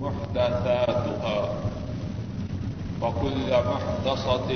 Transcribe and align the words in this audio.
محدثاتها 0.00 1.48
وكل 3.02 3.48
محدثة 3.50 4.48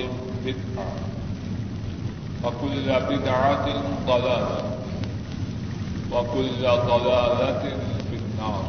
بدعة 0.45 0.91
وكل 2.43 2.87
بدعة 3.09 3.65
ضلالة 4.07 4.61
وكل 6.11 6.61
ضلالة 6.61 7.63
في 8.09 8.15
النار 8.15 8.63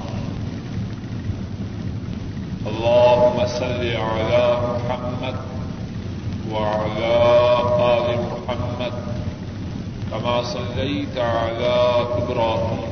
اللهم 2.67 3.47
صل 3.47 3.83
على 3.97 4.59
محمد 4.69 5.35
وعلى 6.53 7.15
آل 7.97 8.19
محمد 8.33 8.93
كما 10.11 10.43
صليت 10.43 11.19
على 11.19 11.75
إبراهيم 12.23 12.92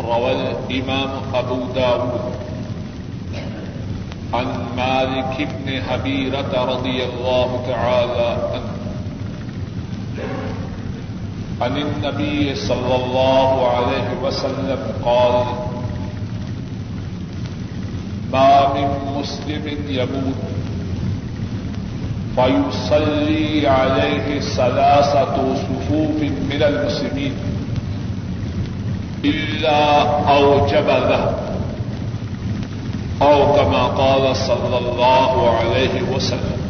روى 0.00 0.32
الإمام 0.32 1.10
أبو 1.34 1.56
داود 1.74 2.20
عن 4.34 4.46
مالك 4.76 5.48
بن 5.64 5.82
حبيرة 5.82 6.64
رضي 6.64 7.04
الله 7.04 7.64
تعالى 7.66 8.36
عنه. 8.52 8.70
عن 11.60 11.76
النبي 11.76 12.54
صلى 12.54 12.94
الله 13.04 13.68
عليه 13.68 14.08
وسلم 14.22 14.78
قال 15.04 15.44
ما 18.32 18.74
من 18.74 18.88
مسلم 19.20 19.64
يموت 19.88 20.40
فيصلي 22.36 23.68
عليه 23.68 24.40
ثلاثة 24.40 25.54
صفوف 25.54 26.22
من 26.22 26.62
المسلمين. 26.62 27.34
إلا 29.24 29.80
أوجب 30.28 30.88
له 30.88 31.24
أو 33.22 33.52
كما 33.52 33.82
قال 33.86 34.36
صلى 34.36 34.78
الله 34.78 35.50
عليه 35.50 36.02
وسلم. 36.12 36.60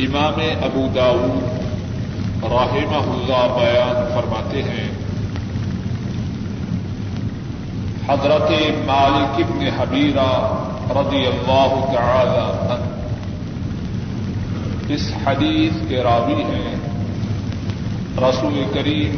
امام 0.00 0.40
ابو 0.62 0.86
داود 0.94 2.44
رحمہ 2.44 3.02
اللہ 3.14 3.46
بیان 3.56 3.96
فرماتے 4.14 4.62
ہیں، 4.62 4.88
حضرت 8.08 8.50
مالک 8.86 9.40
ابن 9.40 9.68
حبیرہ 9.78 10.30
رضی 10.98 11.26
اللہ 11.26 11.74
تعالی 11.92 12.44
عنہ، 12.44 12.86
اس 14.88 15.10
حدیث 15.26 15.88
کے 15.88 16.02
راوی 16.02 16.42
ہیں 16.42 16.77
رسول 18.20 18.62
کریم 18.74 19.16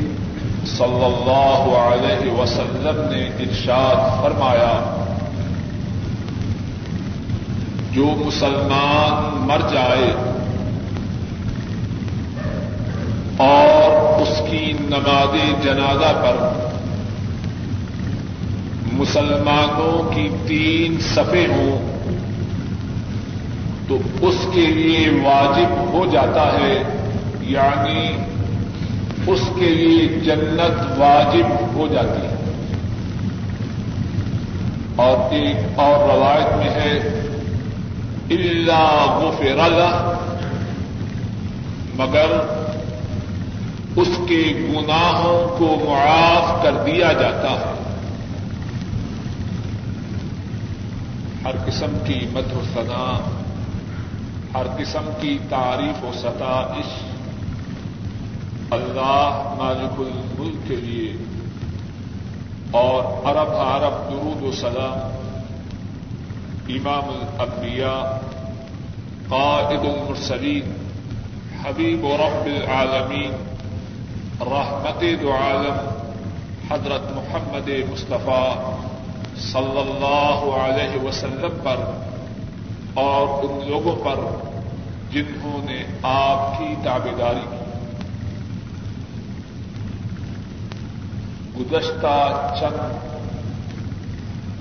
صلی 0.68 1.04
اللہ 1.04 1.68
علیہ 1.76 2.32
وسلم 2.32 3.00
نے 3.10 3.22
ارشاد 3.40 4.22
فرمایا، 4.22 4.72
جو 7.92 8.06
مسلمان 8.16 9.38
مر 9.46 9.60
جائے 9.72 10.10
اور 13.44 14.20
اس 14.22 14.40
کی 14.50 14.72
نماز 14.80 15.36
جنازہ 15.64 16.12
پر 16.22 16.36
مسلمانوں 18.92 19.96
کی 20.12 20.28
تین 20.46 20.98
صفے 21.04 21.46
ہوں، 21.50 21.88
تو 23.88 23.98
اس 24.20 24.46
کے 24.52 24.66
لیے 24.66 25.08
واجب 25.22 25.78
ہو 25.92 26.04
جاتا 26.12 26.44
ہے 26.52 26.74
یعنی 27.48 28.02
اس 29.26 29.40
کے 29.54 29.68
لیے 29.68 30.08
جنت 30.08 30.98
واجب 30.98 31.76
ہو 31.76 31.88
جاتی 31.88 32.26
ہے۔ 32.26 32.36
اور 34.96 35.32
ایک 35.32 35.78
اور 35.78 36.16
روایت 36.16 36.56
میں 36.56 36.70
ہے 36.70 37.20
اللہ 38.30 39.18
غفر 39.22 39.58
اللہ 39.58 40.12
مگر 41.94 42.26
اس 43.96 44.08
کے 44.28 44.68
گناہوں 44.70 45.58
کو 45.58 45.84
معاف 45.88 46.62
کر 46.62 46.72
دیا 46.86 47.12
جاتا 47.12 47.50
ہے۔ 47.50 47.80
ہر 51.44 51.52
قسم 51.66 51.98
کی 52.06 52.26
مت 52.32 52.56
و 52.56 52.60
سنا 52.74 53.20
ہر 54.54 54.66
قسم 54.78 55.10
کی 55.20 55.38
تعریف 55.48 56.04
و 56.04 56.10
ستائش 56.14 57.09
اللہ 58.70 59.54
مالک 59.58 60.00
الملک 60.00 60.68
کے 60.68 60.76
لیے 60.76 61.12
اور 62.70 63.04
عرب 63.04 63.50
عرب 63.50 64.10
درود 64.10 64.42
و 64.42 64.52
سلام 64.52 64.98
امام 66.68 67.08
الانبیاء، 67.08 68.02
قائد 69.28 69.80
المرسلین، 69.80 70.72
حبیب 71.64 72.04
و 72.04 72.16
رب 72.16 72.46
العالمین، 72.46 73.32
رحمت 74.40 75.04
دو 75.22 75.32
عالم، 75.32 75.88
حضرت 76.70 77.10
محمد 77.10 77.68
مصطفیٰ 77.92 78.74
صلی 79.36 79.80
اللہ 79.80 80.56
علیہ 80.56 81.04
وسلم 81.04 81.58
پر 81.62 81.76
اور 82.94 83.44
ان 83.44 83.68
لوگوں 83.68 83.96
پر 84.04 84.20
جنہوں 85.10 85.64
نے 85.64 85.84
آپ 86.02 86.58
کی 86.58 86.74
تابے 86.84 87.10
داری 87.18 87.44
کی۔ 87.50 87.59
گزشتہ 91.60 92.54
چند 92.60 92.78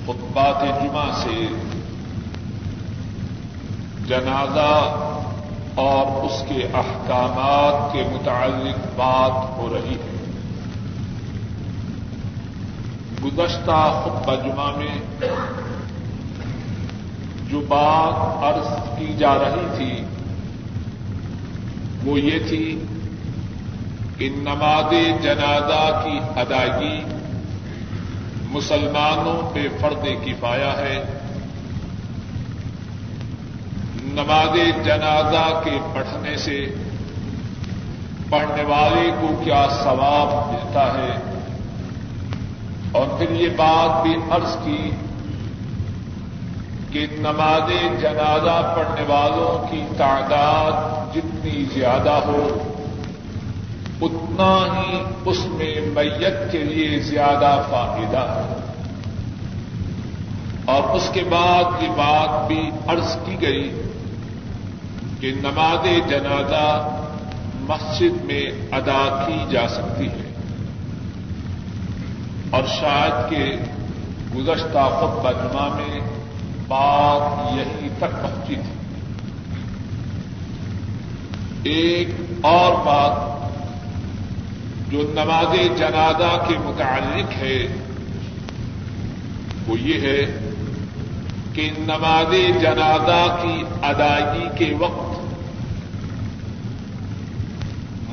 خطبات 0.06 0.84
جمعہ 0.84 1.12
سے 1.24 1.48
جنازہ 4.08 4.96
اور 5.76 6.26
اس 6.26 6.44
کے 6.50 6.68
احکامات 6.74 7.94
کے 7.94 8.04
متعلق 8.12 8.88
بات 8.96 9.58
ہو 9.58 9.70
رہی 9.74 9.96
ہے۔ 9.96 10.16
گزشتہ 13.24 14.02
خطبہ 14.04 14.36
جمعہ 14.36 14.78
میں 14.78 15.28
جو 17.50 17.62
بات 17.68 18.44
عرض 18.44 19.00
کی 19.00 19.14
جا 19.18 19.36
رہی 19.36 19.68
تھی 19.78 20.04
وہ 22.04 22.20
یہ 22.20 22.40
تھی 22.50 22.84
کہ 24.20 24.30
نماز 24.30 25.24
جنازہ 25.24 26.02
کی 26.04 26.20
ادائیگی 26.36 27.04
مسلمانوں 28.52 29.56
پہ 29.56 29.68
فرد 29.82 30.26
کفایا 30.26 30.72
ہے۔ 30.78 31.04
نماز 34.04 34.86
جنازہ 34.86 35.62
کے 35.64 35.78
پڑھنے 35.94 36.38
سے 36.38 36.76
پڑھنے 38.30 38.64
والے 38.64 39.12
کو 39.22 39.42
کیا 39.44 39.68
ثواب 39.84 40.54
ملتا 40.54 40.94
ہے؟ 40.94 41.16
اور 42.92 43.06
پھر 43.18 43.32
یہ 43.32 43.50
بات 43.50 44.04
بھی 44.04 44.16
عرض 44.32 44.56
کی 44.66 44.92
کہ 46.92 47.08
نماز 47.12 48.02
جنازہ 48.02 48.74
پڑھنے 48.76 49.06
والوں 49.08 49.72
کی 49.72 49.84
تعداد 49.98 50.72
جتنی 51.16 51.66
زیادہ 51.74 52.20
ہو 52.26 52.74
اتنا 54.02 54.80
ہی 54.80 55.04
اس 55.26 55.46
میں 55.46 55.76
میت 55.94 56.52
کے 56.52 56.64
لیے 56.64 57.00
زیادہ 57.00 57.62
فائدہ 57.70 58.18
ہے۔ 58.18 58.56
اور 60.66 60.96
اس 60.96 61.10
کے 61.14 61.24
بعد 61.30 61.84
یہ 61.84 61.88
بات 61.88 62.48
بھی 62.48 62.72
عرض 62.88 63.18
کی 63.26 63.36
گئی 63.42 63.82
کہ 65.20 65.32
نماز 65.32 66.10
جنازہ 66.10 66.98
مسجد 67.60 68.26
میں 68.26 68.52
ادا 68.72 69.24
کی 69.28 69.38
جا 69.52 69.68
سکتی 69.68 70.08
ہے۔ 70.08 70.34
اور 72.50 72.64
شاید 72.80 73.30
کے 73.30 73.56
گزشتہ 74.36 74.90
خطبہ 74.90 75.32
جمعہ 75.32 75.70
میں 75.76 76.00
بات 76.68 77.54
یہی 77.56 77.90
تک 77.98 78.22
پہنچی 78.22 78.56
تھی۔ 78.56 78.74
ایک 81.64 82.08
اور 82.42 82.72
بات 82.72 83.39
جو 84.90 85.02
نماز 85.02 85.80
جنازہ 85.80 86.46
کے 86.48 86.56
متعلق 86.64 87.38
ہے، 87.38 87.68
وہ 89.68 89.80
یہ 89.80 90.02
ہے 90.02 90.40
کہ 91.54 91.70
نماز 91.78 92.62
جنازہ 92.62 93.38
کی 93.42 93.64
ادائیگی 93.82 94.48
کے 94.58 94.74
وقت 94.80 95.20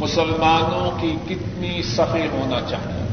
مسلمانوں 0.00 0.90
کی 1.00 1.16
کتنی 1.28 1.82
صفے 1.82 2.26
ہونا 2.32 2.60
چاہیے۔ 2.68 3.06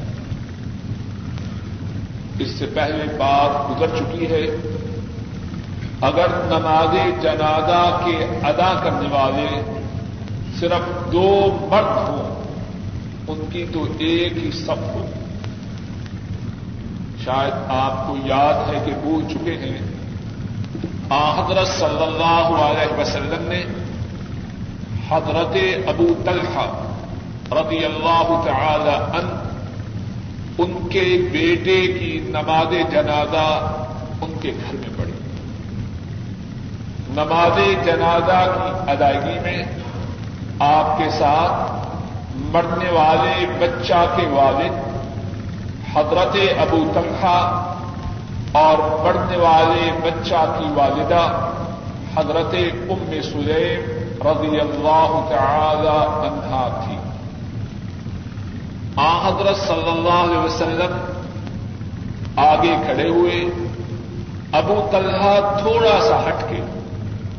اس 2.39 2.51
سے 2.51 2.65
پہلے 2.65 3.03
بات 3.17 3.69
گزر 3.69 3.87
چکی 3.87 4.25
ہے، 4.25 4.45
اگر 6.01 6.27
نماز 6.29 7.23
جنازہ 7.23 8.01
کے 8.05 8.39
ادا 8.43 8.81
کرنے 8.83 9.07
والے 9.11 9.79
صرف 10.59 11.11
دو 11.11 11.57
مرد 11.71 12.09
ہوں 12.09 12.42
ان 13.27 13.45
کی 13.51 13.65
تو 13.73 13.85
ایک 13.99 14.33
ہی 14.37 14.51
سب 14.51 14.79
ہو 14.79 15.05
شاید 17.23 17.53
آپ 17.67 18.07
کو 18.07 18.17
یاد 18.25 18.73
ہے 18.73 18.81
کہ 18.85 18.91
بھول 19.01 19.23
چکے 19.33 19.57
ہیں۔ 19.57 19.77
حضرت 21.37 21.67
صلی 21.67 22.03
اللہ 22.03 22.47
علیہ 22.61 22.99
وسلم 22.99 23.45
نے 23.47 23.63
حضرت 25.09 25.57
ابو 25.87 26.13
طلحہ 26.25 26.65
رضی 27.51 27.85
اللہ 27.85 28.41
تعالی 28.45 29.17
ان 29.17 29.53
ان 30.57 30.89
کے 30.89 31.29
بیٹے 31.31 31.87
کی 31.99 32.19
نماز 32.23 32.91
جنازہ 32.91 33.75
ان 34.21 34.33
کے 34.41 34.51
گھر 34.51 34.75
میں 34.75 34.89
پڑی 34.97 35.11
نماز 37.09 37.85
جنازہ 37.85 38.53
کی 38.55 38.91
ادائیگی 38.91 39.39
میں 39.39 39.63
آپ 40.59 40.97
کے 40.97 41.09
ساتھ 41.09 41.82
مرنے 42.35 42.91
والے 42.91 43.45
بچہ 43.59 44.05
کے 44.15 44.27
والد، 44.27 44.73
حضرت 45.95 46.37
ابو 46.59 46.91
طلحہ 46.93 47.69
اور 48.51 49.05
پڑھنے 49.05 49.37
والے 49.37 49.91
بچہ 50.03 50.55
کی 50.57 50.65
والدہ، 50.73 51.49
حضرت 52.15 52.55
ام 52.89 53.13
سلیم 53.23 54.03
رضی 54.27 54.59
اللہ 54.59 55.25
تعالی 55.29 56.27
عنہا 56.27 56.83
تھی۔ 56.85 56.97
آ 58.95 59.27
حضرت 59.27 59.57
صلی 59.57 59.91
اللہ 59.91 60.23
علیہ 60.23 60.37
وسلم 60.37 60.97
آگے 62.35 62.75
کھڑے 62.85 63.09
ہوئے، 63.09 63.45
ابو 64.51 64.87
طلحہ 64.91 65.57
تھوڑا 65.61 66.01
سا 66.01 66.27
ہٹ 66.27 66.49
کے، 66.49 66.61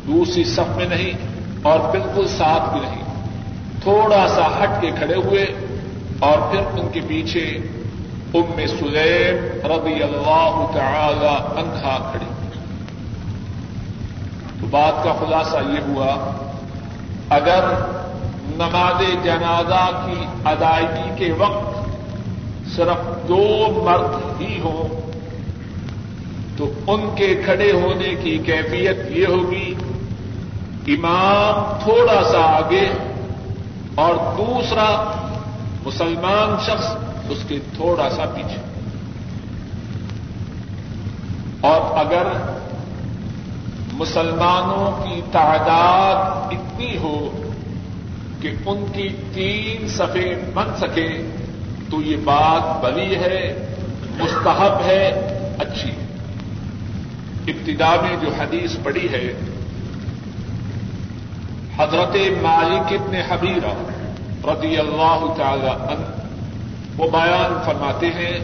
دوسری 0.06 0.44
صف 0.44 0.76
میں 0.76 0.86
نہیں 0.86 1.12
اور 1.62 1.78
بالکل 1.90 2.28
ساتھ 2.28 2.72
بھی 2.72 2.80
نہیں۔ 2.80 3.03
تھوڑا 3.84 4.26
سا 4.28 4.46
ہٹ 4.58 4.80
کے 4.80 4.90
کھڑے 4.98 5.14
ہوئے 5.24 5.44
اور 6.28 6.38
پھر 6.50 6.78
ان 6.78 6.88
کے 6.92 7.00
پیچھے 7.08 7.46
ام 8.34 8.56
سلیم 8.68 9.66
رضی 9.72 10.02
اللہ 10.02 10.54
تعالی 10.74 11.34
عنہا 11.60 11.98
کھڑی 12.12 12.32
تو 14.60 14.66
بات 14.70 15.02
کا 15.04 15.12
خلاصہ 15.18 15.58
یہ 15.68 15.86
ہوا، 15.86 16.12
اگر 17.36 17.64
نماز 18.56 19.02
جنازہ 19.24 19.84
کی 20.06 20.24
ادائیگی 20.48 21.10
کے 21.18 21.32
وقت 21.38 21.72
صرف 22.74 23.06
دو 23.28 23.46
مرد 23.84 24.40
ہی 24.40 24.58
ہوں، 24.60 25.00
تو 26.58 26.70
ان 26.86 27.08
کے 27.16 27.34
کھڑے 27.44 27.70
ہونے 27.72 28.14
کی 28.22 28.36
کیفیت 28.46 29.10
یہ 29.10 29.26
ہوگی، 29.26 29.74
امام 30.94 31.78
تھوڑا 31.84 32.22
سا 32.30 32.40
آگے 32.48 32.86
اور 33.94 34.14
دوسرا 34.36 35.12
مسلمان 35.86 36.64
شخص 36.64 36.86
اس 37.28 37.38
کے 37.48 37.58
تھوڑا 37.76 38.10
سا 38.10 38.24
پیچھے۔ 38.34 38.56
اور 41.60 41.98
اگر 41.98 42.26
مسلمانوں 43.92 45.04
کی 45.04 45.20
تعداد 45.32 46.52
اتنی 46.52 46.96
ہو 46.96 47.30
کہ 48.40 48.50
ان 48.66 48.84
کی 48.92 49.08
تین 49.34 49.88
صفے 49.88 50.50
بن 50.54 50.68
سکے، 50.80 51.30
تو 51.90 52.02
یہ 52.02 52.16
بات 52.24 52.84
بلی 52.84 53.14
ہے، 53.14 53.66
مستحب 54.18 54.80
ہے، 54.84 55.08
اچھی 55.58 55.90
ابتدا 57.46 57.96
میں 58.02 58.16
جو 58.20 58.28
حدیث 58.38 58.76
پڑی 58.82 59.08
ہے 59.12 59.32
حضرت 61.78 62.16
مالک 62.42 62.92
ابن 62.92 63.14
حبیرہ 63.28 63.72
رضی 64.46 64.76
اللہ 64.78 65.22
تعالی 65.36 65.68
عنہ 65.68 66.04
وہ 66.98 67.06
بیان 67.10 67.54
فرماتے 67.64 68.08
ہیں، 68.16 68.36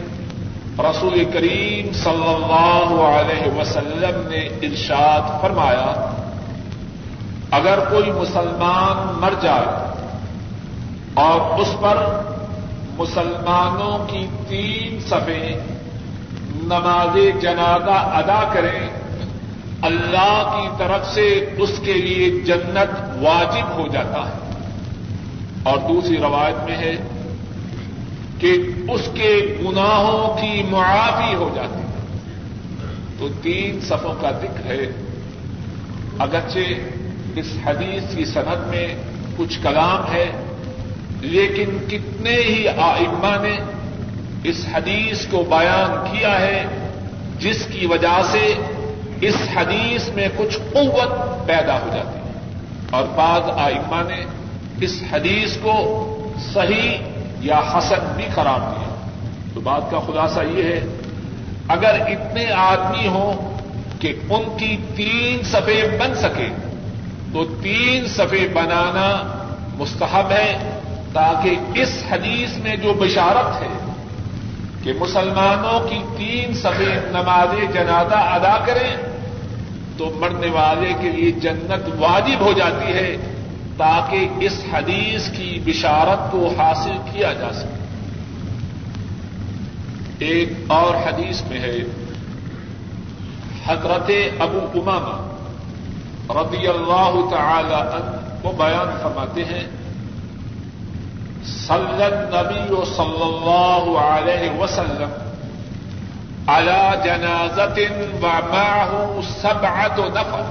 رسول 0.79 1.23
کریم 1.33 1.91
صلی 1.93 2.27
اللہ 2.27 2.91
علیہ 3.03 3.51
وسلم 3.57 4.17
نے 4.29 4.41
ارشاد 4.67 5.29
فرمایا، 5.41 5.91
اگر 7.51 7.79
کوئی 7.89 8.11
مسلمان 8.11 9.19
مر 9.21 9.33
جائے 9.41 9.69
اور 11.23 11.59
اس 11.59 11.75
پر 11.81 11.97
مسلمانوں 12.97 13.97
کی 14.09 14.25
تین 14.49 14.99
صفیں 15.07 15.47
نماز 16.63 17.17
جنازہ 17.41 17.97
ادا 18.19 18.43
کریں، 18.53 18.81
اللہ 19.89 20.35
کی 20.51 20.67
طرف 20.77 21.07
سے 21.13 21.27
اس 21.57 21.79
کے 21.85 21.93
لیے 21.93 22.29
جنت 22.45 22.91
واجب 23.21 23.79
ہو 23.79 23.87
جاتا 23.87 24.29
ہے۔ 24.29 24.51
اور 25.63 25.77
دوسری 25.77 26.17
روایت 26.17 26.63
میں 26.63 26.77
ہے 26.77 26.95
کہ 28.39 28.51
اس 28.91 29.01
کے 29.13 29.57
گناہوں 29.61 30.41
کی 30.41 30.63
معافی 30.63 31.35
ہو 31.35 31.49
جاتی 31.55 31.81
ہے۔ 31.81 32.17
تو 33.19 33.27
تین 33.41 33.79
صفوں 33.81 34.21
کا 34.21 34.31
ذکر 34.31 34.71
ہے۔ 34.71 35.05
اگرچہ 36.19 36.59
اس 37.35 37.45
حدیث 37.65 38.15
کی 38.15 38.25
صنعت 38.25 38.67
میں 38.67 38.95
کچھ 39.37 39.59
کلام 39.63 40.13
ہے، 40.13 40.25
لیکن 41.21 41.77
کتنے 41.87 42.35
ہی 42.35 42.67
آئمہ 42.67 43.47
نے 43.47 43.57
اس 44.43 44.65
حدیث 44.73 45.25
کو 45.25 45.43
بیان 45.49 46.11
کیا 46.11 46.41
ہے، 46.41 46.65
جس 47.39 47.67
کی 47.71 47.85
وجہ 47.85 48.21
سے 48.31 48.53
اس 49.21 49.35
حدیث 49.55 50.09
میں 50.09 50.27
کچھ 50.37 50.57
قوت 50.73 51.11
پیدا 51.47 51.79
ہو 51.79 51.89
جاتی 51.95 52.17
ہے۔ 52.17 52.20
اور 52.91 53.03
بعض 53.15 53.49
آئمہ 53.57 54.01
نے 54.07 54.25
اس 54.81 55.03
حدیث 55.11 55.57
کو 55.57 55.75
صحیح 56.53 56.97
یا 57.41 57.59
حسن 57.59 58.13
بھی 58.15 58.25
قرار 58.35 58.59
دیا۔ 58.59 58.95
تو 59.53 59.59
بات 59.59 59.91
کا 59.91 59.99
خلاصہ 59.99 60.39
یہ 60.51 60.63
ہے، 60.63 60.81
اگر 61.67 61.93
اتنے 62.07 62.51
آدمی 62.51 63.07
ہوں 63.07 63.57
کہ 64.01 64.13
ان 64.29 64.57
کی 64.57 64.77
تین 64.95 65.43
صفے 65.43 65.97
بن 65.99 66.15
سکے، 66.15 66.49
تو 67.33 67.45
تین 67.61 68.07
صفے 68.07 68.47
بنانا 68.53 69.09
مستحب 69.77 70.31
ہے 70.31 70.79
تاکہ 71.13 71.79
اس 71.79 72.03
حدیث 72.11 72.57
میں 72.57 72.75
جو 72.75 72.93
بشارت 72.93 73.61
ہے 73.61 73.91
کہ 74.83 74.93
مسلمانوں 74.99 75.79
کی 75.89 75.99
تین 76.17 76.53
صفے 76.53 76.93
نماز 77.05 77.73
جنازہ 77.73 78.15
ادا 78.15 78.57
کریں 78.65 79.10
تو 79.97 80.11
مرنے 80.15 80.49
والے 80.49 80.93
کے 81.01 81.09
لیے 81.09 81.31
جنت 81.31 81.89
واجب 81.99 82.39
ہو 82.41 82.51
جاتی 82.53 82.93
ہے 82.93 83.17
تاکہ 83.77 84.27
اس 84.39 84.55
حدیث 84.73 85.29
کی 85.29 85.59
بشارت 85.65 86.31
کو 86.31 86.53
حاصل 86.57 86.97
کیا 87.11 87.33
جا 87.33 87.51
سکے۔ 87.53 87.79
ایک 90.25 90.49
اور 90.67 90.95
حدیث 90.95 91.41
میں 91.41 91.59
ہے، 91.59 91.77
حضرت 93.65 94.11
ابو 94.39 94.59
اماما 94.75 95.17
رضی 96.41 96.67
اللہ 96.67 97.13
تعالی 97.31 97.73
عنہ 97.73 98.11
وہ 98.43 98.51
بیان 98.57 98.89
فرماتے 99.03 99.43
ہیں، 99.45 99.65
صلی 101.45 102.03
النبی 102.03 102.85
صلی 102.95 103.23
اللہ 103.23 103.99
علیہ 103.99 104.49
وسلم 104.59 105.11
على 106.47 107.01
جنازة 107.03 107.91
ومعه 108.21 109.21
سبعة 109.41 110.07
نفر. 110.13 110.43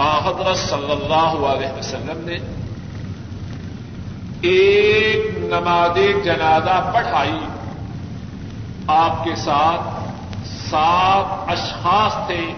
حضرت 0.00 0.56
صلی 0.56 0.92
اللہ 0.92 1.46
علیہ 1.46 1.78
وسلم 1.78 2.18
نے 2.24 2.38
ایک 4.40 5.38
نماز 5.38 6.24
جنازہ 6.24 6.90
پڑھائی. 6.94 7.38
آپ 8.86 9.24
کے 9.24 9.36
ساتھ 9.36 9.80
سات 10.46 11.50
اشخاص 11.50 12.26
تھے، 12.26 12.54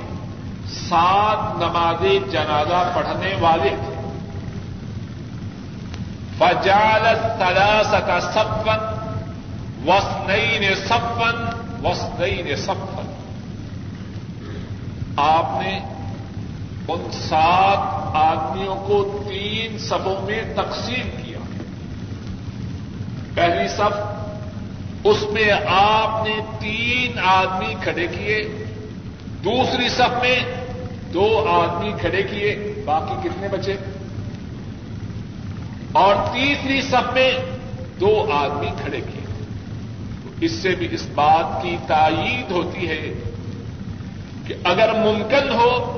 سات 0.68 1.56
نماز 1.56 2.32
جنازہ 2.32 2.90
پڑھنے 2.94 3.34
والے 3.40 3.68
تھے. 3.68 3.94
فجالت 6.38 7.38
تلاس 7.38 7.94
کا 8.06 8.20
سپن 8.20 8.97
وسنئی 9.88 10.58
نے 10.58 10.74
سپن 10.74 11.44
وسنئی 11.86 12.42
نے 12.42 12.56
سپن 12.56 13.12
آپ 15.16 15.62
نے 15.62 15.80
ان 16.88 17.10
سات 17.12 17.78
آدمیوں 18.16 18.74
کو 18.74 19.24
تین 19.28 19.78
سبوں 19.78 20.26
میں 20.26 20.42
تقسیم 20.56 21.10
کیا۔ 21.22 21.38
پہلی 23.34 23.68
سب، 23.68 23.90
اس 25.04 25.16
میں 25.32 25.50
آپ 25.68 26.26
نے 26.26 26.40
تین 26.58 27.18
آدمی 27.18 27.74
کھڑے 27.82 28.06
کیے۔ 28.06 28.64
دوسری 29.44 29.88
صف 29.88 30.22
میں 30.22 30.38
دو 31.14 31.46
آدمی 31.48 31.92
کھڑے 32.00 32.22
کیے، 32.22 32.82
باقی 32.84 33.28
کتنے 33.28 33.48
بچے؟ 33.48 33.76
اور 35.92 36.14
تیسری 36.32 36.82
صف 36.82 37.12
میں 37.14 37.32
دو 38.00 38.32
آدمی 38.32 38.70
کھڑے 38.80 39.00
کیے۔ 39.00 39.27
اس 40.40 40.52
سے 40.52 40.68
بھی 40.68 40.88
اس 40.90 41.06
بات 41.14 41.62
کی 41.62 41.76
تائید 41.86 42.50
ہوتی 42.50 42.88
ہے 42.88 43.12
کہ 44.46 44.54
اگر 44.64 44.92
ممکن 44.92 45.50
ہو، 45.50 45.94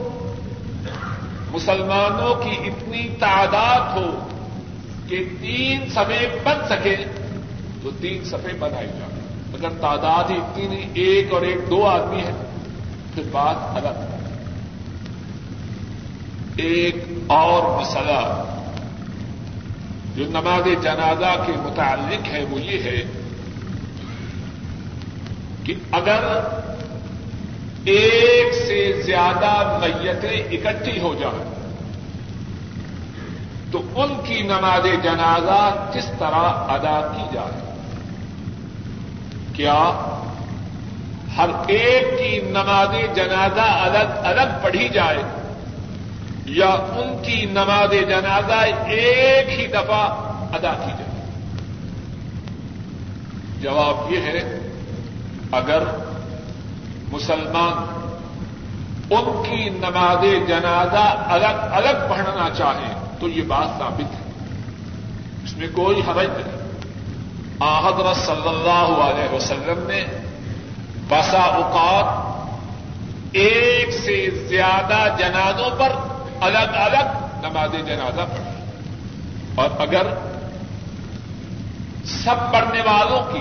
مسلمانوں 1.53 2.35
کی 2.35 2.57
اتنی 2.69 3.09
تعداد 3.19 3.97
ہو 3.97 4.29
کہ 5.09 5.25
تین 5.41 5.91
سفے 5.91 6.39
بن 6.45 6.69
سکے، 6.69 6.97
تو 7.83 7.91
تین 8.01 8.25
سفے 8.25 8.53
بنائی 8.59 8.87
جائیں۔ 8.87 9.21
اگر 9.55 9.69
تعداد 9.81 10.31
ہی 10.31 10.37
اتنی 10.37 10.67
نہیں، 10.67 10.91
ایک 10.95 11.33
اور 11.33 11.43
ایک 11.43 11.71
دو 11.71 11.87
آدمی 11.87 12.21
ہے 12.21 12.33
پھر 13.15 13.23
بات 13.31 13.77
الگ 13.77 14.17
ایک 16.57 16.97
اور 17.27 17.81
مسئلہ 17.81 18.45
جو 20.17 20.25
نماز 20.25 20.83
جنازہ 20.83 21.43
کے 21.47 21.53
متعلق 21.57 22.29
ہے، 22.29 22.45
وہ 22.51 22.61
یہ 22.61 22.83
ہے 22.83 23.20
کہ 25.71 25.75
اگر 25.91 26.25
ایک 27.85 28.55
سے 28.55 29.03
زیادہ 29.05 29.79
میتیں 29.81 30.39
اکٹھی 30.51 31.01
ہو 31.01 31.15
جائیں، 31.15 31.45
تو 33.73 33.83
ان 33.95 34.15
کی 34.27 34.43
نماز 34.43 34.87
جنازہ 35.03 35.91
کس 35.95 36.07
طرح 36.19 36.73
ادا 36.75 37.01
کی 37.15 37.23
جائے؟ 37.33 37.61
کیا 39.53 39.79
ہر 41.37 41.49
ایک 41.67 42.19
کی 42.19 42.41
نماز 42.41 43.17
جنازہ 43.17 43.69
الگ 43.81 44.19
الگ 44.23 44.59
پڑھی 44.63 44.89
جائے 44.89 45.23
یا 46.45 46.69
ان 46.69 47.23
کی 47.23 47.45
نماز 47.45 47.93
جنازہ 48.09 48.61
ایک 48.87 49.61
ہی 49.61 49.67
دفعہ 49.67 50.03
ادا 50.53 50.73
کی 50.73 50.93
جائے؟ 50.99 51.23
جواب 53.61 54.13
یہ 54.13 54.19
ہے 54.19 54.60
اگر 55.53 55.83
مسلمان 57.13 58.01
ان 59.11 59.43
کی 59.51 59.69
نماز 59.69 60.49
جنازہ 60.49 61.25
الگ 61.27 61.73
الگ 61.73 62.07
پڑھنا 62.09 62.49
چاہیں 62.59 62.95
تو 63.21 63.29
یہ 63.29 63.43
بات 63.43 63.79
ثابت 63.79 64.15
ہے۔ 64.15 64.31
اس 65.45 65.57
میں 65.57 65.69
کوئی 65.75 66.01
حرج 66.01 66.29
نہیں۔ 66.29 66.61
حضرت 67.63 68.17
صلی 68.17 68.49
اللہ 68.49 69.05
علیہ 69.05 69.35
وسلم 69.35 69.87
نے 69.87 70.05
بسا 71.09 71.39
اوقات 71.39 72.31
ایک 73.33 73.91
سے 73.91 74.47
زیادہ 74.49 75.17
جنازوں 75.19 75.71
پر 75.79 75.89
الگ 76.41 76.69
الگ 76.73 77.27
نماز 77.47 77.73
جنازہ 77.73 78.21
پڑھی۔ 78.21 78.65
اور 79.55 79.69
اگر 79.79 80.07
سب 82.05 82.53
پڑھنے 82.53 82.81
والوں 82.81 83.33
کی 83.33 83.41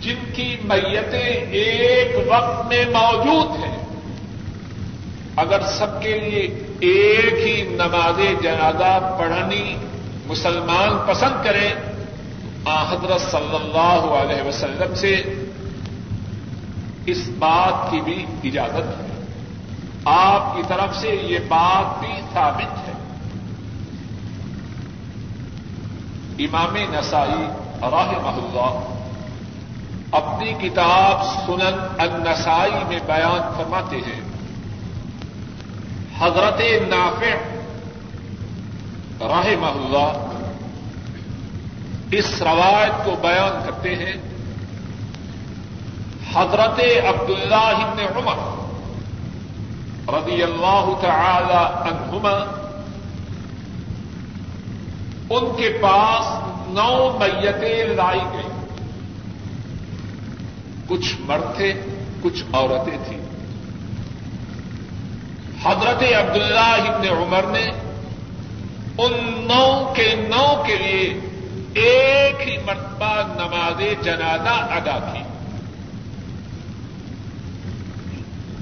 جن 0.00 0.32
کی 0.34 0.56
میتیں 0.64 1.50
ایک 1.50 2.16
وقت 2.28 2.66
میں 2.66 2.84
موجود 2.84 3.64
ہیں، 3.64 3.78
اگر 5.36 5.60
سب 5.66 6.02
کے 6.02 6.18
لیے 6.18 6.40
ایک 6.80 7.46
ہی 7.46 7.62
نماز 7.62 8.42
جنازہ 8.42 9.16
پڑھنی 9.18 9.76
مسلمان 10.26 10.98
پسند 11.06 11.44
کرے 11.44 11.68
آ 12.64 12.82
حضرت 12.82 13.20
صلی 13.20 13.56
اللہ 13.62 14.14
علیہ 14.14 14.48
وسلم 14.48 14.94
سے 14.94 15.22
اس 17.06 17.28
بات 17.38 17.90
کی 17.90 18.00
بھی 18.00 18.26
اجازت 18.44 19.00
ہے۔ 19.00 19.24
آپ 20.04 20.56
کی 20.56 20.62
طرف 20.68 20.96
سے 20.96 21.08
یہ 21.08 21.38
بات 21.48 22.00
بھی 22.00 22.20
ثابت 22.32 22.88
ہے۔ 22.88 22.92
امام 26.44 26.76
نسائی 26.76 27.46
راہ 27.82 28.08
اللہ 28.08 28.97
اپنی 30.12 30.54
کتاب 30.60 31.24
سنن 31.46 31.78
النسائی 31.98 32.84
میں 32.88 32.98
بیان 33.06 33.54
فرماتے 33.56 33.96
ہیں۔ 33.96 34.20
حضرت 36.18 36.60
نافع 36.88 37.34
راہ 39.20 39.46
اللہ 39.62 40.12
اس 42.10 42.42
روایت 42.42 43.04
کو 43.04 43.16
بیان 43.20 43.62
کرتے 43.66 43.94
ہیں۔ 43.94 44.16
حضرت 46.34 46.80
عبداللہ 47.08 47.54
ابن 47.54 48.16
عمر 48.16 48.58
رضی 50.14 50.42
اللہ 50.42 50.84
تعالی 51.00 51.88
عنہما 51.90 52.64
ان 55.30 55.56
کے 55.56 55.78
پاس 55.82 56.26
نو 56.68 57.18
میتیں 57.18 57.84
لائی 57.84 58.20
گئی 58.32 58.47
کچھ 60.88 61.14
مرد 61.20 61.56
تھے، 61.56 61.72
کچھ 62.22 62.44
عورتیں 62.52 62.98
تھیں۔ 63.04 63.18
حضرت 65.64 66.02
عبداللہ 66.02 66.90
ابن 66.90 67.08
عمر 67.08 67.42
نے 67.42 67.70
ان 68.98 69.12
نو 69.48 69.92
کے 69.96 70.14
نو 70.14 70.62
کے 70.66 70.76
لیے 70.76 71.20
ایک 71.74 72.48
ہی 72.48 72.56
مرتبہ 72.66 73.22
نماز 73.26 74.04
جنازہ 74.04 74.48
ادا 74.48 75.10
کی۔ 75.12 75.22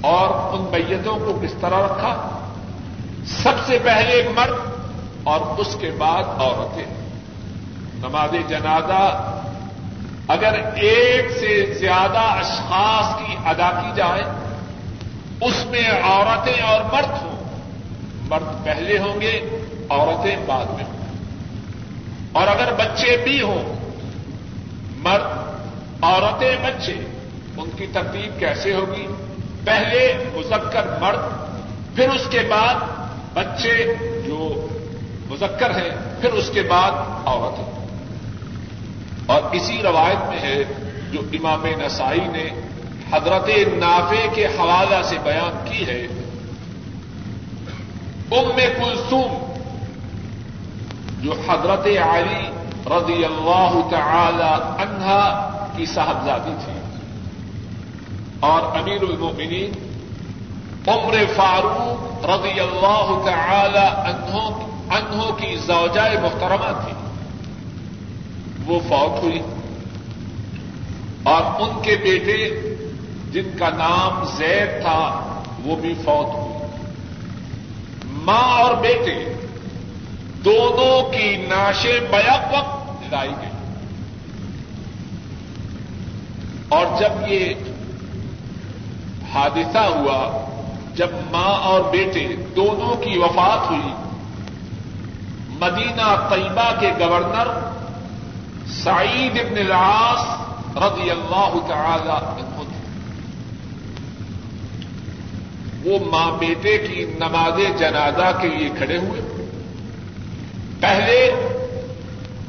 اور 0.00 0.54
ان 0.54 0.66
میتوں 0.70 1.18
کو 1.18 1.38
کس 1.42 1.54
طرح 1.60 1.86
رکھا؟ 1.86 2.38
سب 3.26 3.52
سے 3.66 3.78
پہلے 3.84 4.28
مرد 4.36 4.70
اور 5.24 5.40
اس 5.40 5.76
کے 5.80 5.90
بعد 5.98 6.24
عورتیں۔ 6.24 6.84
نماز 7.94 8.48
جنازہ 8.48 9.32
اگر 10.28 10.54
ایک 10.74 11.30
سے 11.40 11.74
زیادہ 11.78 12.18
اشخاص 12.18 13.18
کی 13.18 13.36
ادا 13.44 13.70
کی 13.70 13.90
جائے، 13.96 14.22
اس 15.40 15.66
میں 15.66 15.90
عورتیں 16.02 16.62
اور 16.62 16.80
مرد 16.92 17.22
ہوں۔ 17.22 17.36
مرد 18.28 18.64
پہلے 18.64 18.98
ہوں 18.98 19.20
گے، 19.20 19.40
عورتیں 19.90 20.36
بعد 20.46 20.64
میں 20.64 20.84
ہوں 20.84 20.96
اور 22.32 22.46
اگر 22.46 22.72
بچے 22.72 23.16
بھی 23.24 23.42
ہوں، 23.42 23.90
مرد، 24.96 25.26
عورتیں، 26.02 26.56
بچے، 26.62 26.94
ان 27.56 27.70
کی 27.76 27.86
ترتیب 27.92 28.40
کیسے 28.40 28.74
ہوگی؟ 28.74 29.06
پہلے 29.64 30.12
مذکر 30.34 30.98
مرد، 31.00 31.20
پھر 31.96 32.08
اس 32.08 32.26
کے 32.30 32.40
بعد 32.48 32.74
بچے 33.34 33.94
جو 34.26 34.66
مذکر 35.30 35.70
ہیں، 35.70 35.90
پھر 36.20 36.32
اس 36.32 36.50
کے 36.54 36.62
بعد 36.62 36.90
عورتیں۔ 37.24 37.75
اور 39.26 39.40
اسی 39.52 39.82
روایت 39.82 40.28
میں 40.28 40.40
ہے 40.40 40.58
جو 41.12 41.20
امام 41.32 41.64
نسائی 41.80 42.26
نے 42.32 42.48
حضرت 43.12 43.48
نافے 43.78 44.26
کے 44.34 44.46
حوالہ 44.58 45.00
سے 45.04 45.16
بیان 45.24 45.58
کی 45.64 45.86
ہے، 45.86 46.02
ام 48.30 48.56
کلثوم، 48.78 49.32
جو 51.22 51.32
حضرت 51.48 51.86
علی 52.02 52.44
رضی 52.90 53.24
اللہ 53.24 53.74
تعالی 53.90 54.52
عنہا 54.82 55.22
کی 55.76 55.86
صاحبزادی 55.86 56.54
تھی، 56.64 56.78
اور 58.40 58.76
امیر 58.78 59.02
المؤمنین 59.02 59.72
عمر 60.88 61.14
فاروق 61.36 62.24
رضی 62.26 62.60
اللہ 62.60 63.08
تعالی 63.24 63.86
عنہ 64.96 65.30
کی 65.38 65.54
زوجائے 65.66 66.16
محترمہ 66.22 66.72
تھی۔ 66.84 66.92
وہ 68.66 68.80
فوت 68.88 69.22
ہوئی 69.22 69.42
اور 71.22 71.60
ان 71.60 71.82
کے 71.82 71.96
بیٹے 71.96 72.60
جن 73.32 73.58
کا 73.58 73.68
نام 73.68 74.24
زید 74.36 74.82
تھا، 74.82 75.22
وہ 75.64 75.76
بھی 75.76 75.94
فوت 75.94 76.34
ہوئی 76.34 76.46
ماں 78.04 78.58
اور 78.58 78.74
بیٹے 78.74 79.32
دونوں 80.44 81.12
کی 81.12 81.36
ناشے 81.36 82.00
بیک 82.10 82.54
وقت 82.54 83.12
لائی 83.12 83.30
گئی۔ 83.30 83.50
اور 86.68 86.86
جب 86.98 87.28
یہ 87.28 87.54
حادثہ 89.32 89.78
ہوا، 89.78 90.44
جب 90.94 91.08
ماں 91.30 91.58
اور 91.58 91.80
بیٹے 91.80 92.28
دونوں 92.56 92.96
کی 92.96 93.18
وفات 93.18 93.70
ہوئی، 93.70 93.92
مدینہ 95.48 96.26
طیبہ 96.30 96.80
کے 96.80 96.88
گورنر 96.98 97.75
سعید 98.70 99.38
ابن 99.38 99.58
العاص 99.58 100.22
رضی 100.76 101.10
اللہ 101.10 101.54
تعالی 101.68 102.10
عنہ 102.10 102.56
وہ 105.84 105.98
ماں 106.10 106.30
بیٹے 106.38 106.78
کی 106.78 107.04
نماز 107.04 107.78
جنازہ 107.78 108.38
کے 108.40 108.48
لیے 108.48 108.68
کھڑے 108.76 108.96
ہوئے۔ 108.96 109.20
پہلے 110.80 111.30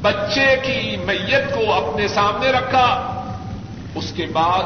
بچے 0.02 0.56
کی 0.62 0.96
میت 0.96 1.54
کو 1.54 1.72
اپنے 1.72 2.08
سامنے 2.08 2.50
رکھا۔ 2.50 3.14
اس 3.94 4.12
کے 4.16 4.26
بعد 4.32 4.62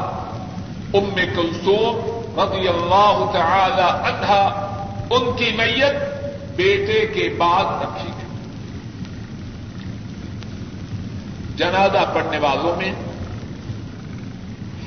ام 0.93 1.15
کلثوم 1.15 2.13
رضی 2.39 2.67
اللہ 2.67 3.29
تعالی 3.33 3.81
عنہا 3.81 4.43
ان 5.09 5.35
کی 5.37 5.51
میت 5.55 5.95
بیٹے 6.55 7.05
کے 7.13 7.35
بعد 7.37 7.65
رکھی 7.81 8.07
گئی 8.07 8.23
جنازہ 11.55 12.11
پڑھنے 12.13 12.37
والوں 12.37 12.75
میں 12.75 12.93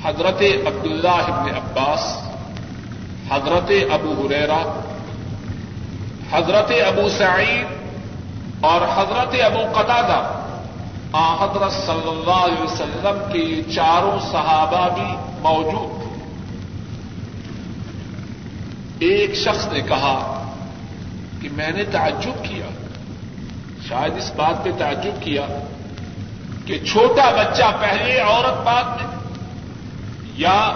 حضرت 0.03 0.41
عبداللہ 0.67 1.25
ابن 1.27 1.55
عباس، 1.55 2.17
حضرت 3.31 3.71
ابو 3.91 4.25
حریرا 4.25 4.79
حضرت 6.31 6.71
ابو 6.87 7.09
سعید 7.09 7.65
اور 8.61 8.81
حضرت 8.81 9.35
ابو 9.43 9.59
قدادہ 9.73 10.33
آ، 11.11 11.35
حضرت 11.35 11.71
صلی 11.71 12.09
اللہ 12.09 12.31
علیہ 12.31 12.61
وسلم 12.61 13.31
کے 13.33 13.73
چاروں 13.73 14.19
صحابہ 14.31 14.89
بھی 14.95 15.15
موجود 15.41 16.01
تھے۔ 16.01 16.25
ایک 18.99 19.35
شخص 19.35 19.67
نے 19.71 19.81
کہا 19.81 20.43
کہ 21.41 21.49
میں 21.51 21.71
نے 21.71 21.83
تعجب 21.83 22.43
کیا، 22.43 22.65
شاید 23.87 24.17
اس 24.17 24.31
بات 24.35 24.63
پہ 24.63 24.69
تعجب 24.77 25.23
کیا 25.23 25.41
کہ 26.67 26.79
چھوٹا 26.79 27.29
بچہ 27.29 27.63
پہلے 27.79 28.19
عورت 28.19 28.63
بعد 28.63 28.83
میں، 28.83 29.07
یا 30.35 30.73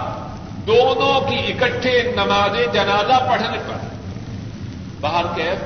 دونوں 0.66 1.20
کی 1.20 1.52
اکٹھے 1.52 2.12
نماز 2.16 2.74
جنازہ 2.74 3.30
پڑھنے 3.30 3.58
پر۔ 3.58 3.94
باہر 5.00 5.24
کیف 5.34 5.62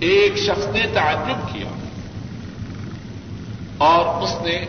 ایک 0.00 0.38
شخص 0.38 0.66
نے 0.66 0.86
تعجب 0.94 1.52
کیا 1.52 1.70
اور 3.78 4.22
اس 4.22 4.34
نے 4.40 4.66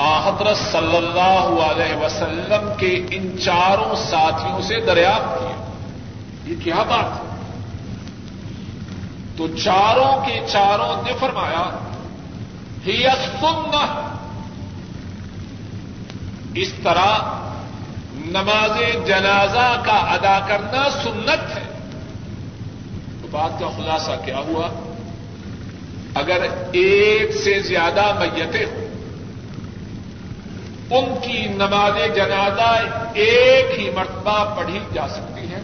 حضرت 0.00 0.56
صلی 0.72 0.96
اللہ 0.96 1.62
علیہ 1.62 1.96
وسلم 1.96 2.72
کے 2.78 3.06
ان 3.10 3.38
چاروں 3.44 3.94
ساتھیوں 3.94 4.62
سے 4.62 4.80
دریافت 4.80 5.40
کیا۔ 5.40 5.64
یہ 6.44 6.54
کیا 6.64 6.82
بات 6.82 7.20
ہے؟ 7.20 7.40
تو 9.36 9.56
چاروں 9.56 10.26
کے 10.26 10.40
چاروں 10.48 11.02
نے 11.02 11.12
فرمایا 11.20 11.85
ہی 12.86 13.06
اس 16.54 16.72
طرح 16.82 17.18
نماز 18.14 19.06
جنازہ 19.06 19.82
کا 19.86 19.92
ادا 19.92 20.46
کرنا 20.48 20.90
سنت 20.90 21.56
ہے۔ 21.56 21.62
تو 23.22 23.28
بات 23.30 23.60
کا 23.60 23.68
خلاصہ 23.76 24.10
کیا 24.24 24.38
ہوا؟ 24.38 24.68
اگر 26.14 26.46
ایک 26.72 27.36
سے 27.36 27.60
زیادہ 27.60 28.12
میتیں 28.18 28.66
ہوں، 28.66 28.86
ان 30.90 31.04
کی 31.22 31.46
نماز 31.48 32.16
جنازہ 32.16 32.80
ایک 33.14 33.80
ہی 33.80 33.90
مرتبہ 33.90 34.56
پڑھی 34.56 34.78
جا 34.94 35.08
سکتی 35.08 35.40
ہے 35.40 35.60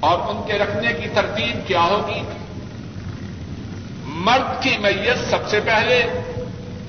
اور 0.00 0.18
ان 0.18 0.42
کے 0.46 0.52
رکھنے 0.52 0.92
کی 0.92 1.08
ترتیب 1.14 1.68
کیا 1.68 1.82
ہوگی؟ 1.82 2.22
مرد 4.14 4.62
کی 4.62 4.76
میت 4.78 5.30
سب 5.30 5.48
سے 5.48 5.60
پہلے، 5.60 6.06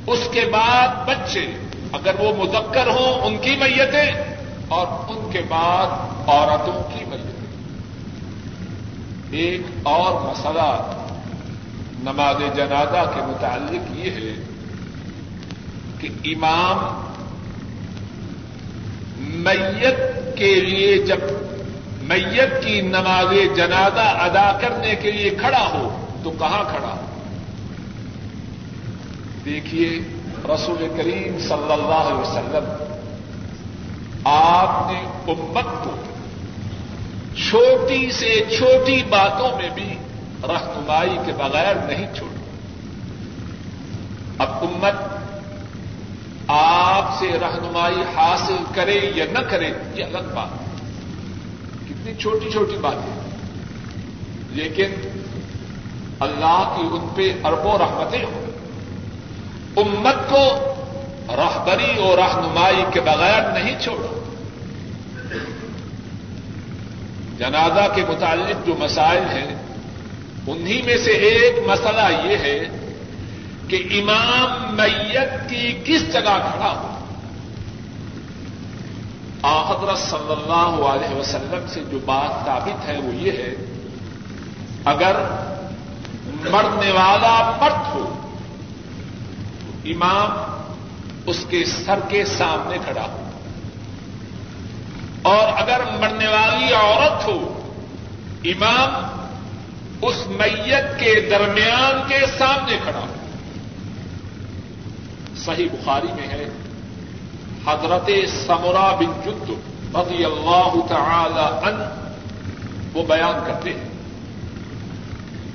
اس 0.07 0.27
کے 0.31 0.41
بعد 0.51 0.87
بچے۔ 1.07 1.47
اگر 1.91 2.11
وہ 2.19 2.45
مذکر 2.45 2.87
ہوں، 2.87 3.21
ان 3.21 3.37
کی 3.37 3.55
میتیں، 3.55 4.35
اور 4.67 4.87
ان 4.87 5.29
کے 5.31 5.41
بعد 5.47 5.87
عورتوں 6.29 6.83
کی 6.93 7.05
میتیں۔ 7.05 7.35
ایک 9.31 9.61
اور 9.83 10.21
مسئلہ 10.21 10.93
نماز 12.03 12.55
جنازہ 12.55 13.11
کے 13.15 13.21
متعلق 13.21 13.97
یہ 13.97 14.11
ہے 14.11 14.43
کہ 15.99 16.35
امام 16.35 17.01
میت 19.17 20.37
کے 20.37 20.55
لیے 20.55 20.97
جب 20.97 21.17
میت 22.01 22.63
کی 22.65 22.81
نماز 22.81 23.55
جنازہ 23.55 23.99
ادا 23.99 24.57
کرنے 24.61 24.95
کے 24.95 25.11
لیے 25.11 25.29
کھڑا 25.29 25.69
ہو، 25.73 26.05
تو 26.23 26.31
کہاں 26.31 26.63
کھڑا 26.63 26.87
ہو؟ 26.87 27.14
دیکھیے 29.45 29.89
رسول 30.53 30.87
کریم 30.97 31.39
صلی 31.39 31.71
اللہ 31.71 31.95
علیہ 31.95 32.19
وسلم، 32.19 32.83
آپ 34.25 34.91
نے 34.91 34.99
امت 35.31 35.83
کو 35.83 35.91
چھوٹی 37.49 38.11
سے 38.11 38.43
چھوٹی 38.57 39.03
باتوں 39.09 39.57
میں 39.57 39.69
بھی 39.69 39.97
رہنمائی 40.43 41.17
کے 41.25 41.31
بغیر 41.31 41.75
نہیں 41.75 42.15
چھوڑا۔ 42.15 42.41
اب 44.43 44.49
امت 44.61 44.93
آپ 46.47 47.15
سے 47.19 47.27
رہنمائی 47.27 48.01
حاصل 48.15 48.55
کرے 48.75 49.11
یا 49.15 49.25
نہ 49.31 49.39
کرے، 49.39 49.71
یہ 49.95 50.03
الگ 50.03 50.33
بات۔ 50.35 50.65
کتنی 51.89 52.15
چھوٹی 52.15 52.51
چھوٹی 52.51 52.77
باتیں۔ 52.77 53.29
لیکن 54.49 55.19
اللہ 56.19 56.73
کی 56.77 56.87
ان 56.91 57.07
پہ 57.15 57.33
اربوں 57.43 57.77
رحمتیں 57.77 58.23
ہوں۔ 58.23 58.44
امت 59.77 60.29
کو 60.29 60.43
رہبری 61.29 62.01
اور 62.01 62.17
رہنمائی 62.17 62.85
کے 62.93 63.01
بغیر 63.01 63.51
نہیں 63.51 63.79
چھوڑا۔ 63.79 64.13
جنازہ 67.37 67.95
کے 67.95 68.03
متعلق 68.07 68.67
جو 68.67 68.73
مسائل 68.79 69.23
ہیں، 69.31 69.55
انہی 70.47 70.81
میں 70.81 70.97
سے 70.97 71.11
ایک 71.11 71.67
مسئلہ 71.67 72.27
یہ 72.27 72.37
ہے 72.37 72.59
کہ 73.67 73.87
امام 73.91 74.75
میت 74.75 75.49
کی 75.49 75.79
کس 75.85 76.13
جگہ 76.13 76.37
کھڑا 76.51 76.73
ہو۔ 76.75 76.91
حضرت 79.69 79.97
صلی 79.97 80.31
اللہ 80.31 80.85
علیہ 80.85 81.15
وسلم 81.15 81.65
سے 81.67 81.83
جو 81.91 81.99
بات 82.05 82.45
ثابت 82.45 82.89
ہے 82.89 82.97
وہ 82.97 83.15
یہ 83.15 83.31
ہے، 83.31 83.55
اگر 84.85 85.15
مرنے 86.51 86.91
والا 86.91 87.57
مرد 87.61 87.95
ہو 87.95 88.24
امام 89.85 90.61
اس 91.25 91.45
کے 91.49 91.65
سر 91.65 91.99
کے 92.07 92.25
سامنے 92.25 92.77
کھڑا 92.85 93.01
ہو۔ 93.01 93.29
اور 95.21 95.47
اگر 95.57 95.79
مرنے 95.99 96.27
والی 96.27 96.73
عورت 96.73 97.27
ہو، 97.27 97.69
امام 98.43 99.25
اس 100.01 100.27
میت 100.27 100.99
کے 100.99 101.27
درمیان 101.29 102.09
کے 102.09 102.19
سامنے 102.37 102.77
کھڑا 102.83 102.99
ہو۔ 102.99 103.15
صحیح 105.37 105.67
بخاری 105.73 106.07
میں 106.07 106.27
ہے، 106.27 106.49
حضرت 107.67 108.09
سمرا 108.47 108.95
بن 108.95 109.21
جد 109.25 109.49
رضی 109.95 110.25
اللہ 110.25 110.87
تعالی 110.89 111.67
ان 111.67 112.05
وہ 112.93 113.03
بیان 113.03 113.43
کرتے 113.47 113.69
ہیں۔ 113.69 113.94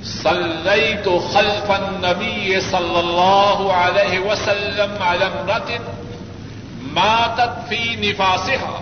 صليت 0.03 1.09
خلف 1.33 1.71
النبي 1.71 2.61
صلى 2.61 2.99
الله 2.99 3.73
عليه 3.73 4.19
وسلم 4.19 5.03
على 5.03 5.25
امرأة 5.25 5.79
ماتت 6.81 7.53
في 7.69 7.95
نفاسها. 7.95 8.81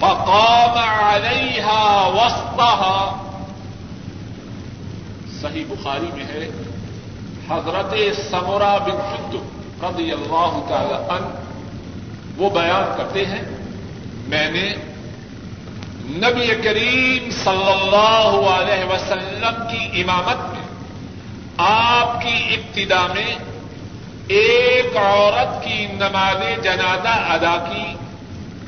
فقام 0.00 0.78
عليها 0.78 2.06
وسطها. 2.06 3.22
صحیح 5.40 5.64
بخاری 5.68 6.10
میں 6.14 6.24
ہے، 6.24 6.48
حضرت 7.48 7.94
سمورا 8.30 8.76
بن 8.78 8.96
جد 9.22 9.34
رضی 9.84 10.12
اللہ 10.12 10.58
تعالی 10.68 11.14
عنہ، 11.14 11.26
وہ 12.36 12.50
بیان 12.50 12.96
کرتے 12.96 13.26
ہیں، 13.26 13.42
میں 14.28 14.50
نے 14.50 14.74
نبی 16.08 16.46
کریم 16.62 17.30
صلی 17.30 17.72
اللہ 17.72 18.50
علیہ 18.50 18.84
وسلم 18.84 19.54
کی 19.70 20.02
امامت 20.02 20.52
میں 20.52 20.66
آپ 21.56 22.22
کی 22.22 22.54
ابتدا 22.54 23.06
میں 23.06 23.34
ایک 24.28 24.96
عورت 24.96 25.64
کی 25.64 25.86
نماز 25.86 26.64
جنازہ 26.64 27.08
ادا 27.08 27.56
کی 27.70 27.94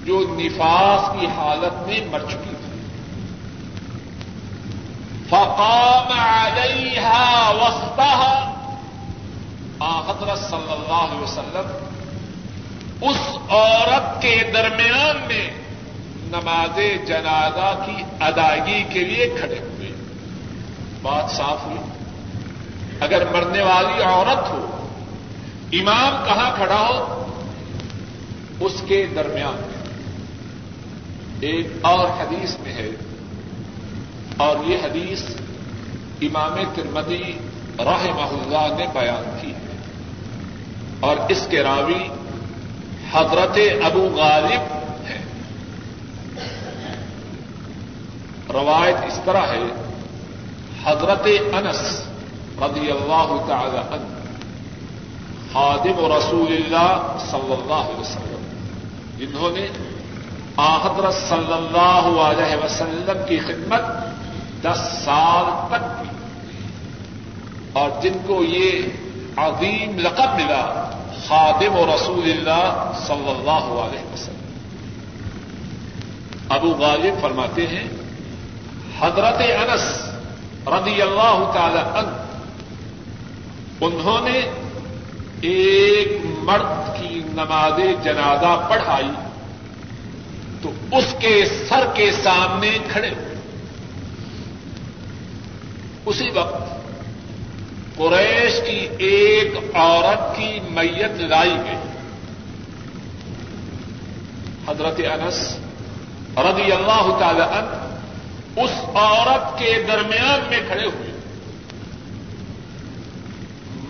جو 0.04 0.20
نفاس 0.38 1.20
کی 1.20 1.26
حالت 1.26 1.88
میں 1.88 2.00
مر 2.10 2.18
چکی 2.18 2.50
تھی۔ 2.50 2.80
فقام 5.28 6.18
علیہ 6.20 7.06
وسطہ 7.62 8.44
حضرت 9.80 10.38
صلی 10.38 10.72
اللہ 10.72 10.92
علیہ 10.92 11.20
وسلم، 11.20 11.66
اس 13.00 13.20
عورت 13.50 14.22
کے 14.22 14.50
درمیان 14.54 15.16
میں 15.28 15.50
نماز 16.30 16.80
جنازہ 17.08 17.82
کی 17.86 18.02
ادائیگی 18.20 18.84
کے 18.90 19.04
لیے 19.04 19.34
کھڑے 19.40 19.58
ہوئے۔ 19.58 19.92
بات 21.02 21.30
صاف 21.30 21.64
ہوئی 21.64 21.76
اگر 23.00 23.24
مرنے 23.32 23.60
والی 23.60 24.02
عورت 24.02 24.50
ہو، 24.50 24.88
امام 25.72 26.24
کہاں 26.24 26.56
کھڑا 26.56 26.88
ہو؟ 26.88 27.24
اس 28.60 28.82
کے 28.86 29.06
درمیان۔ 29.14 29.70
ایک 31.40 31.66
اور 31.80 32.08
حدیث 32.08 32.58
میں 32.60 32.72
ہے۔ 32.72 32.90
اور 34.36 34.56
یہ 34.64 34.76
حدیث 34.84 35.22
امام 36.20 36.54
ترمدی 36.74 37.32
راہ 37.78 38.06
اللہ 38.18 38.74
نے 38.78 38.86
بیان 38.92 39.38
کی 39.40 39.54
ہے۔ 39.54 39.76
اور 41.00 41.16
اس 41.28 41.46
کے 41.50 41.62
راوی 41.62 42.08
حضرت 43.12 43.58
ابو 43.84 44.08
غالب 44.16 44.60
ہیں 45.06 45.24
روایت 48.52 48.96
اس 49.06 49.20
طرح 49.24 49.46
ہے۔ 49.46 49.62
حضرت 50.84 51.26
انس 51.52 52.02
رضی 52.58 52.90
اللہ 52.90 53.44
تعالی 53.48 53.76
عنہ، 53.76 54.18
خادم 55.52 56.12
رسول 56.12 56.52
اللہ 56.52 57.16
صلی 57.30 57.52
اللہ 57.52 57.74
علیہ 57.74 58.00
وسلم، 58.00 58.42
جنہوں 59.18 59.50
نے 59.50 59.66
حضرت 60.58 61.14
صلی 61.14 61.52
اللہ 61.52 62.20
علیہ 62.20 62.64
وسلم 62.64 63.28
کی 63.28 63.38
خدمت 63.38 63.82
دس 64.62 65.04
سال 65.04 65.68
تک 65.68 66.02
کی۔ 66.02 66.08
اور 67.72 67.90
جن 68.02 68.12
کو 68.26 68.44
یہ 68.44 68.82
عظیم 69.36 69.98
لقب 69.98 70.34
ملا، 70.34 70.90
خادم 71.26 71.76
و 71.76 71.94
رسول 71.94 72.30
اللہ 72.30 72.92
صلی 73.06 73.30
اللہ 73.30 73.80
علیہ 73.80 74.12
وسلم۔ 74.12 74.38
ابو 76.48 76.68
غالب 76.68 77.22
فرماتے 77.22 77.66
ہیں 77.66 77.97
حضرت 79.00 79.40
انس 79.40 80.08
رضی 80.66 81.02
اللہ 81.02 81.50
تعالی 81.54 81.78
عنہ، 81.78 82.22
انہوں 83.80 84.28
نے 84.28 84.50
ایک 85.40 86.18
مرد 86.24 87.00
کی 87.00 87.22
نماز 87.26 88.04
جنازہ 88.04 88.66
پڑھائی، 88.70 89.10
تو 90.62 90.72
اس 90.92 91.14
کے 91.18 91.44
سر 91.68 91.86
کے 91.94 92.10
سامنے 92.12 92.78
کھڑے 92.92 93.08
ہوئے۔ 93.08 93.34
اسی 96.06 96.28
وقت 96.34 96.78
قریش 97.96 98.60
کی 98.66 98.88
ایک 98.98 99.76
عورت 99.76 100.36
کی 100.36 100.60
میت 100.70 101.20
لائی 101.20 101.56
گئی۔ 101.66 101.76
حضرت 104.68 105.00
انس 105.12 105.56
رضی 106.38 106.72
اللہ 106.72 107.16
تعالی 107.18 107.40
عنہ 107.40 107.97
اس 108.62 108.70
عورت 108.94 109.58
کے 109.58 109.84
درمیان 109.88 110.40
میں 110.48 110.60
کھڑے 110.66 110.84
ہوئے۔ 110.84 111.20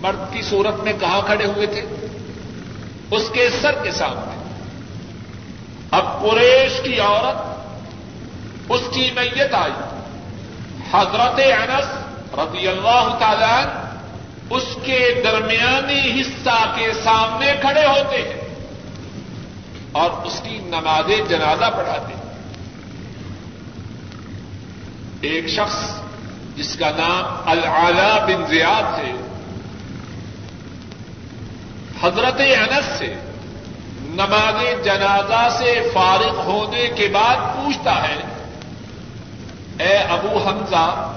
مرد 0.01 0.33
کی 0.33 0.43
صورت 0.43 0.83
میں 0.83 0.93
کہاں 1.01 1.21
کھڑے 1.27 1.45
ہوئے 1.45 1.67
تھے؟ 1.67 1.83
اس 3.11 3.23
کے 3.33 3.49
سر 3.61 3.73
کے 3.83 3.91
سامنے۔ 3.91 4.39
اب 5.91 6.23
قریش 6.23 6.81
کی 6.83 7.01
عورت، 7.01 7.59
اس 8.69 8.81
کی 8.93 9.11
میت 9.15 9.55
آئی۔ 9.55 9.73
حضرت 10.93 11.41
انس 11.61 11.87
رضی 12.39 12.69
اللہ 12.69 13.17
تعالی 13.19 13.69
اس 14.51 14.65
کے 14.85 15.21
درمیانی 15.25 16.21
حصہ 16.21 16.73
کے 16.77 16.93
سامنے 17.05 17.53
کھڑے 17.61 17.87
ہوتے 17.87 18.17
ہیں 18.17 18.55
اور 19.93 20.11
اس 20.27 20.41
کی 20.43 20.59
نماز 20.59 21.29
جنازہ 21.29 21.65
پڑھاتے 21.77 22.15
ہیں۔ 22.15 22.18
ایک 25.21 25.49
شخص 25.49 25.77
جس 26.57 26.77
کا 26.77 26.91
نام 26.91 27.49
العلا 27.49 28.19
بن 28.27 28.47
زیاد 28.49 28.99
ہے 28.99 29.13
حضرت 32.03 32.41
انس 32.41 32.99
سے، 32.99 33.15
نماز 34.01 34.85
جنازہ 34.85 35.59
سے 35.59 35.91
فارغ 35.95 36.41
ہونے 36.45 36.87
کے 36.97 37.09
بعد 37.09 37.37
پوچھتا 37.37 38.09
ہے، 38.09 38.21
اے 39.79 39.97
ابو 39.97 40.39
حمزہ، 40.39 41.13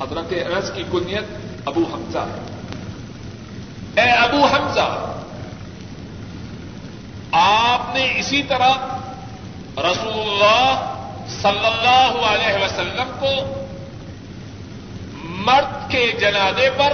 حضرت 0.00 0.32
انس 0.32 0.70
کی 0.74 0.82
کنیت 0.92 1.24
ابو 1.64 1.82
حمزہ 1.92 2.18
ہے۔ 2.18 4.02
اے 4.02 4.10
ابو 4.10 4.44
حمزہ، 4.44 5.14
آپ 7.32 7.94
نے 7.94 8.12
اسی 8.16 8.42
طرح 8.42 8.72
رسول 9.76 10.20
اللہ 10.28 10.94
صلی 11.28 11.66
اللہ 11.66 12.26
علیہ 12.26 12.64
وسلم 12.64 13.10
کو 13.18 13.32
مرد 15.22 15.90
کے 15.90 16.06
جنازے 16.20 16.70
پر 16.76 16.92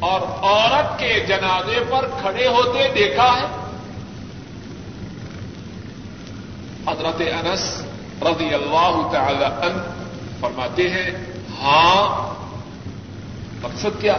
اور 0.00 0.20
عورت 0.20 0.98
کے 0.98 1.20
جنازے 1.20 1.80
پر 1.90 2.06
کھڑے 2.20 2.46
ہوتے 2.46 2.88
دیکھا 2.94 3.28
ہے۔ 3.36 3.46
حضرت 6.86 7.20
انس 7.20 7.82
رضی 8.22 8.54
اللہ 8.54 9.00
تعالی 9.12 9.44
عنہ 9.44 9.80
فرماتے 10.40 10.88
ہیں 10.90 11.10
ہاں 11.62 12.02
مقصد 13.62 14.00
کیا؟ 14.00 14.16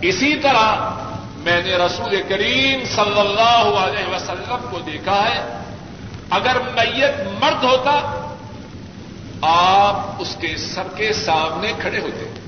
اسی 0.00 0.34
طرح 0.36 0.90
میں 1.36 1.62
نے 1.62 1.76
رسول 1.76 2.22
کریم 2.28 2.84
صلی 2.84 3.20
اللہ 3.20 3.78
علیہ 3.78 4.14
وسلم 4.14 4.66
کو 4.70 4.78
دیکھا 4.78 5.20
ہے، 5.28 5.40
اگر 6.30 6.56
میت 6.74 7.14
مرد 7.40 7.64
ہوتا 7.64 8.19
آپ 9.42 10.16
اس 10.18 10.36
کے 10.40 10.56
سر 10.56 10.86
کے 10.96 11.12
سامنے 11.12 11.72
کھڑے 11.78 12.00
ہوتے۔ 12.00 12.40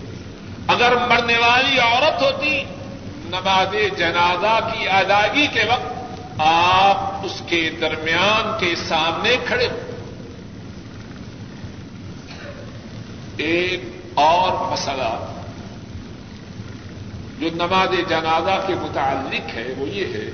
اگر 0.68 0.96
مرنے 1.08 1.38
والی 1.38 1.78
عورت 1.78 2.22
ہوتی، 2.22 2.64
نماز 3.24 3.98
جنازہ 3.98 4.68
کی 4.72 4.88
ادائیگی 4.88 5.46
کے 5.46 5.64
وقت 5.64 5.92
آپ 6.38 7.26
اس 7.26 7.42
کے 7.46 7.70
درمیان 7.80 8.60
کے 8.60 8.74
سامنے 8.88 9.36
کھڑے۔ 9.46 9.68
ہو 9.68 9.78
ایک 13.36 13.80
اور 14.14 14.72
مسئلہ، 14.72 15.32
جو 17.38 17.48
نماز 17.54 17.88
جنازہ 18.08 18.64
کے 18.66 18.74
متعلق 18.74 19.54
ہے، 19.54 19.74
وہ 19.76 19.88
یہ 19.88 20.04
ہے 20.04 20.30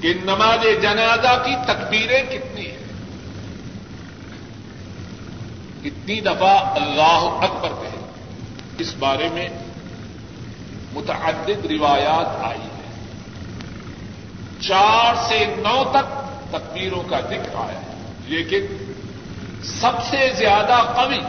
کہ 0.00 0.14
نماز 0.24 0.82
جنازہ 0.82 1.42
کی 1.44 1.54
تکبیریں 1.66 2.22
کتنی 2.22 2.70
ہیں؟ 2.70 2.79
کتنی 5.84 6.20
دفعہ 6.20 6.82
اللہ 6.82 7.44
اکبر 7.44 7.68
کہے۔ 7.68 8.10
اس 8.78 8.94
بارے 8.98 9.28
میں 9.32 9.48
متعدد 10.92 11.66
روایات 11.66 12.44
آئی 12.44 12.60
ہیں۔ 12.60 12.80
چار 14.60 15.14
سے 15.28 15.54
نو 15.58 15.84
تک 15.90 16.20
تکبیروں 16.50 17.02
کا 17.10 17.20
ذکر 17.20 17.54
آیا 17.54 17.80
ہے۔ 17.80 18.12
لیکن 18.26 18.92
سب 19.64 19.92
سے 20.10 20.30
زیادہ 20.38 20.92
قوی، 20.96 21.20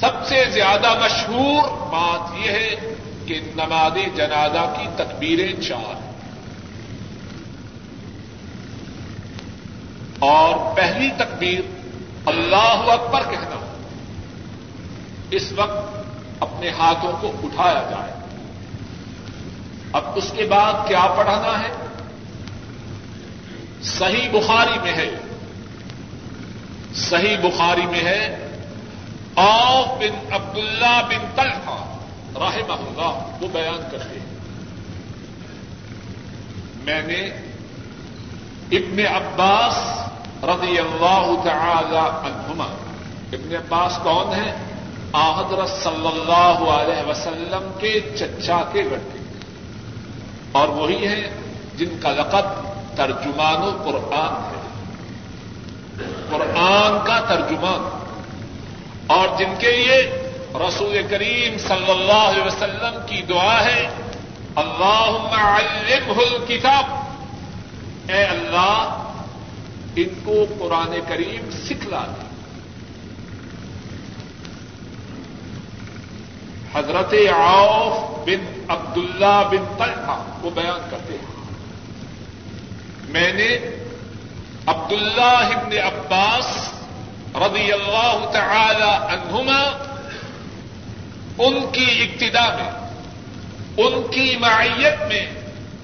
سب 0.00 0.26
سے 0.26 0.44
زیادہ 0.52 0.94
مشہور 1.04 1.68
بات 1.68 2.46
یہ 2.46 2.50
ہے 2.50 2.94
کہ 3.26 3.40
نماز 3.56 4.16
جنازہ 4.16 4.74
کی 4.78 4.88
تکبیریں 4.96 5.62
چار 5.62 6.10
اور 10.18 10.76
پہلی 10.76 11.10
تکبیر 11.16 11.79
اللہ 12.26 12.92
اکبر 12.92 13.20
کہنا 13.30 13.72
اس 15.30 15.52
وقت 15.52 15.96
اپنے 16.40 16.70
ہاتھوں 16.70 17.12
کو 17.20 17.32
اٹھایا 17.42 17.86
جائے۔ 17.90 18.12
اب 19.92 20.04
اس 20.14 20.32
کے 20.36 20.44
بعد 20.44 20.72
کیا 20.88 21.14
پڑھانا 21.16 21.58
ہے؟ 21.58 21.86
صحیح 23.82 24.28
بخاری 24.32 24.78
میں 24.78 24.92
ہے۔ 24.92 25.10
صحیح 26.94 27.36
بخاری 27.36 27.86
میں 27.86 28.00
ہے 28.00 28.46
آف 29.36 29.88
بن 29.88 30.32
عبد 30.32 30.58
اللہ 30.58 31.00
بن 31.08 31.26
طلحہ 31.36 31.96
رحمہ 32.36 32.72
اللہ، 32.72 33.42
وہ 33.42 33.48
بیان 33.52 33.88
کرتے 33.92 34.18
ہیں۔ 34.20 34.26
میں 36.84 37.02
نے 37.02 37.20
ابن 38.76 39.16
عباس 39.16 40.09
رضی 40.42 40.78
اللہ 40.78 41.44
تعالی 41.44 41.96
عنہما۔ 41.96 42.66
ابن 43.32 43.56
عباس 43.56 43.98
کون 44.02 44.34
ہے 44.34 44.56
حضرت 45.14 45.68
صلی 45.68 46.08
اللہ 46.08 46.70
علیہ 46.70 47.08
وسلم 47.08 47.72
کے 47.78 48.00
چچا 48.18 48.62
کے 48.72 48.82
لڑکے 48.82 49.18
اور 50.52 50.68
وہی 50.68 51.06
ہیں 51.06 51.26
جن 51.74 51.98
کا 52.02 52.10
لقب 52.10 52.70
ترجمان 52.96 53.56
و 53.56 53.82
قرآن 53.84 54.54
ہے۔ 54.54 54.60
قرآن 56.30 57.06
کا 57.06 57.20
ترجمان۔ 57.20 58.06
اور 59.06 59.28
جن 59.38 59.54
کے 59.58 59.72
لیے 59.72 60.28
رسول 60.54 61.02
کریم 61.10 61.58
صلی 61.58 61.90
اللہ 61.90 62.12
علیہ 62.12 62.42
وسلم 62.42 63.00
کی 63.06 63.22
دعا 63.22 63.64
ہے 63.64 63.88
اللہ 64.56 65.34
علمہ 65.34 66.22
الکتاب۔ 66.30 66.84
اے 68.10 68.24
اللہ 68.24 69.09
ان 70.02 70.20
کو 70.24 70.46
قرآن 70.58 71.00
کریم 71.08 71.50
سکھلا 71.50 72.04
دے 72.08 72.30
حضرت 76.74 77.14
عوف 77.32 78.28
بن 78.28 78.62
عبد 78.68 78.96
اللہ 78.96 79.42
بن 79.50 79.76
طلحہ 79.78 80.24
وہ 80.42 80.50
بیان 80.50 80.88
کرتے 80.90 81.12
ہیں۔ 81.12 81.30
میں 83.08 83.32
نے 83.32 83.58
عبد 84.66 84.92
اللہ 84.92 85.56
ابن 85.56 85.72
عباس 85.72 86.72
رضی 87.34 87.72
اللہ 87.72 88.30
تعالی 88.32 89.14
عنہما 89.14 89.86
ان 91.38 91.54
کی 91.72 92.02
ابتدا 92.02 92.56
میں، 92.56 92.90
ان 93.76 94.02
کی 94.10 94.36
معیت 94.40 95.02
میں، 95.08 95.26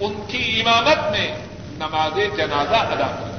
ان 0.00 0.24
کی 0.28 0.62
امامت 0.62 1.10
میں 1.10 1.36
نماز 1.70 2.36
جنازہ 2.36 2.76
ادا 2.76 3.06
کی۔ 3.06 3.35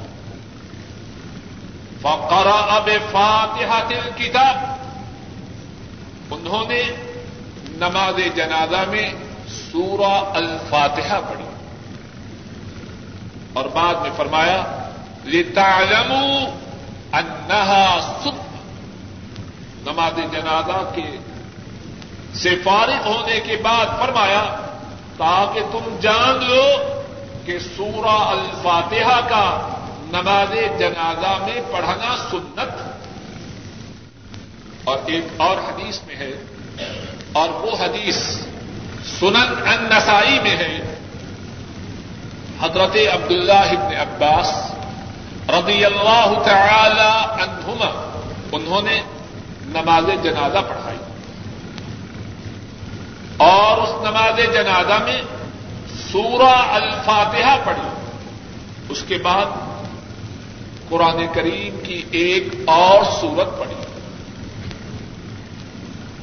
فقرا 2.00 2.76
اب 2.76 2.90
فاتحہ 3.12 3.88
دل 3.88 4.10
کتاب 4.16 4.78
انہوں 6.30 6.64
نے 6.68 6.82
نماز 7.68 8.36
جنازہ 8.36 8.90
میں 8.90 9.10
سورہ 9.48 10.36
الفاتحہ 10.36 11.20
پڑھی۔ 11.28 11.44
اور 13.52 13.64
بعد 13.64 13.94
میں 13.94 14.10
فرمایا، 14.16 14.88
لتعلموا 15.24 16.50
انها 17.12 17.98
سب 18.22 18.48
نماز 19.90 20.32
جنازہ 20.32 20.90
کے 20.94 21.16
سے 22.34 22.56
فارغ 22.64 23.06
ہونے 23.06 23.40
کے 23.40 23.56
بعد 23.62 23.86
فرمایا، 23.98 24.56
تاکہ 25.16 25.60
تم 25.72 25.96
جان 26.00 26.44
لو 26.44 26.62
کہ 27.46 27.58
سورہ 27.58 28.08
الفاتحہ 28.08 29.20
کا 29.28 29.74
نماز 30.12 30.78
جنازہ 30.78 31.44
میں 31.44 31.60
پڑھنا 31.72 32.16
سنت 32.30 32.82
اور 34.84 34.98
ایک 35.06 35.24
اور 35.36 35.56
حدیث 35.56 35.98
میں 36.06 36.16
ہے 36.16 36.30
اور 37.32 37.48
وہ 37.48 37.70
حدیث 37.80 38.16
سنن 39.20 39.68
النسائی 39.68 40.38
میں 40.42 40.56
ہے۔ 40.56 40.94
حضرت 42.60 42.96
عبداللہ 43.12 43.52
ابن 43.52 43.96
عباس 43.96 44.70
رضی 45.50 45.84
اللہ 45.84 46.32
تعالی 46.44 47.42
عنہما، 47.42 48.20
انہوں 48.52 48.82
نے 48.82 49.02
نماز 49.62 50.04
جنازہ 50.22 50.58
پڑھائی۔ 50.68 50.98
اور 53.36 53.78
اس 53.78 53.90
نماز 54.02 54.54
جنازہ 54.54 55.02
میں 55.04 55.22
سورہ 56.12 56.52
الفاتحہ 56.52 57.56
پڑھی۔ 57.64 57.88
اس 58.88 59.04
کے 59.08 59.18
بعد 59.18 59.67
قرآن 60.88 61.26
کریم 61.32 61.80
کی 61.84 62.02
ایک 62.10 62.48
اور 62.66 63.04
سورت 63.20 63.58
پڑھی 63.58 63.74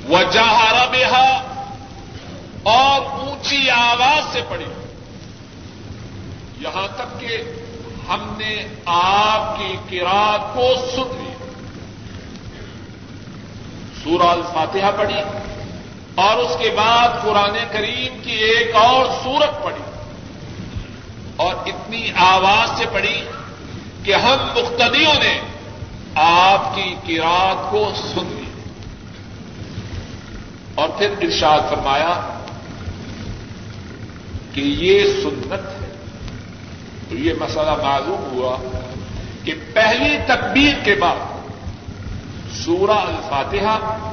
وجہ 0.09 0.85
بہا 0.91 1.41
اور 2.63 3.01
اونچی 3.01 3.69
آواز 3.69 4.33
سے 4.33 4.41
پڑھی 4.49 4.65
یہاں 6.59 6.87
تک 6.95 7.19
کہ 7.19 7.37
ہم 8.09 8.33
نے 8.37 8.67
آپ 8.85 9.59
کی 9.59 9.75
کراط 9.89 10.55
کو 10.55 10.73
سن 10.95 11.23
لی۔ 11.23 11.33
سورہ 14.03 14.27
الفاتحہ 14.27 14.91
پڑھی 14.97 15.21
اور 16.15 16.37
اس 16.37 16.57
کے 16.59 16.69
بعد 16.69 17.09
قرآن 17.23 17.57
کریم 17.71 18.17
کی 18.23 18.31
ایک 18.31 18.75
اور 18.75 19.05
سورت 19.23 19.63
پڑھی 19.63 19.83
اور 21.35 21.55
اتنی 21.65 22.11
آواز 22.15 22.77
سے 22.77 22.85
پڑھی 22.93 23.25
کہ 24.05 24.15
ہم 24.15 24.47
مختدیوں 24.55 25.13
نے 25.23 25.41
آپ 26.15 26.75
کی 26.75 26.95
کراط 27.07 27.71
کو 27.71 27.91
سن 27.95 28.25
لی۔ 28.25 28.71
اور 30.75 30.89
پھر 30.89 31.09
ارشاد 31.21 31.59
فرمایا 31.69 32.39
کہ 34.53 34.61
یہ 34.61 35.03
سنت 35.23 35.81
ہے۔ 35.81 35.95
تو 37.09 37.15
یہ 37.15 37.33
مسئلہ 37.39 37.71
معلوم 37.83 38.37
ہوا 38.37 38.57
کہ 39.43 39.53
پہلی 39.73 40.17
تکبیر 40.27 40.83
کے 40.83 40.95
بعد 40.95 41.49
سورہ 42.65 42.91
الفاتحہ 42.91 44.07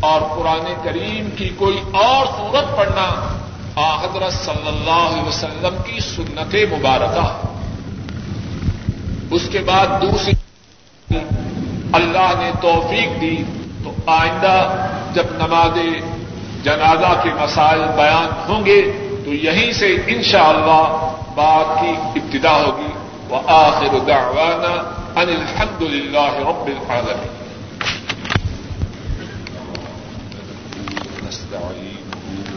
اور 0.00 0.20
قرآن 0.36 0.74
کریم 0.84 1.30
کی 1.36 1.48
کوئی 1.48 1.80
اور 1.92 2.26
صورت 2.26 2.76
پڑھنا 2.76 3.36
حضرت 3.76 4.32
صلی 4.32 4.68
اللہ 4.68 5.08
علیہ 5.10 5.28
وسلم 5.28 5.82
کی 5.82 6.00
سنت 6.00 6.54
مبارکہ۔ 6.72 7.46
اس 9.30 9.42
کے 9.52 9.58
بعد 9.58 9.86
دوسری 10.02 10.32
اللہ 11.92 12.32
نے 12.38 12.50
توفیق 12.62 13.20
دی 13.20 13.42
تو 13.84 13.92
آئندہ 14.06 14.86
جب 15.14 15.24
نماز 15.30 15.78
جنازہ 16.64 17.20
کے 17.22 17.30
مسائل 17.42 17.80
بیان 17.96 18.28
ہوں 18.48 18.66
گے 18.66 18.92
تو 19.24 19.34
یہیں 19.34 19.72
سے 19.72 19.96
انشاءاللہ 20.06 20.62
اللہ 20.62 21.12
بات 21.34 21.80
کی 21.80 22.20
ابتدا 22.20 22.52
ہوگی۔ 22.52 22.92
وہ 23.28 23.38
آخر 23.46 23.98
دعوانا 24.06 24.72
ان 25.20 25.28
الحمد 25.28 25.82
للہ 25.82 26.34
رب 26.38 26.66
العالمین۔ 26.66 27.36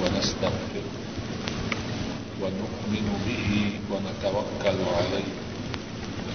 ونستغفره 0.01 0.89
ونؤمن 2.41 3.07
به 3.25 3.51
ونتوكل 3.89 4.83
عليه 4.97 5.38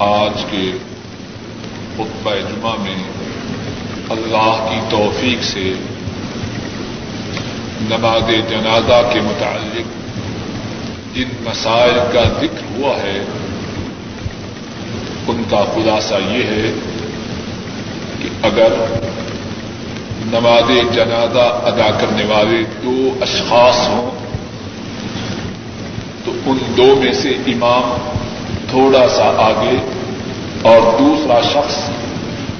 آج 0.00 0.44
کے 0.50 0.70
خطبہ 1.96 2.34
جمعہ 2.34 2.74
میں 2.82 3.02
اللہ 4.10 4.68
کی 4.68 4.78
توفیق 4.90 5.42
سے 5.44 5.72
نماز 7.88 8.30
جنازہ 8.50 9.00
کے 9.12 9.20
متعلق 9.20 9.98
جن 11.16 11.34
مسائل 11.44 11.98
کا 12.12 12.22
ذکر 12.40 12.62
ہوا 12.70 12.94
ہے، 12.96 13.18
ان 15.28 15.42
کا 15.50 15.62
خلاصہ 15.74 16.14
یہ 16.30 16.44
ہے 16.44 16.72
کہ 18.20 18.28
اگر 18.42 18.72
نماز 20.32 20.70
جنازہ 20.94 21.46
ادا 21.64 21.90
کرنے 22.00 22.24
والے 22.24 22.62
دو 22.82 22.96
اشخاص 23.20 23.88
ہوں، 23.88 24.10
تو 26.24 26.32
ان 26.46 26.58
دو 26.76 26.94
میں 27.02 27.12
سے 27.12 27.36
امام 27.46 27.92
تھوڑا 28.70 29.08
سا 29.08 29.32
آگے 29.36 29.76
اور 30.62 30.98
دوسرا 30.98 31.40
شخص 31.40 31.74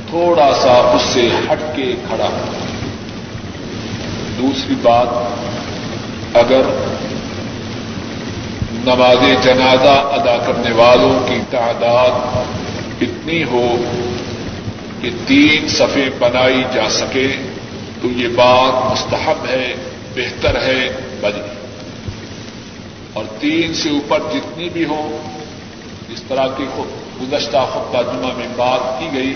تھوڑا 0.08 0.52
سا 0.54 0.72
اس 0.94 1.02
سے 1.02 1.28
ہٹ 1.50 1.76
کے 1.76 1.92
کھڑا۔ 2.08 2.28
دوسری 4.38 4.74
بات، 4.82 5.08
اگر 6.36 6.62
نماز 8.72 9.44
جنازہ 9.44 9.94
ادا 10.12 10.36
کرنے 10.46 10.72
والوں 10.72 11.28
کی 11.28 11.40
تعداد 11.50 12.36
اتنی 13.00 13.44
ہو 13.44 13.76
کہ 15.00 15.10
تین 15.26 15.68
صفے 15.68 16.08
بنائی 16.18 16.62
جا 16.72 16.88
سکے، 16.90 17.28
تو 18.02 18.08
یہ 18.08 18.28
بات 18.28 18.92
مستحب 18.92 19.46
ہے، 19.50 19.74
بہتر 20.14 20.62
ہے 20.62 20.88
بدنی 21.20 21.54
اور 23.12 23.24
تین 23.38 23.74
سے 23.74 23.88
اوپر 23.88 24.18
جتنی 24.32 24.68
بھی 24.68 24.84
ہو 24.84 25.18
اس 26.12 26.22
طرح 26.28 26.46
کی 26.56 26.66
گزشتہ 27.22 27.58
خطہ 27.72 27.98
جمعہ 27.98 28.36
میں 28.36 28.48
بات 28.56 29.00
کی 29.00 29.08
گئی، 29.12 29.34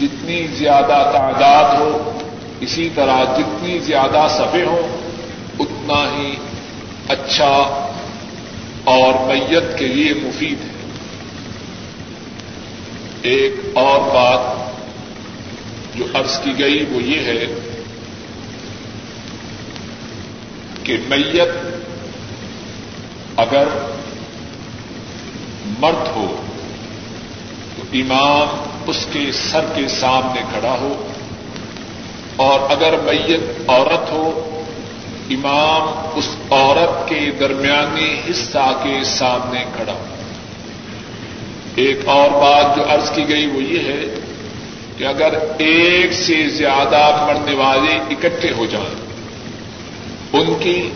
جتنی 0.00 0.46
زیادہ 0.46 1.10
تعداد 1.12 1.78
ہو، 1.78 2.18
اسی 2.60 2.88
طرح 2.94 3.24
جتنی 3.24 3.78
زیادہ 3.78 4.26
صفے 4.30 4.64
ہوں، 4.64 4.98
اتنا 5.58 6.16
ہی 6.16 6.36
اچھا 7.08 7.84
اور 8.84 9.26
میت 9.26 9.78
کے 9.78 9.86
لیے 9.86 10.14
مفید 10.14 10.60
ہے۔ 10.60 10.78
ایک 13.22 13.54
اور 13.74 14.00
بات 14.00 14.68
جو 15.98 16.04
عرض 16.14 16.40
کی 16.40 16.52
گئی، 16.58 16.84
وہ 16.90 17.02
یہ 17.02 17.20
ہے 17.20 17.46
کہ 20.82 20.96
میت 21.08 21.48
اگر 23.36 23.64
مرد 25.78 26.16
ہو، 26.16 26.36
تو 27.76 27.82
امام 27.92 28.80
اس 28.86 29.06
کے 29.12 29.32
سر 29.32 29.64
کے 29.74 29.88
سامنے 29.88 30.40
کھڑا 30.52 30.76
ہو۔ 30.80 31.06
اور 32.36 32.60
اگر 32.70 32.94
میت 33.04 33.70
عورت 33.70 34.10
ہو، 34.10 34.44
امام 35.30 36.10
اس 36.14 36.28
عورت 36.50 37.08
کے 37.08 37.20
درمیانی 37.40 38.20
حصہ 38.30 38.80
کے 38.82 39.04
سامنے 39.04 39.64
کھڑا۔ 39.76 39.92
ہو 39.92 40.04
ایک 41.74 42.00
اور 42.04 42.30
بات 42.30 42.76
جو 42.76 42.82
عرض 42.88 43.10
کی 43.10 43.28
گئی 43.28 43.46
وہ 43.46 43.62
یہ 43.62 43.78
ہے 43.78 44.14
کہ 44.98 45.04
اگر 45.04 45.34
ایک 45.58 46.12
سے 46.12 46.48
زیادہ 46.48 47.26
مرنے 47.28 47.54
والے 47.54 47.96
اکٹھے 48.10 48.52
ہو 48.52 48.66
جائیں، 48.66 49.08
ان 50.32 50.54
کی 50.60 50.90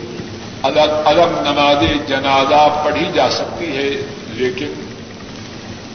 الگ 0.61 1.01
الگ 1.05 1.49
نماز 1.49 2.07
جنازہ 2.07 2.81
پڑھی 2.85 3.05
جا 3.13 3.29
سکتی 3.29 3.77
ہے۔ 3.77 3.91
لیکن 4.35 4.89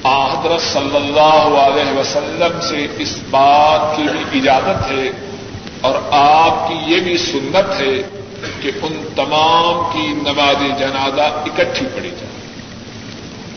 حضرت 0.05 0.73
صلی 0.73 0.97
اللہ 0.97 1.59
علیہ 1.59 1.99
وسلم 1.99 2.61
سے 2.61 2.87
اس 2.99 3.17
بات 3.31 3.97
کی 3.97 4.03
بھی 4.03 4.39
اجازت 4.39 4.91
ہے 4.91 5.11
اور 5.81 5.95
آپ 6.11 6.69
کی 6.69 6.95
یہ 6.95 7.01
بھی 7.01 7.17
سنت 7.17 7.81
ہے 7.81 8.21
کہ 8.63 8.71
ان 8.83 9.09
تمام 9.17 9.91
کی 9.93 10.07
نماز 10.09 10.79
جنازہ 10.79 11.21
اکٹھی 11.21 11.87
پڑی 11.95 12.11
جائے۔ 12.11 12.29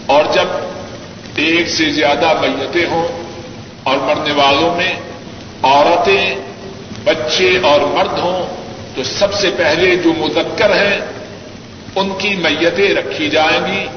اور 0.05 0.23
جب 0.33 0.47
ایک 1.35 1.69
سے 1.69 1.89
زیادہ 1.89 2.33
میتیں 2.41 2.85
ہوں 2.85 3.07
اور 3.83 3.97
مرنے 3.97 4.33
والوں 4.33 4.75
میں 4.75 4.95
عورتیں، 5.63 6.35
بچے 7.03 7.59
اور 7.63 7.81
مرد 7.81 8.19
ہوں، 8.19 8.63
تو 8.95 9.03
سب 9.03 9.33
سے 9.33 9.49
پہلے 9.57 9.95
جو 9.95 10.13
مذکر 10.17 10.69
ہیں، 10.69 10.99
ان 11.95 12.09
کی 12.17 12.35
میتیں 12.35 12.93
رکھی 12.93 13.29
جائیں 13.29 13.73
گی۔ 13.73 13.87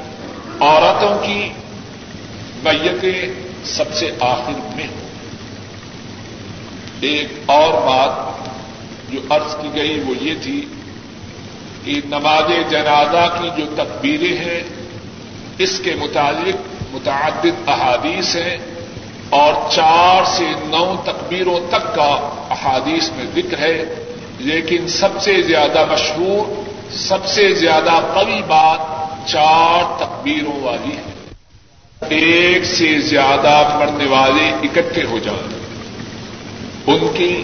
عورتوں 0.61 1.27
کی 1.27 1.49
میتیں 2.63 3.33
سب 3.65 3.93
سے 3.93 4.11
آخر 4.19 4.75
میں 4.75 4.87
ہوں۔ 4.87 5.07
ایک 7.01 7.27
اور 7.45 7.73
بات 7.73 8.09
جو 9.11 9.19
عرض 9.29 9.55
کی 9.61 9.67
گئی 9.75 9.99
وہ 9.99 10.13
یہ 10.21 10.33
تھی 10.41 10.65
کہ 11.83 12.01
نماز 12.05 12.71
جنازہ 12.71 13.41
کی 13.41 13.49
جو 13.57 13.83
تکبیریں 13.83 14.37
ہیں، 14.37 14.63
اس 15.57 15.81
کے 15.83 15.95
متعلق 15.95 16.55
متعدد 16.91 17.69
احادیث 17.69 18.35
ہیں 18.35 18.57
اور 19.29 19.53
چار 19.71 20.23
سے 20.25 20.43
نو 20.63 20.95
تکبیروں 21.03 21.59
تک 21.69 21.95
کا 21.95 22.45
احادیث 22.49 23.09
میں 23.09 23.25
ذکر 23.35 23.57
ہے۔ 23.57 23.83
لیکن 24.39 24.87
سب 24.87 25.09
سے 25.21 25.41
زیادہ 25.41 25.85
مشہور، 25.91 26.69
سب 26.91 27.25
سے 27.25 27.53
زیادہ 27.53 27.91
قوی 28.13 28.41
بات 28.47 29.04
چار 29.25 29.97
تکبیروں 29.97 30.63
والی 30.63 30.97
ہے 30.97 31.15
ایک 32.09 32.65
سے 32.65 32.99
زیادہ 32.99 33.77
مرنے 33.79 34.05
والے 34.05 34.49
اکٹھے 34.63 35.03
ہو 35.03 35.19
جائیں۔ 35.19 35.65
ان 36.87 37.07
کی 37.17 37.43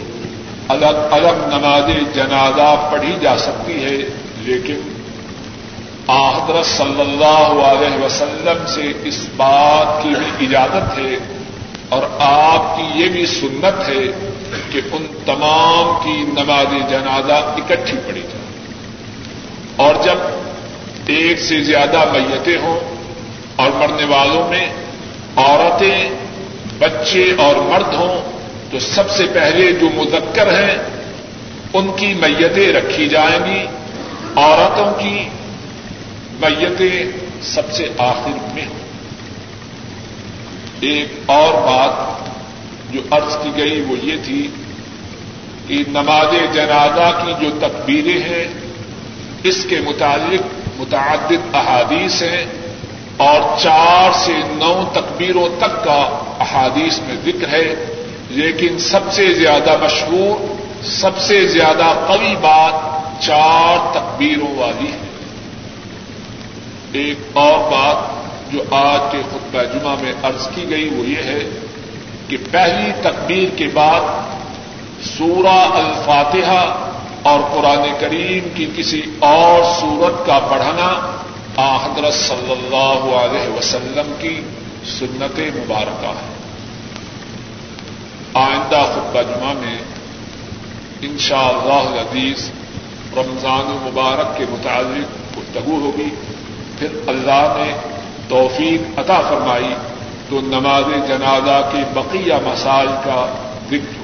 الگ 0.68 0.86
الگ 0.86 1.56
نماز 1.56 2.16
جنازہ 2.16 2.88
پڑھی 2.92 3.16
جا 3.22 3.38
سکتی 3.38 3.84
ہے، 3.84 3.98
لیکن 4.38 4.98
حضرت 6.10 6.66
صلی 6.66 7.02
اللہ 7.02 7.64
علیہ 7.66 8.04
وسلم 8.04 8.68
سے 8.68 8.94
اس 9.04 9.26
بات 9.38 10.04
کی 10.04 10.10
بھی 10.10 10.48
اجازت 10.48 10.98
ہے 10.98 11.18
اور 11.90 12.04
آپ 12.20 12.78
کی 12.78 13.04
یہ 13.04 13.10
بھی 13.10 13.26
سنت 13.26 13.90
ہے 13.90 14.30
کہ 14.72 14.82
ان 14.92 15.06
تمام 15.26 16.04
کی 16.04 16.42
نماز 16.42 16.90
جنازہ 16.90 17.34
اکٹھی 17.34 17.98
پڑی 18.08 18.22
جائے۔ 18.22 18.42
اور 19.76 19.96
جب 20.04 20.18
ایک 21.06 21.40
سے 21.40 21.64
زیادہ 21.64 22.12
میتیں 22.12 22.58
ہوں 22.58 22.80
اور 23.56 23.70
مرنے 23.72 24.04
والوں 24.04 24.50
میں 24.50 24.74
عورتیں، 25.36 26.10
بچے 26.80 27.34
اور 27.38 27.56
مرد 27.56 27.94
ہوں، 27.94 28.42
تو 28.72 28.80
سب 28.80 29.10
سے 29.10 29.26
پہلے 29.34 29.72
جو 29.72 29.90
مذکر 29.96 30.48
ہیں، 30.48 30.78
ان 31.74 31.92
کی 31.96 32.14
میتیں 32.14 32.74
رکھی 32.74 33.10
جائیں 33.10 33.40
گی۔ 33.46 33.66
عورتوں 34.36 35.00
کی 35.00 35.30
میتیں 36.40 37.04
سب 37.42 37.72
سے 37.72 37.88
آخر 37.98 38.54
میں 38.54 38.66
ہوں۔ 38.66 38.80
ایک 40.80 41.08
اور 41.26 41.54
بات 41.54 42.22
جو 42.94 43.02
عرض 43.12 43.38
کی 43.44 43.50
گئی 43.58 43.82
وہ 43.82 43.96
یہ 44.04 44.16
تھی 44.26 44.48
کہ 45.68 45.84
نماز 45.88 46.56
جنازہ 46.56 47.26
کی 47.26 47.46
جو 47.46 47.68
تکبیریں 47.68 48.20
ہیں، 48.30 48.48
اس 49.44 49.66
کے 49.70 49.80
متعلق 49.82 50.61
متعدد 50.82 51.56
احادیث 51.56 52.24
ہیں 52.24 52.46
اور 53.18 53.60
چار 53.60 54.12
سے 54.14 54.34
نو 54.38 54.84
تکبیروں 54.94 55.50
تک 55.58 55.84
کا 55.84 56.24
احادیث 56.40 57.00
میں 57.00 57.16
ذکر 57.26 57.48
ہے۔ 57.48 57.76
لیکن 58.30 58.80
سب 58.80 59.00
سے 59.12 59.34
زیادہ 59.34 59.76
مشہور، 59.82 60.56
سب 60.84 61.18
سے 61.18 61.48
زیادہ 61.48 62.06
قوی 62.08 62.36
بات 62.42 62.74
چار 63.22 63.94
تکبیروں 63.94 64.60
والی 64.60 64.92
ہے۔ 64.92 65.08
ایک 66.92 67.18
اور 67.34 67.60
بات 67.60 68.22
جو 68.54 68.64
آج 68.72 69.12
کے 69.12 69.18
خطبہ 69.30 69.64
جمعہ 69.64 69.96
میں 70.02 70.14
عرض 70.24 70.48
کی 70.56 70.70
گئی 70.70 70.90
وہ 70.90 71.06
یہ 71.06 71.24
ہے 71.24 71.60
کہ 72.28 72.38
پہلی 72.52 72.92
تکبیر 73.02 73.58
کے 73.58 73.68
بعد 73.74 74.02
سورہ 75.18 75.48
الفاتحہ 75.48 76.90
اور 77.24 77.40
قرآن 77.52 77.94
کریم 78.00 78.50
کی 78.56 78.72
کسی 78.76 79.02
اور 79.20 79.64
سورت 79.80 80.28
کا 80.28 80.40
پڑھنا 80.40 81.18
حضرت 81.58 82.14
صلی 82.14 82.52
اللہ 82.52 83.16
علیہ 83.16 83.58
وسلم 83.58 84.14
کی 84.22 84.42
سنت 84.86 85.40
مبارکہ 85.40 86.08
ہے۔ 86.08 86.32
آئندہ 88.34 88.86
خطبہ 88.94 89.22
جمعہ 89.22 89.54
میں 89.54 89.78
ان 91.02 91.18
شاء 91.18 91.50
اللہ 91.50 92.02
عزیز 92.02 92.52
رمضان 93.18 93.90
مبارک 93.92 94.38
کے 94.38 94.46
متعلق 94.50 95.38
گفتگو 95.38 95.80
ہوگی۔ 95.80 96.10
پھر 96.80 96.88
اللہ 97.08 97.56
نے 97.58 97.74
توفیق 98.28 99.00
عطا 99.00 99.22
فرمائی 99.30 99.74
تو 100.30 100.42
نماز 100.42 101.08
جنازہ 101.08 101.70
کے 101.72 101.78
بقیہ 101.94 102.34
مسائل 102.34 102.88
کا 102.88 103.34
ذکر 103.70 104.01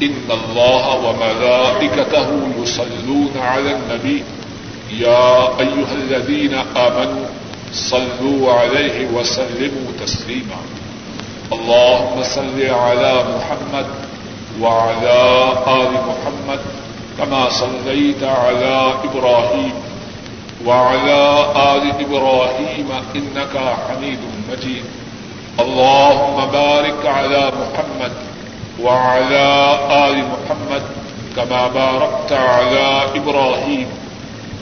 ان 0.00 0.30
اللہ 0.30 0.88
و 1.04 1.12
ملائکتہ 1.18 2.26
یصلون 2.62 3.38
علی 3.40 3.72
النبی 3.72 4.22
يا 4.90 5.48
أيها 5.60 5.94
الذين 5.94 6.54
آمنوا 6.54 7.24
صلوا 7.72 8.52
عليه 8.52 9.06
وسلموا 9.14 9.92
تسليما. 10.04 10.60
اللهم 11.52 12.22
صل 12.22 12.60
على 12.70 13.24
محمد 13.30 13.86
وعلى 14.60 15.18
آل 15.66 15.90
محمد 15.92 16.60
كما 17.18 17.48
صليت 17.48 18.22
على 18.22 18.92
إبراهيم 19.04 19.72
وعلى 20.66 21.20
آل 21.56 21.90
إبراهيم 22.00 22.88
إنك 23.16 23.58
حميد 23.88 24.18
مجيد. 24.50 24.84
اللهم 25.60 26.46
بارك 26.52 27.06
على 27.06 27.52
محمد 27.60 28.25
وعلى 28.82 29.78
آل 29.90 30.24
محمد 30.32 30.82
كما 31.36 31.66
باركت 31.66 32.32
على 32.32 33.02
إبراهيم 33.14 33.86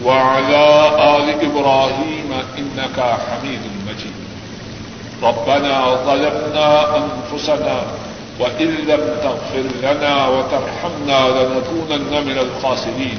وعلى 0.05 0.67
آل 1.17 1.27
إبراهيم 1.49 2.31
إنك 2.59 3.01
حميد 3.01 3.61
مجيد. 3.89 4.17
ربنا 5.23 5.95
ظلمنا 6.07 6.97
أنفسنا 6.97 7.83
وإن 8.41 8.69
لم 8.89 9.03
تغفر 9.23 9.67
لنا 9.83 10.29
وترحمنا 10.29 11.29
لنكونن 11.29 12.27
من 12.27 12.39
الخاسرين. 12.39 13.19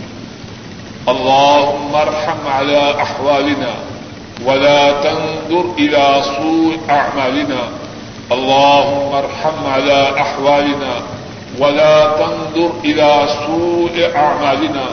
اللهم 1.07 1.95
ارحم 1.95 2.47
على 2.47 3.01
أحوالنا 3.01 3.73
ولا 4.45 4.91
تنظر 4.91 5.65
إلى 5.77 6.21
سوء 6.37 6.79
أعمالنا. 6.89 7.84
اللهم 8.31 9.15
ارحم 9.15 9.67
على 9.73 10.21
أحوالنا 10.21 10.93
ولا 11.59 12.05
تنظر 12.05 12.69
إلى 12.85 13.27
سوء 13.45 14.11
أعمالنا. 14.15 14.85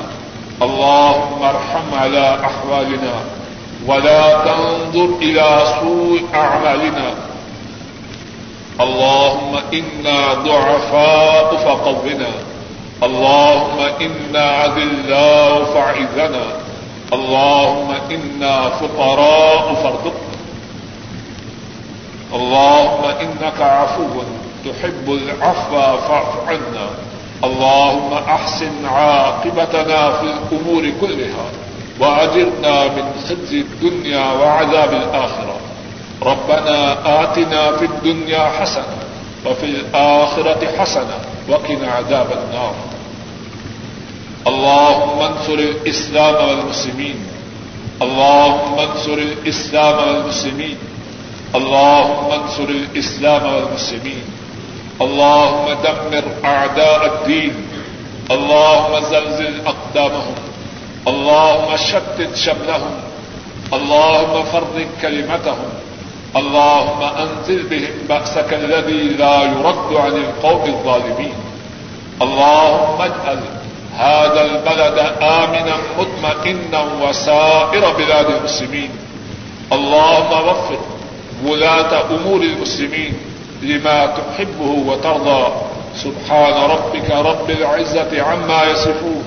اللهم 0.62 1.42
ارحم 1.42 1.86
على 1.94 2.38
أحوالنا 2.44 3.14
ولا 3.86 4.44
تنظر 4.44 5.08
إلى 5.22 5.62
سوء 5.80 6.20
أعمالنا. 6.34 7.08
اللهم 8.80 9.52
إنا 9.72 10.34
ضعفاء 10.34 11.56
فقونا. 11.56 12.32
اللهم 13.02 13.78
إنا 14.00 14.44
عذلاء 14.50 15.64
فعذنا 15.74 16.44
اللهم 17.12 17.90
إنا 18.10 18.68
فقراء 18.68 19.74
فارزقنا. 19.82 20.31
اللهم 22.34 23.04
إنك 23.04 23.60
عفو 23.60 24.22
تحب 24.64 25.06
العفو 25.12 25.76
فاعف 26.08 26.48
عنا. 26.48 26.86
اللهم 27.44 28.12
احسن 28.12 28.86
عاقبتنا 28.86 30.10
في 30.12 30.26
الامور 30.26 30.92
كلها 31.00 31.46
واجرنا 32.00 32.84
من 32.84 33.06
خزي 33.24 33.60
الدنيا 33.60 34.32
وعذاب 34.32 34.92
الاخره 34.92 35.56
ربنا 36.22 36.78
آتنا 37.22 37.76
في 37.76 37.84
الدنيا 37.84 38.50
حسنه 38.60 38.98
وفي 39.46 39.66
الاخره 39.66 40.62
حسنه 40.78 41.18
وقنا 41.48 41.92
عذاب 41.92 42.26
النار. 42.32 42.74
اللهم 44.46 45.20
انصر 45.20 45.58
الاسلام 45.58 46.48
والمسلمين. 46.48 47.26
اللهم 48.02 48.78
انصر 48.78 49.18
الاسلام 49.18 49.96
والمسلمين. 50.08 50.76
اللهم 51.54 52.32
انصر 52.32 52.68
الاسلام 52.68 53.54
والمسلمين. 53.54 54.24
اللهم 55.00 55.66
دمر 55.84 56.24
أعداء 56.44 57.00
الدين. 57.06 57.54
اللهم 58.30 59.00
زلزل 59.00 59.60
أقدامهم 59.66 60.34
اللهم 61.08 61.76
شتت 61.76 62.36
شملهم. 62.36 62.94
اللهم 63.72 64.44
فرق 64.52 64.86
كلمتهم. 65.02 65.70
اللهم 66.36 67.02
أنزل 67.02 67.62
بهم 67.62 67.94
بأسك 68.08 68.52
الذي 68.52 69.02
لا 69.18 69.42
يرد 69.42 69.96
عن 69.96 70.14
القوم 70.16 70.64
الظالمين. 70.66 71.34
اللهم 72.22 73.02
اجعل 73.02 73.40
هذا 73.98 74.44
البلد 74.44 74.98
آمنا 75.22 75.76
مطمئنا 75.98 76.84
وسائر 77.02 77.92
بلاد 77.98 78.26
المسلمين. 78.26 78.90
اللهم 79.72 80.48
وفق 80.48 80.91
ولاة 81.44 82.14
أمور 82.16 82.42
المسلمين 82.42 83.14
لما 83.62 84.06
تحبه 84.06 84.70
وترضى. 84.86 85.52
سبحان 85.96 86.70
ربك 86.70 87.10
رب 87.10 87.50
العزة 87.50 88.22
عما 88.22 88.64
يصفون 88.64 89.24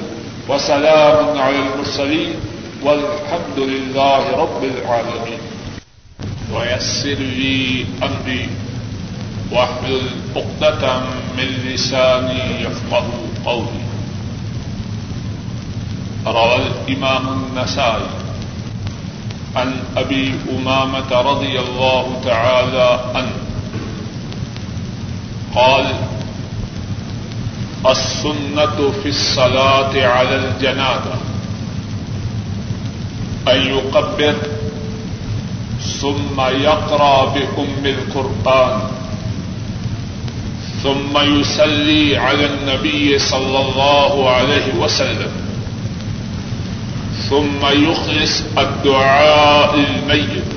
وسلام 0.49 1.37
على 1.37 1.55
المرسلين 1.55 2.35
والحمد 2.83 3.57
لله 3.57 4.23
رب 4.37 4.63
العالمين. 4.63 5.39
ويسر 6.53 7.19
لي 7.19 7.85
أمري 8.03 8.49
واحلل 9.51 10.07
عقدة 10.35 10.99
من 11.37 11.49
لساني 11.65 12.61
يفقه 12.61 13.07
قولي. 13.45 13.85
روى 16.27 16.55
الإمام 16.55 17.27
النسائي 17.27 18.24
عن 19.55 19.73
أبي 19.97 20.35
أمامة 20.57 21.21
رضي 21.21 21.59
الله 21.59 22.21
تعالى 22.25 22.99
عنه. 23.15 23.35
قال 25.55 25.85
السنة 27.89 28.91
في 29.03 29.09
الصلاة 29.09 30.07
على 30.07 30.35
الجنازة 30.35 31.15
أن 33.47 33.61
يقبر، 33.61 34.35
ثم 36.01 36.41
يقرأ 36.41 37.25
بأم 37.25 37.85
القرآن. 37.85 38.79
ثم 40.83 41.39
يسلي 41.39 42.17
على 42.17 42.45
النبي 42.45 43.19
صلى 43.19 43.59
الله 43.61 44.29
عليه 44.29 44.73
وسلم. 44.79 45.44
ثم 47.29 47.61
يخلص 47.65 48.41
الدعاء 48.57 49.73
الميت 49.75 50.51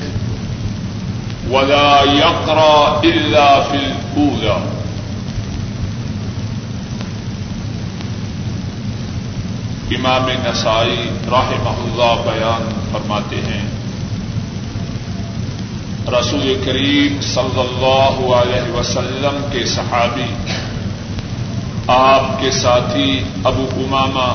ولا 1.51 2.03
يقرأ 2.03 3.01
إلا 3.05 3.47
في 3.71 3.77
الأولى. 3.77 4.57
امام 9.97 10.29
نسائی 10.45 11.09
رحمہ 11.33 11.73
اللہ 11.85 12.13
بیان 12.25 12.69
فرماتے 12.93 13.37
ہیں، 13.37 13.65
رسول 16.19 16.55
کریم 16.65 17.21
صلی 17.21 17.61
اللہ 17.61 18.21
علیہ 18.35 18.71
وسلم 18.75 19.41
کے 19.53 19.65
صحابی، 19.67 20.29
آپ 21.97 22.41
کے 22.41 22.51
ساتھی 22.51 23.11
ابو 23.45 23.69
امامہ 23.77 24.29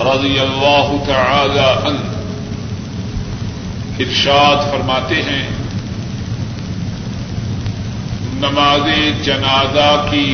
رضی 0.00 0.38
اللہ 0.38 0.92
تعالی 1.06 1.58
عنہ 1.58 2.18
ارشاد 3.98 4.70
فرماتے 4.70 5.22
ہیں، 5.22 5.42
نماز 8.40 8.86
جنازہ 9.24 9.90
کی، 10.10 10.30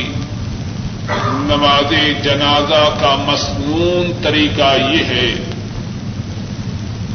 نماز 1.47 1.93
جنازہ 2.23 2.83
کا 2.99 3.15
مصنون 3.27 4.11
طریقہ 4.23 4.73
یہ 4.93 5.03
ہے 5.05 5.27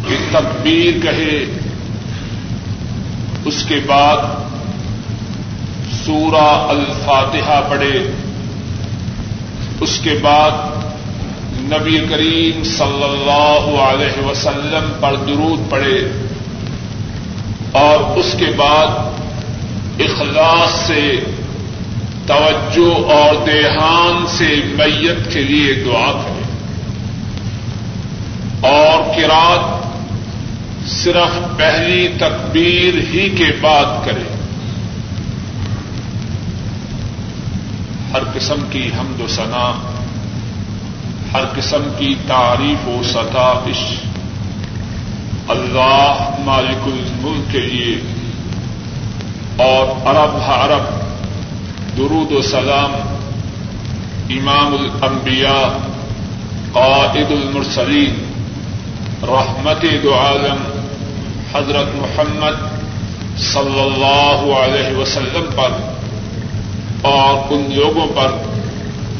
کہ 0.09 0.16
تکبیر 0.30 1.00
کہے، 1.03 1.38
اس 3.44 3.64
کے 3.68 3.80
بعد 3.86 4.30
سورہ 6.05 6.44
الفاتحہ 6.68 7.61
پڑھے، 7.68 7.96
اس 9.80 9.98
کے 10.05 10.18
بعد 10.22 10.72
نبی 11.79 11.99
کریم 12.11 12.64
صلی 12.64 13.05
اللہ 13.05 13.81
علیہ 13.81 14.27
وسلم 14.27 14.93
پر 15.01 15.14
درود 15.16 15.70
پڑے 15.70 16.29
اور 17.73 18.18
اس 18.18 18.35
کے 18.39 18.47
بعد 18.57 18.87
اخلاص 20.01 20.70
سے، 20.70 21.12
توجہ 22.27 23.12
اور 23.12 23.47
دیہان 23.47 24.27
سے 24.27 24.61
میت 24.64 25.33
کے 25.33 25.41
لیے 25.41 25.75
دعا 25.75 26.12
کرے۔ 26.12 26.43
اور 28.68 29.16
کراط 29.16 29.83
صرف 30.87 31.59
پہلی 31.59 32.09
تکبیر 32.09 33.14
ہی 33.14 33.29
کے 33.31 33.57
بعد 33.61 34.07
کرے۔ 34.07 34.23
ہر 38.12 38.23
قسم 38.35 38.61
کی 38.70 38.91
حمد 38.99 39.20
و 39.20 39.27
ثنا 39.29 39.91
ہر 41.35 41.45
قسم 41.57 41.83
کی 41.99 42.14
تعریف 42.26 42.89
و 42.89 43.03
ستائش 43.05 43.95
اللہ 45.49 46.28
مالک 46.39 46.85
الملک 46.85 47.53
کے 47.53 47.61
لیے۔ 47.61 47.97
اور 49.57 50.07
عرب 50.07 50.37
عرب۔ 50.37 50.83
درود 51.97 52.33
و 52.33 52.43
سلام۔ 52.43 53.16
امام 54.28 54.74
الانبیاء، 54.74 55.76
قائد 56.72 57.30
المرسلین۔ 57.30 58.14
رحمت 59.22 59.85
دو 60.03 60.14
عالم۔ 60.14 60.80
حضرت 61.55 61.87
محمد 61.95 62.83
صلی 63.39 63.80
اللہ 63.80 64.55
علیہ 64.57 64.97
وسلم 64.97 65.45
پر۔ 65.57 65.93
اور 67.03 67.53
ان 67.53 67.66
لوگوں 67.74 68.07
پر 68.14 68.51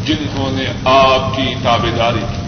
جنہوں 0.05 0.51
نے 0.51 0.65
آپ 0.85 1.37
کی 1.37 1.55
تابے 1.63 1.91
داری 1.99 2.21
کی۔ 2.21 2.43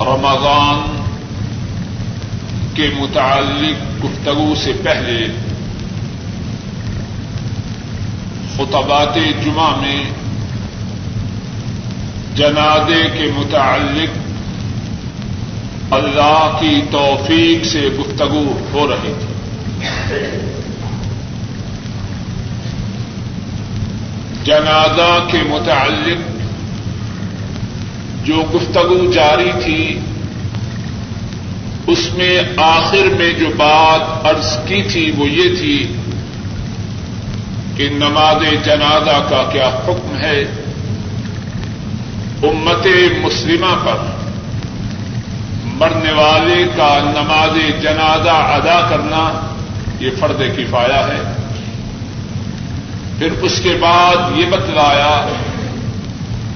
رمضان 0.00 1.02
کے 2.74 2.90
متعلق 2.96 4.04
گفتگو 4.04 4.54
سے 4.64 4.72
پہلے 4.84 5.26
خطبات 8.56 9.14
جمعہ 9.14 9.80
میں 9.80 10.04
جنادے 12.34 13.18
کے 13.18 13.30
متعلق 13.36 14.18
اللہ 15.92 16.56
کی 16.60 16.80
توفیق 16.90 17.64
سے 17.64 17.80
گفتگو 17.80 18.58
ہو 18.72 18.86
رہی 18.86 19.12
تھی۔ 19.20 20.51
جنازہ 24.44 25.26
کے 25.30 25.38
متعلق 25.48 26.32
جو 28.26 28.42
گفتگو 28.54 29.12
جاری 29.12 29.50
تھی، 29.64 30.00
اس 31.86 32.12
میں 32.12 32.40
آخر 32.56 33.14
میں 33.18 33.32
جو 33.32 33.46
بات 33.56 34.26
عرض 34.26 34.58
کی 34.66 34.82
تھی 34.82 35.12
وہ 35.16 35.28
یہ 35.28 35.56
تھی 35.56 35.96
کہ 37.76 37.88
نماز 37.92 38.64
جنازہ 38.64 39.26
کا 39.30 39.48
کیا 39.52 39.68
حکم 39.68 40.16
ہے؟ 40.20 40.40
امت 42.42 42.86
مسلمہ 43.20 43.84
پر 43.84 43.96
مرنے 45.64 46.12
والے 46.12 46.64
کا 46.76 46.98
نماز 47.04 47.82
جنازہ 47.82 48.30
ادا 48.30 48.86
کرنا 48.90 49.50
یہ 50.00 50.10
فرد 50.20 50.42
کفایا 50.56 51.06
ہے۔ 51.06 51.31
پھر 53.22 53.42
اس 53.42 53.60
کے 53.62 53.76
بعد 53.80 54.16
یہ 54.34 54.44
بتلایا 54.50 55.28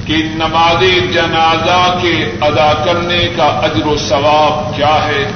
کہ 0.07 0.17
نماز 0.17 1.13
جنازہ 1.15 1.99
کے 2.03 2.31
ادا 2.41 2.73
کرنے 2.85 3.29
کا 3.37 3.45
اجر 3.45 3.87
و 3.87 3.97
ثواب 3.97 4.77
کیا 4.77 5.07
ہے۔ 5.07 5.31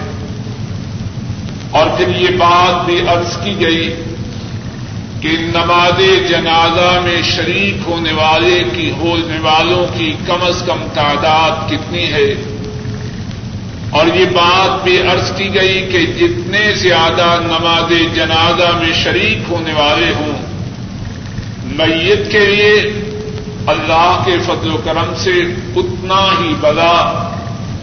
اور 1.71 1.87
پھر 1.97 2.09
یہ 2.17 2.29
بات 2.39 2.87
بھی 2.87 3.01
عرض 3.09 3.37
کی 3.45 3.61
گئی 3.61 3.95
کہ 5.21 5.29
نماز 5.29 6.29
جنازہ 6.29 7.01
میں 7.05 7.23
شریک 7.23 7.77
ہونے 7.87 8.13
والے 8.13 8.63
کی 8.73 8.91
ہونے 8.91 9.39
والوں 9.41 9.99
کی 9.99 10.15
کم 10.27 10.39
از 10.41 10.63
کم 10.67 10.87
تعداد 10.95 11.71
کتنی 11.71 12.13
ہے۔ 12.13 12.35
اور 13.91 14.07
یہ 14.07 14.25
بات 14.25 14.85
بھی 14.85 15.01
عرض 15.01 15.37
کی 15.37 15.55
گئی 15.55 15.87
کہ 15.93 16.07
جتنے 16.07 16.75
زیادہ 16.75 17.39
نماز 17.41 18.15
جنازہ 18.15 18.77
میں 18.77 18.93
شریک 19.05 19.39
ہونے 19.51 19.73
والے 19.73 20.13
ہوں 20.21 20.50
میت 21.81 22.33
کے 22.33 22.39
لیے 22.39 22.73
اللہ 23.67 24.23
کے 24.25 24.39
فضل 24.43 24.73
و 24.73 24.77
کرم 24.85 25.15
سے 25.17 25.31
اتنا 25.77 26.31
ہی 26.41 26.55
بلا 26.61 27.29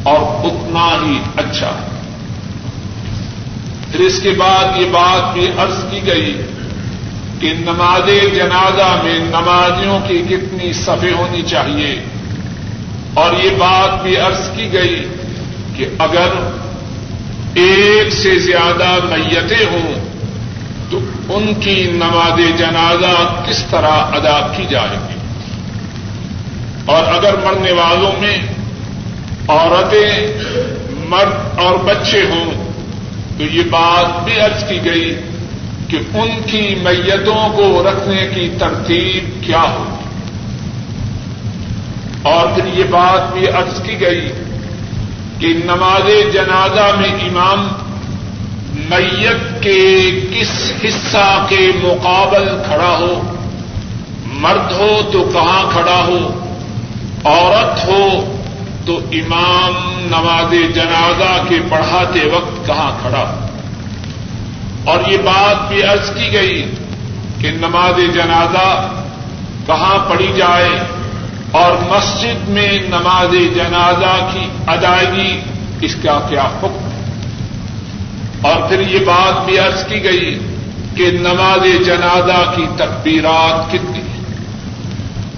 اور 0.04 0.46
اتنا 0.46 1.06
ہی 1.06 1.20
اچھا۔ 1.36 1.72
پھر 3.92 4.00
اس 4.00 4.20
کے 4.20 4.30
بعد 4.30 4.80
یہ 4.80 4.86
بات 4.86 5.34
بھی 5.34 5.48
عرض 5.58 5.92
کی 5.92 6.00
گئی 6.08 6.42
کہ 7.40 7.54
نماز 7.60 8.36
جنازہ 8.36 9.02
میں 9.04 9.20
نمازیوں 9.20 10.00
کی 10.08 10.24
کتنی 10.30 10.74
صفے 10.74 11.12
ہونی 11.12 11.42
چاہیے۔ 11.42 12.04
اور 13.14 13.34
یہ 13.44 13.50
بات 13.50 14.04
بھی 14.04 14.18
عرض 14.18 14.50
کی 14.56 14.74
گئی 14.74 15.04
کہ 15.76 15.86
اگر 15.98 16.58
ایک 17.54 18.14
سے 18.14 18.40
زیادہ 18.40 18.96
میتیں 19.04 19.66
ہوں 19.72 20.17
ان 21.30 21.54
کی 21.54 21.84
نماز 21.92 22.60
جنازہ 22.60 23.44
کس 23.50 23.66
طرح 23.70 23.92
ادا 23.92 24.48
کی 24.58 24.66
جائے 24.70 24.98
گی؟ 25.10 25.18
اور 26.86 27.04
اگر 27.04 27.36
مرنے 27.44 27.72
والوں 27.72 28.12
میں 28.20 28.38
عورتیں 29.48 30.28
مرد 31.10 31.60
اور 31.60 31.76
بچے 31.76 32.22
ہوں، 32.30 32.72
تو 33.38 33.44
یہ 33.44 33.64
بات 33.70 34.24
بھی 34.24 34.40
عرض 34.40 34.70
کی 34.70 34.80
گئی 34.86 35.16
کہ 35.88 35.98
ان 36.14 36.42
کی 36.46 36.76
میتوں 36.82 37.58
کو 37.58 37.84
رکھنے 37.84 38.28
کی 38.36 38.50
ترتیب 38.60 39.44
کیا 39.44 39.62
ہوگی۔ 39.62 39.98
اور 42.22 42.48
پھر 42.48 42.80
یہ 42.80 42.84
بات 42.84 43.34
بھی 43.34 43.48
عرض 43.48 43.82
کی 43.82 44.02
گئی 44.02 44.32
کہ 45.40 45.48
نماز 45.66 46.34
جنازہ 46.34 46.96
میں 46.98 47.10
امام 47.10 47.68
میت 48.90 49.64
کے 49.64 50.12
کس 50.34 50.72
حصہ 50.84 51.46
کے 51.50 51.72
مقابل 51.84 52.48
کھڑا 52.68 52.96
ہو؟ 53.00 53.22
مرد 54.26 54.72
ہو 54.72 55.10
تو 55.12 55.24
کہاں 55.34 55.64
کھڑا 55.72 56.00
ہو؟ 56.08 56.20
عورت 57.24 57.88
ہو 57.88 58.36
تو 58.86 58.98
امام 59.12 59.74
نماز 60.08 60.54
جنازہ 60.76 61.32
کے 61.50 61.60
پڑھاتے 61.70 62.28
وقت 62.30 62.66
کہاں 62.68 62.92
کھڑا 63.02 63.24
ہو؟ 63.32 63.46
اور 64.84 65.10
یہ 65.12 65.18
بات 65.18 65.68
بھی 65.68 65.84
عرض 65.84 66.10
کی 66.10 66.32
گئی 66.34 66.62
کہ 67.42 67.52
نماز 67.52 68.00
جنازہ 68.14 68.70
کہاں 69.66 69.98
پڑھی 70.10 70.32
جائے 70.36 70.70
اور 71.52 71.74
مسجد 71.90 72.50
میں 72.50 72.72
نماز 72.90 73.36
جنازہ 73.56 74.16
کی 74.34 74.48
ادائیگی 74.68 75.40
اس 75.82 75.96
کا 76.04 76.20
کیا 76.30 76.44
حکم 76.44 76.87
اور 78.42 78.70
پھر 78.70 78.80
یہ 78.88 79.00
بات 79.00 79.46
بھی 79.46 79.60
عرض 79.60 79.86
کی 79.88 80.04
گئی 80.04 80.40
کہ 80.96 81.12
نماز 81.12 81.86
جنازہ 81.86 82.52
کی 82.56 82.66
تکبیرات 82.76 83.72
کتنی 83.72 84.00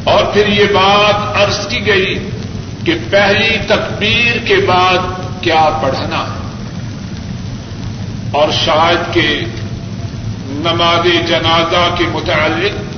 اور 0.04 0.24
پھر 0.24 0.48
یہ 0.48 0.66
بات 0.74 1.42
عرض 1.42 1.68
کی 1.68 1.88
گئی 1.88 2.30
کہ 2.86 2.94
پہلی 3.10 3.58
تکبیر 3.68 4.38
کے 4.38 4.56
بعد 4.56 4.98
کیا 5.42 5.80
پڑھنا 5.82 6.18
ہے۔ 6.18 6.40
اور 8.32 8.50
شاید 8.52 9.14
کہ 9.14 9.40
نماز 10.46 11.28
جنازہ 11.28 11.96
کے 11.98 12.04
متعلق 12.12 12.90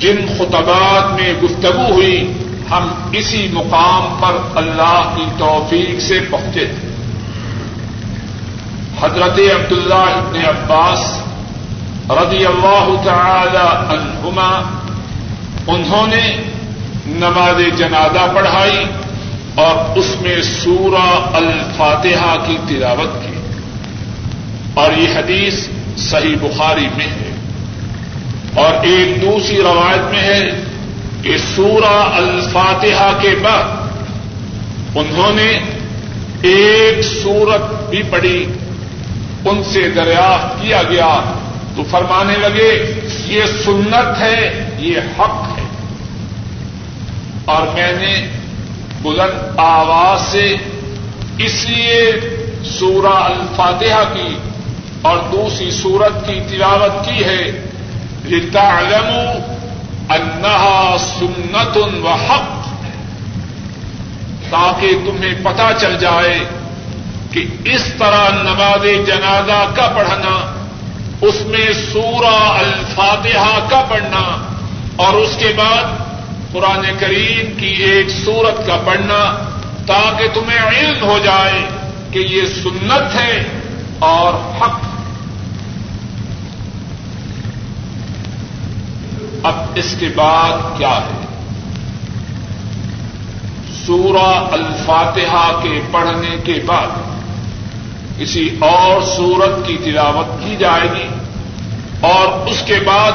جن 0.00 0.16
خطبات 0.38 1.20
میں 1.20 1.32
گفتگو 1.42 1.92
ہوئی، 1.92 2.32
ہم 2.70 2.88
اسی 3.12 3.48
مقام 3.52 4.16
پر 4.20 4.58
اللہ 4.58 5.12
کی 5.16 5.24
توفیق 5.38 6.00
سے 6.00 6.20
پہنچے 6.30 6.64
تھے۔ 6.64 6.91
حضرت 9.02 9.38
عبداللہ 9.38 9.94
ابن 9.94 10.36
عباس 10.36 11.22
رضی 12.10 12.46
اللہ 12.46 13.02
تعالی 13.04 13.96
عنہما، 13.96 14.62
انہوں 15.66 16.06
نے 16.06 16.42
نماز 17.06 17.78
جنازہ 17.78 18.32
پڑھائی 18.34 18.84
اور 19.54 19.98
اس 19.98 20.16
میں 20.20 20.42
سورہ 20.42 21.36
الفاتحہ 21.36 22.36
کی 22.46 22.56
تلاوت 22.68 23.22
کی۔ 23.22 23.40
اور 24.74 24.92
یہ 24.92 25.08
حدیث 25.18 25.68
صحیح 25.96 26.36
بخاری 26.40 26.88
میں 26.96 27.06
ہے۔ 27.06 27.34
اور 28.54 28.74
ایک 28.84 29.22
دوسری 29.22 29.62
روایت 29.62 30.10
میں 30.10 30.22
ہے 30.22 30.64
کہ 31.22 31.36
سورہ 31.56 32.10
الفاتحہ 32.14 33.18
کے 33.20 33.34
بعد 33.42 33.64
انہوں 34.94 35.32
نے 35.34 35.58
ایک 36.42 37.02
سورت 37.02 37.90
بھی 37.90 38.02
پڑھی۔ 38.10 38.46
ان 39.44 39.64
سے 39.64 39.88
دریافت 39.88 40.62
کیا 40.62 40.82
گیا 40.82 41.20
تو 41.76 41.82
فرمانے 41.90 42.34
لگے، 42.38 43.00
یہ 43.26 43.42
سنت 43.64 44.20
ہے، 44.20 44.68
یہ 44.78 45.00
حق 45.18 45.58
ہے۔ 45.58 45.62
اور 47.44 47.62
میں 47.74 47.92
نے 47.92 48.28
بلند 49.02 49.58
آواز 49.58 50.32
سے 50.32 50.54
اس 51.38 51.66
لیے 51.68 52.12
سورہ 52.64 53.06
الفاتحہ 53.06 54.14
کی 54.14 54.36
اور 55.02 55.18
دوسری 55.18 55.70
سورت 55.70 56.26
کی 56.26 56.40
تلاوت 56.50 57.04
کی 57.04 57.24
ہے، 57.24 57.64
لتعلموا 58.24 59.52
انہا 60.08 60.96
سنت 61.18 61.76
و 61.76 62.08
حق، 62.08 62.66
تاکہ 64.50 64.88
تمہیں 65.04 65.34
پتا 65.42 65.70
چل 65.80 65.98
جائے 65.98 66.38
کہ 67.32 67.44
اس 67.64 67.82
طرح 67.98 68.28
نماز 68.42 69.06
جنازہ 69.06 69.70
کا 69.74 69.92
پڑھنا، 69.96 70.62
اس 71.20 71.42
میں 71.46 71.72
سورہ 71.92 72.34
الفاتحہ 72.34 73.68
کا 73.70 73.84
پڑھنا 73.88 74.52
اور 74.96 75.14
اس 75.14 75.36
کے 75.38 75.52
بعد 75.56 75.84
قرآن 76.52 76.86
کریم 76.98 77.60
کی 77.60 77.66
ایک 77.66 78.10
سورت 78.10 78.66
کا 78.66 78.76
پڑھنا 78.84 79.48
تاکہ 79.86 80.26
تمہیں 80.34 80.58
علم 80.58 81.04
ہو 81.04 81.18
جائے 81.24 81.62
کہ 82.10 82.18
یہ 82.18 82.42
سنت 82.62 83.14
ہے 83.14 83.44
اور 83.98 84.62
حق۔ 84.62 84.80
اب 89.42 89.54
اس 89.74 89.94
کے 90.00 90.08
بعد 90.16 90.78
کیا 90.78 90.96
ہے؟ 90.96 91.24
سورہ 93.86 94.44
الفاتحہ 94.52 95.60
کے 95.62 95.80
پڑھنے 95.90 96.36
کے 96.44 96.60
بعد۔ 96.66 97.11
کسی 98.18 98.56
اور 98.60 99.02
سورت 99.02 99.66
کی 99.66 99.76
تلاوت 99.84 100.44
کی 100.44 100.56
جائے 100.58 100.88
گی 100.94 101.08
اور 102.00 102.48
اس 102.48 102.62
کے 102.66 102.74
بعد 102.86 103.12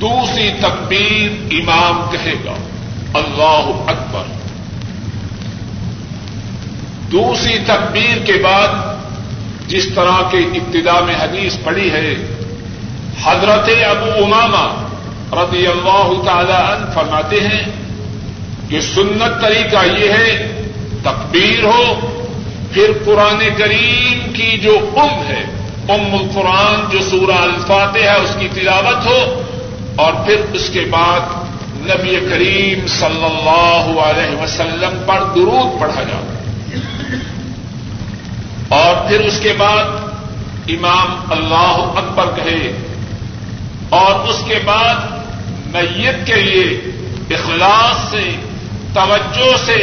دوسری 0.00 0.50
تکبیر 0.60 1.54
امام 1.54 2.10
کہے 2.12 2.34
گا، 2.44 2.54
اللہ 3.14 3.70
اکبر۔ 3.86 4.22
دوسری 7.12 7.58
تکبیر 7.66 8.24
کے 8.26 8.32
بعد 8.32 8.68
جس 9.68 9.88
طرح 9.94 10.22
کے 10.30 10.38
ابتدا 10.38 11.00
میں 11.00 11.14
حدیث 11.14 11.56
پڑی 11.64 11.90
ہے، 11.90 12.14
حضرت 13.24 13.70
ابو 13.90 14.24
اماما 14.24 14.88
رضی 15.32 15.66
اللہ 15.66 16.12
تعالی 16.24 16.52
عنہ 16.52 16.92
فرماتے 16.94 17.40
ہیں 17.40 17.64
کہ 18.68 18.80
سنت 18.80 19.40
طریقہ 19.40 19.86
یہ 19.98 20.12
ہے، 20.12 20.62
تکبیر 21.02 21.64
ہو 21.64 21.82
پھر 22.74 22.92
قرآن 23.04 23.48
کریم 23.56 24.32
کی 24.32 24.58
جو 24.58 24.78
ام 24.96 25.26
ہے، 25.28 25.44
ام 25.88 26.14
القرآن، 26.14 26.90
جو 26.90 27.00
سورہ 27.10 27.36
الفاتح 27.36 27.98
ہے، 27.98 28.16
اس 28.16 28.36
کی 28.38 28.48
تلاوت 28.54 29.06
ہو 29.06 29.42
اور 29.96 30.12
پھر 30.26 30.36
اس 30.52 30.70
کے 30.72 30.84
بعد 30.90 31.20
نبی 31.88 32.16
کریم 32.30 32.86
صلی 32.86 33.24
اللہ 33.24 34.00
علیہ 34.00 34.42
وسلم 34.42 35.02
پر 35.06 35.22
درود 35.34 35.80
پڑھا 35.80 36.02
جائے۔ 36.02 36.30
اور 38.68 39.08
پھر 39.08 39.20
اس 39.20 39.40
کے 39.40 39.52
بعد 39.58 39.84
امام 40.68 41.32
اللہ 41.32 41.98
اکبر 41.98 42.24
کہے، 42.36 42.72
اور 43.88 44.28
اس 44.28 44.42
کے 44.46 44.58
بعد 44.64 44.94
میت 45.66 46.26
کے 46.26 46.34
لیے 46.34 46.64
اخلاص 47.30 48.10
سے، 48.10 48.30
توجہ 48.94 49.56
سے، 49.66 49.80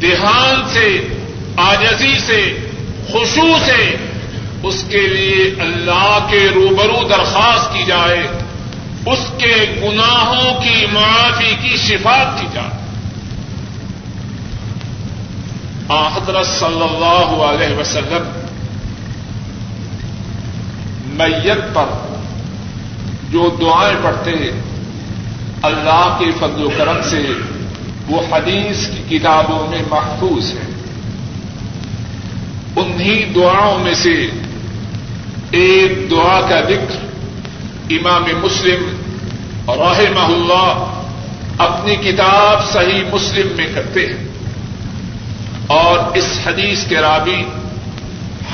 دھیان 0.00 0.62
سے 0.68 0.88
آجزی 1.56 2.18
سے 2.18 2.70
خوشو 3.12 3.56
سے 3.64 3.96
اس 4.62 4.84
کے 4.88 5.06
لیے 5.06 5.54
اللہ 5.60 6.26
کے 6.30 6.48
روبرو 6.54 7.08
درخواست 7.08 7.72
کی 7.72 7.84
جائے، 7.86 8.26
اس 9.06 9.26
کے 9.38 9.54
گناہوں 9.82 10.62
کی 10.62 10.86
معافی 10.92 11.54
کی 11.62 11.76
شفات 11.76 12.40
کی 12.40 12.46
جائے۔ 12.52 12.86
حضرت 15.90 16.46
صلی 16.46 16.82
اللہ 16.82 17.42
علیہ 17.42 17.76
وسلم، 17.76 18.28
میت 21.06 21.74
پر 21.74 21.84
جو 23.30 23.56
دعائیں 23.60 23.96
پڑھتے 24.02 24.30
ہیں، 24.30 24.62
اللہ 25.62 26.16
کے 26.18 26.30
فضل 26.38 26.64
و 26.64 26.70
کرم 26.76 26.98
سے 27.10 27.32
وہ 28.08 28.20
حدیث 28.32 28.86
کی 28.86 29.18
کتابوں 29.18 29.70
میں 29.70 29.82
محفوظ 29.90 30.52
ہے 30.52 30.75
انہی 32.76 33.24
دعاؤں 33.24 33.78
میں 33.78 33.94
سے 33.94 34.28
ایک 35.50 36.10
دعا 36.10 36.40
کا 36.48 36.60
ذکر 36.60 36.96
امام 37.90 38.24
مسلم 38.42 38.96
رحمہ 39.68 40.20
اللہ 40.20 40.92
اپنی 41.58 41.96
کتاب 41.96 42.72
صحیح 42.72 43.02
مسلم 43.12 43.56
میں 43.56 43.66
کرتے 43.74 44.06
ہیں۔ 44.06 44.26
اور 45.66 46.16
اس 46.16 46.38
حدیث 46.46 46.86
کے 46.86 46.96
رابی 46.96 47.44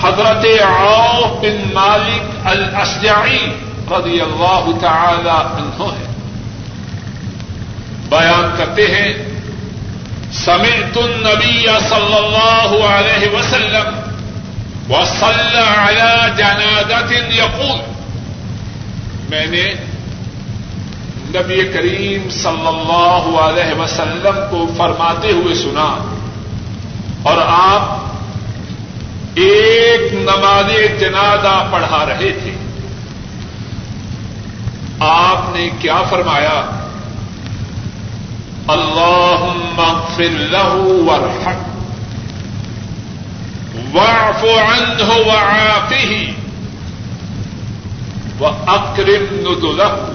حضرت 0.02 0.46
عوف 0.62 1.40
بن 1.40 1.74
مالک 1.74 2.46
الاشجعی 2.46 3.46
رضی 3.90 4.20
اللہ 4.20 4.70
تعالی 4.80 5.30
عنہ 5.30 5.82
ہے 5.82 6.06
بیان 8.08 8.54
کرتے 8.58 8.86
ہیں، 8.86 9.12
سمعت 10.32 10.98
النبی 10.98 11.66
صلی 11.88 12.16
اللہ 12.16 12.84
علیہ 12.84 13.36
وسلم 13.36 14.01
وصلى 14.90 15.62
على 15.76 16.32
جنازة 16.36 17.12
يقول. 17.34 17.80
میں 19.28 19.46
نے 19.46 19.74
نبی 21.28 21.64
کریم 21.64 22.30
صلی 22.30 22.66
اللہ 22.66 23.40
علیہ 23.40 23.80
وسلم 23.80 24.40
کو 24.50 24.66
فرماتے 24.76 25.32
ہوئے 25.32 25.54
سنا 25.54 26.18
اور 27.22 27.36
آپ 27.46 27.98
ایک 29.34 30.14
نماز 30.14 31.00
جنازہ 31.00 31.66
پڑھا 31.70 32.04
رہے 32.08 32.32
تھے۔ 32.42 32.52
آپ 34.98 35.56
نے 35.56 35.70
کیا 35.78 36.02
فرمایا؟ 36.02 36.78
اللہ 38.68 39.46
اغفر 39.78 40.30
له 40.30 40.92
وارحم 41.06 41.71
واعف 43.94 44.44
عنه 44.44 45.12
وعافه. 45.26 46.28
واكرم 48.40 49.26
نزله. 49.40 50.08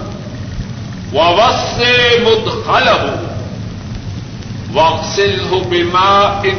ووسع 1.14 2.20
مدخله. 2.26 3.18
واغسله 4.74 5.66
بماء 5.72 6.56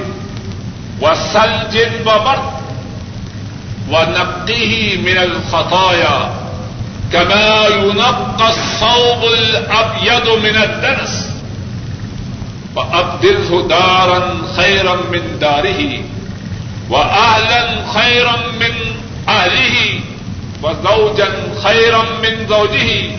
وثلج 1.00 1.78
وبرد. 2.06 2.58
ونقه 3.90 4.98
من 5.02 5.18
الخطايا. 5.18 6.30
كما 7.12 7.66
ينقى 7.66 8.48
الصوب 8.48 9.24
الأبيض 9.24 10.28
من 10.28 10.56
الدنس. 10.56 11.30
فأبدله 12.76 13.68
دارا 13.68 14.38
خيرا 14.56 14.94
من 14.94 15.38
داره. 15.40 16.17
وأهلا 16.90 17.62
خيرا 17.92 18.36
من 18.60 18.74
أهله 19.28 20.00
وزوجا 20.62 21.28
خيرا 21.62 22.02
من 22.22 22.46
زوجه 22.48 23.10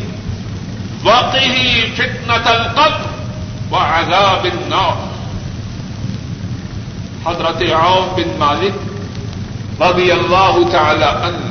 وقه 1.06 1.56
فتنة 1.98 2.46
القبر 2.52 3.06
وعذاب 3.72 4.46
النار 4.46 4.98
حضرت 7.26 7.64
عوف 7.72 8.14
بن 8.18 8.36
مالک 8.40 8.76
رضی 9.82 10.12
اللہ 10.12 10.58
تعالی 10.72 11.10
عنہ 11.28 11.48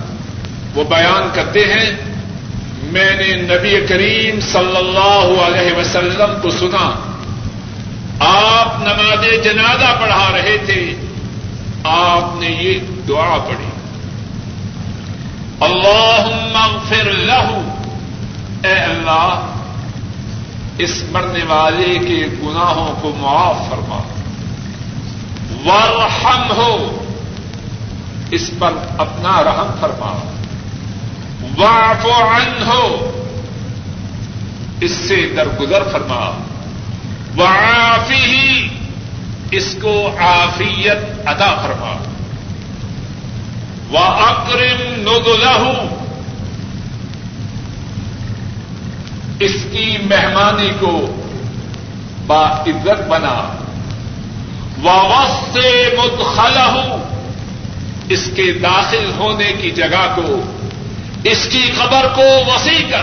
وہ 0.75 0.85
بیان 0.89 1.29
کرتے 1.35 1.65
ہیں، 1.73 1.91
میں 2.93 3.11
نے 3.17 3.33
نبی 3.43 3.75
کریم 3.89 4.41
صلی 4.53 4.77
اللہ 4.77 5.29
علیہ 5.45 5.77
وسلم 5.77 6.35
کو 6.43 6.51
سنا، 6.59 6.87
آپ 8.27 8.81
نماز 8.83 9.25
جنازہ 9.45 9.95
پڑھا 10.01 10.29
رہے 10.35 10.57
نے 12.49 12.63
یہ 12.63 12.79
دعا 13.09 13.39
پڑھی۔ 13.49 13.69
اللہ 15.61 16.57
اغفر 16.57 17.05
له 17.05 17.61
اے 18.65 18.73
اللہ، 18.73 19.47
اس 20.79 21.03
مرنے 21.11 21.45
والے 21.45 21.99
کے 21.99 22.27
گناہوں 22.43 23.03
کو 23.03 23.13
معاف 23.17 23.57
فرما۔ 23.71 24.01
ورحم 25.67 26.53
ہو 26.57 27.05
اس 28.31 28.51
پر 28.59 28.73
اپنا 28.99 29.43
رحم 29.45 29.75
فرما۔ 29.81 30.21
واف 31.59 32.07
عنہ 32.07 32.71
ہو 32.71 33.13
اس 34.81 34.91
سے 34.91 35.33
درگزر 35.37 35.83
فرما۔ 35.93 36.31
وعافی 37.39 38.15
ہی 38.15 38.69
اس 39.51 39.77
کو 39.83 40.11
عافیت 40.19 41.29
ادا 41.29 41.55
فرما۔ 41.55 42.18
و 43.93 43.99
اکرم 43.99 44.95
نگلہ 44.95 45.85
اس 49.41 49.67
کی 49.73 49.97
مہمانی 50.03 50.71
کو 50.81 51.23
با 52.27 52.47
عزت 52.47 53.09
بنا۔ 53.09 53.65
ووس 54.83 55.53
سے 55.53 55.95
اس 58.09 58.31
کے 58.37 58.53
داخل 58.53 59.11
ہونے 59.19 59.53
کی 59.53 59.71
جگہ 59.71 60.13
کو، 60.15 60.41
اس 61.25 61.49
کی 61.53 61.71
خبر 61.79 62.07
کو 62.15 62.53
وسیع 62.55 62.91
کر۔ 62.91 63.03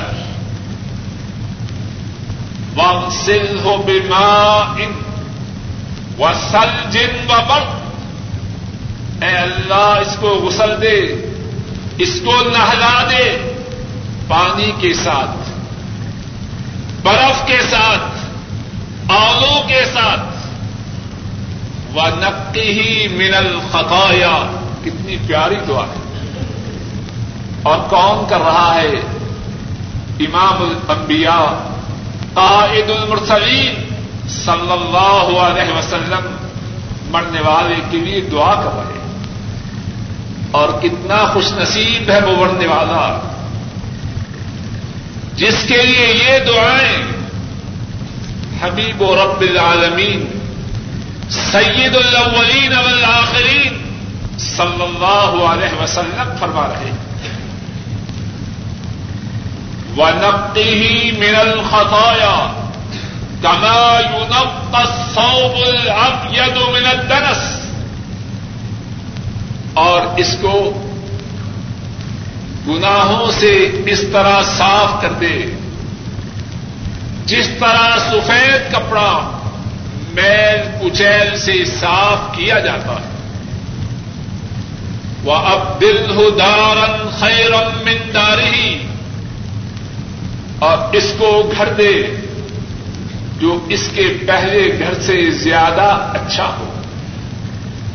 وسل 2.77 3.59
ہو 3.63 3.77
بیما 3.77 4.73
ان 4.77 4.91
و 6.19 6.31
جن 6.91 7.31
و 7.31 7.33
برد 7.47 7.84
اے 9.21 9.37
اللہ، 9.37 9.99
اس 10.01 10.17
کو 10.19 10.27
غسل 10.27 10.81
دے، 10.81 11.29
اس 11.97 12.21
کو 12.25 12.31
نہلا 12.31 13.03
دے 13.09 13.53
پانی 14.27 14.71
کے 14.79 14.93
ساتھ، 14.93 15.49
برف 17.03 17.47
کے 17.47 17.57
ساتھ 17.69 18.25
آلو 19.11 19.67
کے 19.67 19.85
ساتھ۔ 19.93 20.35
و 21.95 21.99
نقی 22.07 22.81
ہی 22.81 23.07
منل 23.07 23.59
خطایا 23.71 24.51
کتنی 24.83 25.17
پیاری 25.27 25.55
دعا 25.67 25.83
ہے۔ 25.83 26.01
اور 27.63 27.79
کون 27.89 28.29
کر 28.29 28.39
رہا 28.39 28.75
ہے؟ 28.75 28.91
امام 30.19 30.61
الانبیاء، 30.61 31.75
قائد 32.33 32.89
المرسلین 32.89 33.93
صلی 34.29 34.71
اللہ 34.71 35.39
علیہ 35.39 35.73
وسلم، 35.73 36.35
مرنے 37.09 37.41
والے 37.41 37.75
کے 37.91 37.97
لیے 37.97 38.21
دعا 38.21 38.53
کر 38.53 38.69
رہے 38.73 38.94
اور 40.55 40.69
کتنا 40.81 41.25
خوش 41.33 41.51
نصیب 41.51 42.11
ہے 42.11 42.19
وہ 42.25 42.45
مرنے 42.45 42.67
والا۔ 42.67 43.19
جس 45.35 45.55
کے 45.67 45.81
لیے 45.81 46.07
یہ 46.07 46.39
دعائیں، 46.39 47.01
حبیب 48.61 49.01
و 49.01 49.15
رب 49.15 49.41
العالمین، 49.41 50.25
سید 51.29 51.95
الاولین 51.95 52.73
والآخرین، 52.73 53.85
صلی 54.37 54.83
اللہ 54.83 55.43
علیہ 55.43 55.81
وسلم 55.81 56.35
فرما 56.39 56.67
رہے 56.67 56.91
ونقه 59.97 61.17
من 61.17 61.35
الخطايا 61.35 62.53
كما 63.41 63.99
ينقى 63.99 64.81
الصوب 64.81 65.55
الأبيض 65.67 66.57
من 66.57 66.85
الدنس 66.85 67.54
اور 69.75 70.01
اس 70.17 70.37
کو 70.41 70.83
گناہوں 72.67 73.31
سے 73.31 73.81
اس 73.85 74.01
طرح 74.11 74.43
صاف 74.57 75.01
کر 75.01 75.11
دے۔ 75.11 75.45
جس 77.25 77.49
طرح 77.59 77.97
سفید 77.97 78.71
کپڑا 78.71 79.31
میل 80.13 80.57
کچیل 80.81 81.37
سے 81.37 81.65
صاف 81.65 82.37
کیا 82.37 82.59
جاتا 82.59 82.91
ہے۔ 82.91 83.15
وہ 85.23 85.35
اب 85.35 85.81
دل 85.81 86.11
ہو 86.15 86.29
دارن 86.29 87.09
خیرم 87.19 87.85
منداری 87.85 88.81
اور 90.59 90.95
اس 90.95 91.13
کو 91.17 91.51
گھر 91.57 91.73
دے 91.73 92.07
جو 93.39 93.65
اس 93.69 93.89
کے 93.95 94.17
پہلے 94.27 94.79
گھر 94.79 94.93
سے 95.01 95.31
زیادہ 95.31 96.11
اچھا 96.13 96.55
ہو۔ 96.59 96.74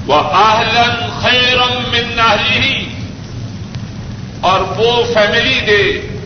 وہ 0.07 0.23
آہلن 0.33 1.21
خیرم 1.21 1.91
من 1.91 2.17
نہلی 2.17 2.89
اور 4.41 4.61
وہ 4.61 5.05
فیملی 5.15 5.61
دے، 5.61 6.17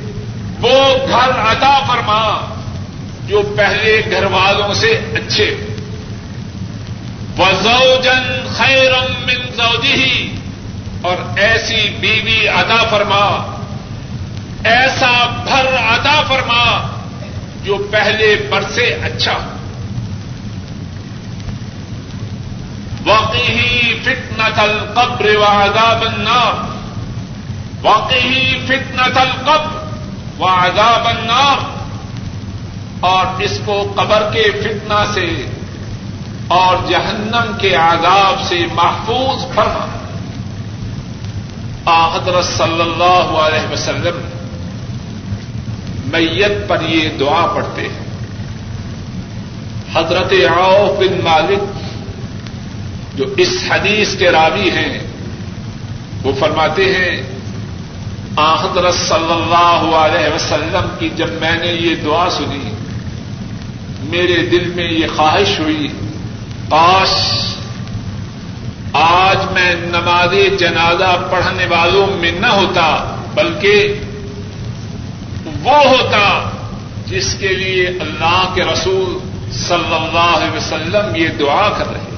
وہ 0.60 0.94
گھر 1.08 1.30
عطا 1.30 1.78
فرما 1.86 2.54
جو 3.26 3.42
پہلے 3.56 4.02
گھر 4.10 4.24
والوں 4.24 4.74
سے 4.74 5.00
اچھے۔ 5.14 5.56
وزوجن 7.38 8.48
خیرم 8.52 9.12
من 9.26 9.52
زوجہی 9.56 10.36
اور 11.02 11.38
ایسی 11.38 11.88
بیوی 12.00 12.48
عطا 12.48 12.84
فرما، 12.90 13.56
ایسا 14.64 15.42
بھر 15.44 15.66
عطا 15.66 16.22
فرما 16.28 16.86
جو 17.62 17.88
پہلے 17.90 18.36
بر 18.50 18.62
سے 18.62 18.96
اچھا۔ 19.02 19.53
واقعی 23.06 24.00
فتنة 24.02 24.62
القبر 24.62 25.36
وعذاب 25.36 26.02
النار. 26.02 26.54
واقعی 27.82 28.60
فتنة 28.66 29.16
القبر 29.16 29.78
وعذاب 30.38 31.06
النار. 31.06 31.74
اور 33.00 33.42
اس 33.42 33.60
کو 33.64 33.92
قبر 33.96 34.30
کے 34.32 34.42
فتنہ 34.42 35.04
سے 35.14 35.46
اور 36.48 36.76
جہنم 36.88 37.52
کے 37.58 37.74
عذاب 37.74 38.42
سے 38.42 38.66
محفوظ 38.74 39.54
فرما. 39.54 39.86
حضرت 41.86 42.44
صلی 42.44 42.80
اللہ 42.80 43.38
علیہ 43.38 43.72
وسلم 43.72 44.28
میت 46.04 46.68
پر 46.68 46.80
یہ 46.80 47.08
دعا 47.08 47.46
پڑھتے 47.46 47.82
ہیں. 47.82 48.04
حضرت 49.94 50.32
عوف 50.58 50.98
بن 50.98 51.24
مالک 51.24 51.83
جو 53.16 53.24
اس 53.36 53.52
حدیث 53.68 54.16
کے 54.18 54.28
راوی 54.32 54.70
ہیں، 54.70 54.98
وہ 56.22 56.32
فرماتے 56.38 56.84
ہیں 56.94 57.12
حضرت 58.38 58.94
صلی 58.94 59.32
اللہ 59.32 59.82
علیہ 59.96 60.34
وسلم 60.34 60.86
کی 60.98 61.08
جب 61.16 61.32
میں 61.40 61.56
نے 61.58 61.72
یہ 61.72 61.94
دعا 62.04 62.28
سنی، 62.30 62.70
میرے 64.10 64.36
دل 64.46 64.64
میں 64.74 64.90
یہ 64.92 65.06
خواہش 65.16 65.58
ہوئی، 65.60 65.86
کاش 66.70 67.12
آج 68.92 69.44
میں 69.52 69.74
نماز 69.84 70.34
جنازہ 70.58 71.12
پڑھنے 71.30 71.66
والوں 71.66 72.16
میں 72.20 72.32
نہ 72.40 72.50
ہوتا، 72.52 72.86
بلکہ 73.34 74.00
وہ 75.62 75.78
ہوتا 75.84 76.24
جس 77.06 77.34
کے 77.40 77.52
لیے 77.54 77.86
اللہ 78.00 78.42
کے 78.54 78.64
رسول 78.64 79.18
صلی 79.52 79.94
اللہ 79.94 80.34
علیہ 80.36 80.56
وسلم 80.56 81.14
یہ 81.14 81.28
دعا 81.38 81.68
کر 81.68 81.86
رہے 81.92 82.12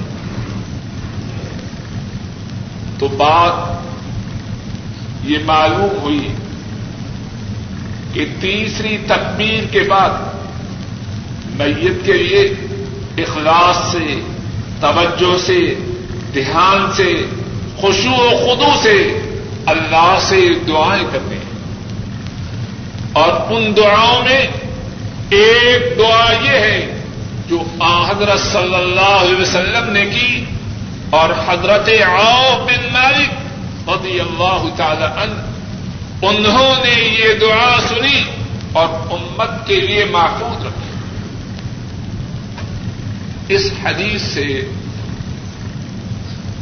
تو 2.98 3.08
بات 3.08 3.76
یہ 5.24 5.38
معلوم 5.44 5.98
ہوئی 6.02 6.28
کہ 8.12 8.24
تیسری 8.40 8.96
تکبیر 9.06 9.64
کے 9.70 9.80
بعد 9.80 10.10
میت 11.56 12.06
کے 12.06 12.12
لیے 12.12 12.40
اخلاص 13.18 13.76
سے، 13.92 14.20
توجہ 14.80 15.38
سے، 15.38 15.74
دھیان 16.34 16.92
سے، 16.92 17.12
خوشو 17.76 18.10
و 18.10 18.28
خدو 18.28 18.72
سے 18.82 18.96
اللہ 19.66 20.16
سے 20.20 20.48
دعائیں 20.68 21.04
کرنے 21.12 21.38
اور 23.12 23.52
ان 23.52 23.76
دعاؤں 23.76 24.22
میں 24.22 24.46
ایک 25.30 25.98
دعا 25.98 26.32
یہ 26.42 26.58
ہے 26.58 26.98
جو 27.46 27.62
حضرت 27.80 28.40
صلی 28.40 28.74
اللہ 28.74 29.16
علیہ 29.20 29.40
وسلم 29.40 29.92
نے 29.92 30.04
کی 30.06 30.44
اور 31.10 31.30
حضرت 31.30 31.88
آؤ 32.06 32.66
بن 32.66 32.92
مالک 32.92 33.30
رضی 33.88 34.20
اللہ 34.20 34.76
تعالی 34.76 35.04
عنہ، 35.04 35.40
انہوں 36.26 36.84
نے 36.84 37.04
یہ 37.04 37.34
دعا 37.40 37.80
سنی 37.88 38.24
اور 38.72 38.88
امت 39.10 39.66
کے 39.66 39.80
لیے 39.80 40.04
محفوظ 40.04 40.66
رکھی۔ 40.66 40.86
اس 43.54 43.72
حدیث 43.84 44.22
سے 44.22 44.68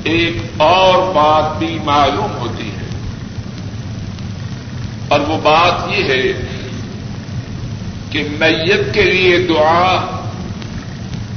ایک 0.04 0.36
اور 0.56 1.12
بات 1.14 1.58
بھی 1.58 1.78
معلوم 1.84 2.36
ہوتی 2.36 2.70
ہے۔ 2.70 2.84
اور 5.08 5.20
وہ 5.20 5.38
بات 5.42 5.72
یہ 5.88 6.04
ہے 6.04 6.46
کہ 8.10 8.26
میت 8.38 8.94
کے 8.94 9.02
لیے 9.02 9.38
دعا 9.38 10.06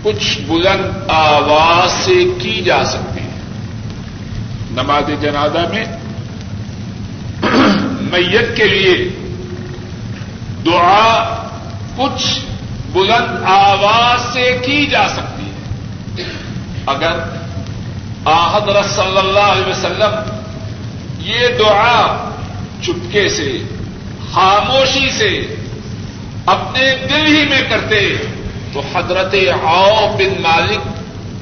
کچھ 0.03 0.41
بلند 0.41 1.09
آواز 1.09 2.05
سے 2.05 2.13
کی 2.41 2.61
جا 2.61 2.85
سکتی 2.85 3.19
ہے۔ 3.19 3.27
نماز 4.71 5.21
جنازہ 5.21 5.57
میں 5.73 5.85
میت 8.01 8.57
کے 8.57 8.63
لیے 8.63 9.09
دعا 10.65 11.35
کچھ 11.95 12.39
بلند 12.91 13.43
آواز 13.45 14.33
سے 14.33 14.57
کی 14.65 14.85
جا 14.85 15.07
سکتی 15.07 15.45
ہے۔ 15.45 16.23
اگر 16.85 17.11
حضرت 18.25 18.85
صلی 18.85 19.17
اللہ 19.17 19.39
علیہ 19.39 19.67
وسلم 19.67 20.11
یہ 21.19 21.47
دعا 21.59 22.29
چپکے 22.81 23.29
سے، 23.29 23.57
خاموشی 24.31 25.09
سے 25.11 25.55
اپنے 26.45 26.95
دل 27.09 27.25
ہی 27.25 27.45
میں 27.49 27.61
کرتے 27.69 28.15
تو 28.73 28.81
حضرت 28.95 29.35
آؤ 29.63 30.15
بن 30.17 30.41
مالک 30.41 30.79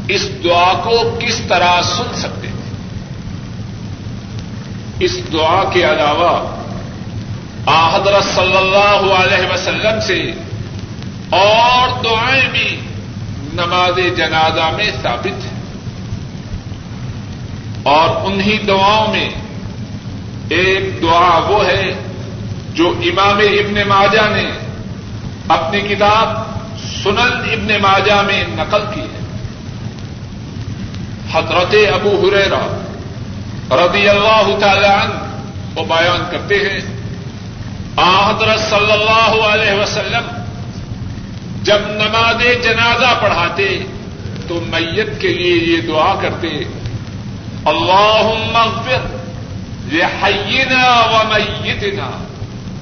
اس 0.08 0.30
دعا 0.44 0.74
کو 0.74 1.18
کس 1.20 1.42
طرح 1.48 1.82
سن 1.82 2.16
سکتے 2.16 2.48
تھے؟ 2.48 2.76
اس 5.00 5.20
دعا 5.34 5.64
کے 5.74 5.84
علاوہ 5.84 6.56
حضرت 7.68 8.36
صلی 8.36 8.58
اللہ 8.58 9.14
علیہ 9.14 9.54
وسلم 9.54 10.02
سے 10.08 10.32
اور 11.30 12.04
دعائیں 12.04 12.48
بھی 12.52 12.80
نماز 13.54 14.18
جنازہ 14.18 14.72
میں 14.76 14.92
ثابت 15.04 15.46
ہیں۔ 15.46 15.56
اور 17.84 18.32
انہی 18.32 18.58
دعاؤں 18.58 19.12
میں 19.12 19.30
ایک 20.50 21.02
دعا 21.02 21.38
وہ 21.38 21.66
ہے 21.66 21.94
جو 22.74 22.94
امام 22.98 23.38
ابن 23.38 23.88
ماجہ 23.88 24.36
نے 24.36 24.52
اپنی 25.48 25.82
کتاب 25.82 26.45
سنن 27.06 27.50
ابن 27.52 27.82
ماجہ 27.82 28.22
میں 28.22 28.44
نقل 28.48 28.82
کی 28.94 29.02
ہے۔ 29.02 29.22
حضرت 31.34 31.76
ابو 31.94 32.28
ہریرا 32.28 32.84
رضی 33.72 34.10
اللہ 34.10 34.60
تعالی 34.60 34.86
عنہ 34.86 35.40
وہ 35.76 35.86
بیان 35.86 36.24
کرتے 36.32 36.56
ہیں۔ 36.56 36.96
حضرت 37.98 38.60
صلی 38.60 38.92
اللہ 38.92 39.46
علیہ 39.46 39.82
وسلم 39.82 40.42
جب 41.64 41.80
نماز 41.88 42.64
جنازہ 42.64 43.14
پڑھاتے 43.22 43.84
تو 44.48 44.60
میت 44.68 45.22
کے 45.22 45.28
لیے 45.28 45.76
یہ 45.76 45.82
دعا 45.82 46.16
کرتے 46.22 46.48
اللہ 47.66 48.34
مغفر 48.52 49.06
لحینا 49.92 51.02
و 51.12 51.22
میتنا 51.30 52.10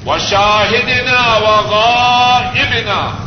و 0.06 0.18
شاہدنا 0.18 1.38
و 1.38 1.62
غائبنا 1.70 3.23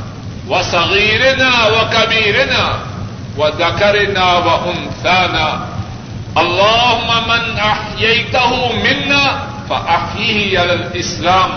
و 0.51 0.63
صغیرنا 0.63 1.51
و 1.73 1.95
کبیرنا 1.95 2.67
و 3.39 3.51
ذکرنا 3.51 4.41
و 4.41 4.49
انسانا 4.49 5.59
اللهم 6.37 7.29
من 7.29 7.61
احييته 7.61 8.73
منا 8.73 9.25
فاحيه 9.69 10.59
على 10.59 10.73
الاسلام 10.73 11.51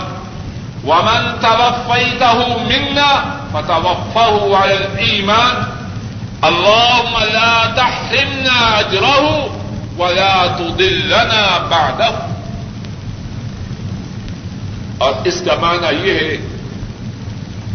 ومن 0.84 1.40
توفيته 1.42 2.58
منا 2.64 3.24
فتوفه 3.54 4.56
على 4.56 4.74
الايمان 4.74 5.64
اللهم 6.44 7.14
لا 7.32 7.66
تحرمنا 7.76 8.80
اجره 8.80 9.50
ولا 9.98 10.46
تضلنا 10.46 11.58
بعده. 11.70 12.12
اور 14.98 15.12
اس 15.24 15.42
کا 15.44 15.54
معنی 15.60 16.08
یہ 16.08 16.14
ہے 16.14 16.49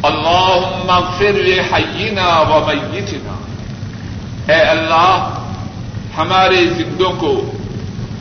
اللہ 0.03 0.59
مغفر 0.85 1.73
حینا 1.73 2.39
و 2.39 2.67
میتنا۔ 2.67 3.37
اے 4.53 4.61
اللہ، 4.61 5.41
ہمارے 6.17 6.65
زندوں 6.65 7.11
کو 7.11 7.51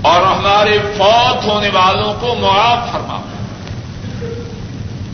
اور 0.03 0.21
ہمارے 0.23 0.79
فوت 0.97 1.45
ہونے 1.47 1.69
والوں 1.73 2.15
کو 2.21 2.35
معاف 2.35 2.93
فرما۔ 2.93 3.21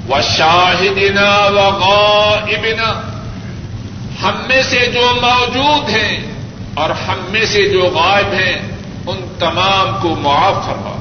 و 0.08 0.20
شاہدنا 0.22 1.30
و 1.30 1.78
غائبنا۔ 1.80 3.02
ہم 4.22 4.32
میں 4.48 4.62
سے 4.62 4.90
جو 4.94 5.12
موجود 5.22 5.88
ہیں 5.88 6.20
اور 6.74 6.90
ہم 6.90 7.18
میں 7.28 7.46
سے 7.46 7.68
جو 7.68 7.82
غائب 7.82 8.32
ہیں، 8.32 8.76
ان 9.06 9.20
تمام 9.38 9.96
کو 10.02 10.16
معاف 10.16 10.66
فرما۔ 10.66 10.96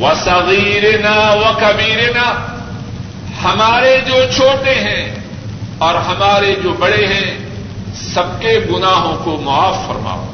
و 0.00 0.14
صغیرنا 0.14 1.32
و 1.32 1.52
کبیرنا۔ 1.60 2.49
ہمارے 3.44 4.00
جو 4.06 4.14
چھوٹے 4.36 4.74
ہیں 4.74 5.14
اور 5.78 5.94
ہمارے 5.94 6.54
جو 6.62 6.72
بڑے 6.72 7.06
ہیں، 7.06 7.38
سب 7.94 8.40
کے 8.40 8.60
گناہوں 8.70 9.24
کو 9.24 9.40
معاف 9.44 9.76
فرماؤ۔ 9.86 10.26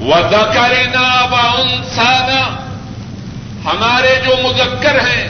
و 0.00 0.12
دکرینا 0.30 1.24
و 1.32 1.62
ہمارے 3.64 4.20
جو 4.26 4.48
مذکر 4.48 4.98
ہیں، 5.00 5.28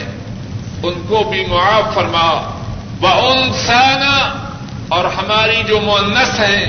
ان 0.83 0.93
کو 1.07 1.23
بھی 1.29 1.45
معاف 1.45 1.93
فرما 1.93 2.59
و 3.01 3.07
انسانا 3.07 4.47
اور 4.89 5.05
ہماری 5.05 5.63
جو 5.67 5.81
مونس 5.81 6.39
ہیں، 6.39 6.65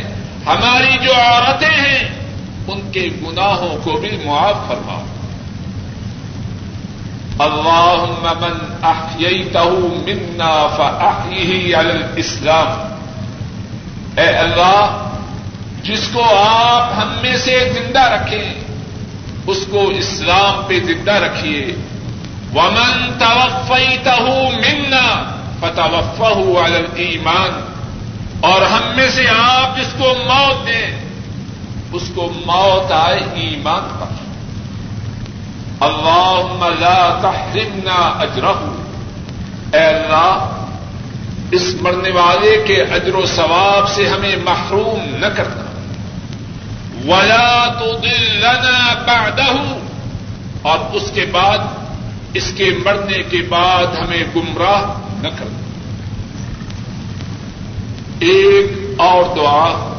ہماری 0.47 0.99
جو 1.03 1.13
عورتیں 1.15 1.71
ہیں، 1.71 2.09
ان 2.69 2.91
کے 2.93 3.09
گناہوں 3.23 3.77
کو 3.85 3.93
بھی 3.93 4.11
معاف 4.25 4.69
فرماؤ۔ 4.69 5.03
اللهم 7.41 8.23
من 8.41 8.85
احييته 8.85 9.71
منا 10.07 10.69
فاحيه 10.69 11.77
على 11.77 11.93
الاسلام 11.93 12.69
اے 14.19 14.27
اللہ، 14.27 15.09
جس 15.83 16.09
کو 16.13 16.25
آپ 16.39 16.93
ہم 16.99 17.15
میں 17.23 17.37
سے 17.37 17.73
زندہ 17.75 18.01
رکھیں، 18.01 18.53
اس 19.47 19.59
کو 19.71 19.89
اسلام 19.89 20.63
پہ 20.67 20.81
زندہ 20.81 21.13
رکھیے. 21.13 21.75
ومن 22.55 23.19
توفيته 23.19 24.27
منا 24.65 25.07
فتوفه 25.61 26.65
على 26.65 26.77
الايمان 26.77 27.61
اور 28.41 28.63
ہم 28.63 28.83
میں 28.97 29.11
سے 29.11 29.25
آپ 29.29 29.77
جس 29.77 29.93
کو 29.99 30.15
موت 30.27 30.67
دیں، 30.67 30.87
اس 31.93 32.03
کو 32.15 32.33
موت 32.47 32.93
آئے 32.93 33.21
ایمان 33.35 33.89
پر. 34.01 34.22
اللهم 35.83 36.65
لا 36.79 37.19
تحرمنا 37.23 38.19
اجره 38.21 38.73
اے 39.73 39.87
اللہ، 39.87 40.65
اس 41.51 41.75
مرنے 41.81 42.11
والے 42.11 42.65
کے 42.67 42.83
اجر 42.83 43.15
و 43.15 43.27
ثواب 43.27 43.89
سے 43.89 44.09
ہمیں 44.09 44.37
محروم 44.45 45.17
نہ 45.19 45.27
کرنا۔ 45.27 45.63
ولا 47.07 47.67
تو 47.79 47.99
دل 47.99 48.45
اور 50.63 50.79
اس 50.93 51.11
کے 51.15 51.27
بعد، 51.33 51.59
اس 52.35 52.53
کے 52.57 52.71
مرنے 52.85 53.23
کے 53.23 53.43
بعد 53.49 53.87
ہمیں 53.87 54.25
گمراہ 54.37 54.83
نہ 55.23 55.29
کرنا۔ 55.29 55.59
ایک 58.19 58.73
اور 59.01 59.23
دعا، 59.37 59.95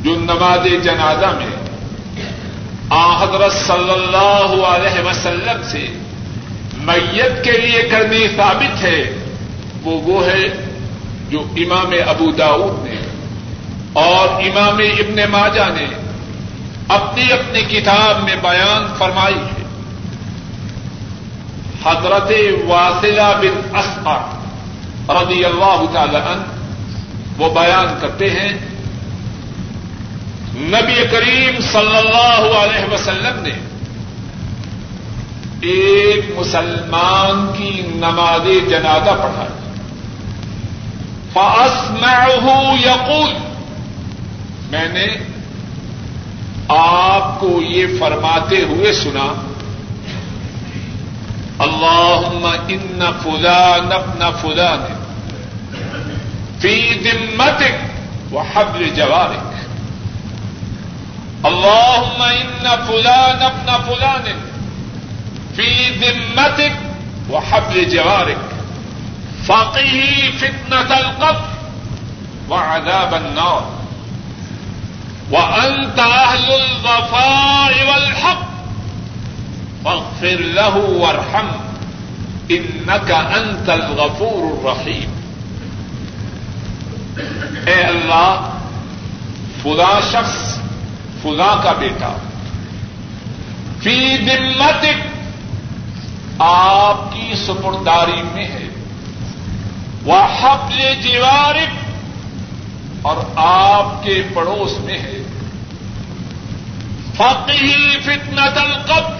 جو 0.00 0.14
نماز 0.14 0.84
جنازہ 0.84 1.26
میں 1.26 1.65
حضرت 2.94 3.52
صلی 3.52 3.90
اللہ 3.90 4.64
علیہ 4.64 5.06
وسلم 5.06 5.62
سے 5.64 5.86
میت 6.74 7.44
کے 7.44 7.52
لیے 7.52 7.82
کرنی 7.82 8.28
ثابت 8.36 8.82
ہے، 8.82 9.18
وہ 9.82 10.00
وہ 10.00 10.26
ہے 10.26 10.46
جو 11.28 11.44
امام 11.56 11.94
ابو 12.06 12.30
داؤد 12.30 12.86
نے 12.86 12.96
اور 13.92 14.28
امام 14.28 14.78
ابن 14.78 15.30
ماجہ 15.30 15.68
نے 15.74 15.86
اپنی 16.88 17.32
اپنی 17.32 17.62
کتاب 17.62 18.22
میں 18.22 18.36
بیان 18.42 18.94
فرمائی 18.98 19.34
ہے۔ 19.34 19.64
حضرت 21.84 22.32
واصلہ 22.68 23.32
بن 23.40 23.76
اسما 23.76 24.18
رضی 25.08 25.44
اللہ 25.44 25.84
تعالی 25.92 26.16
عنہ 26.16 26.44
وہ 27.38 27.54
بیان 27.54 27.98
کرتے 28.00 28.30
ہیں 28.30 28.75
نبی 30.56 31.06
کریم 31.10 31.60
صلی 31.60 31.96
اللہ 31.96 32.58
علیہ 32.58 32.94
وسلم 32.94 33.42
نے 33.42 33.52
ایک 35.60 36.38
مسلمان 36.38 37.52
کی 37.58 37.82
نماز 37.94 38.70
جنازہ 38.70 39.10
پڑھائی۔ 39.10 39.54
فاسمعه 41.32 42.74
یقول 42.80 43.34
میں 44.70 44.88
نے 44.88 45.06
آپ 46.68 47.40
کو 47.40 47.62
یہ 47.62 47.86
فرماتے 47.98 48.62
ہوئے 48.62 48.92
سنا 48.92 49.32
اللہ 51.58 52.46
ان 52.68 53.02
فلان 53.22 53.92
ابن 53.92 54.24
فلان 54.40 54.86
فی 56.60 56.94
ذمتک 57.04 58.34
وحبل 58.34 58.88
جوارک۔ 58.88 59.55
اللهم 61.46 62.22
ان 62.22 62.84
فلان 62.88 63.42
ابن 63.42 63.72
فلان 63.88 64.24
فی 65.56 65.68
ذمتک 66.00 66.72
وحبل 67.30 67.88
جوارک 67.88 68.38
فقه 69.46 70.02
فتنة 70.38 70.98
القبر 70.98 71.44
وعذاب 72.48 73.14
النار 73.14 73.70
وأنت 75.30 75.98
أهل 75.98 76.52
الغفاء 76.52 77.88
والحق 77.88 78.46
فاغفر 79.84 80.40
له 80.40 80.76
وارحم 80.76 81.48
إنك 82.50 83.10
أنت 83.10 83.68
الغفور 83.68 84.58
الرحيم 84.58 85.16
اے 87.66 87.80
اللہ 87.82 88.50
فلا 89.62 89.98
شخص 90.10 90.45
فلا 91.26 91.60
کا 91.62 91.72
بیٹا۔ 91.72 92.12
فی 93.82 94.16
دمتک 94.18 95.16
آپ 96.38 97.12
کی 97.12 97.32
سپرداری 97.46 98.22
میں 98.34 98.44
ہے۔ 98.44 98.68
وہ 100.02 100.20
حبل 100.40 100.94
جیوارک 101.02 101.68
اور 103.02 103.16
آپ 103.36 104.04
کے 104.04 104.22
پڑوس 104.34 104.78
میں 104.78 104.98
ہے۔ 104.98 105.18
فقی 107.16 107.98
فتنت 108.02 108.58
القبر۔ 108.58 109.16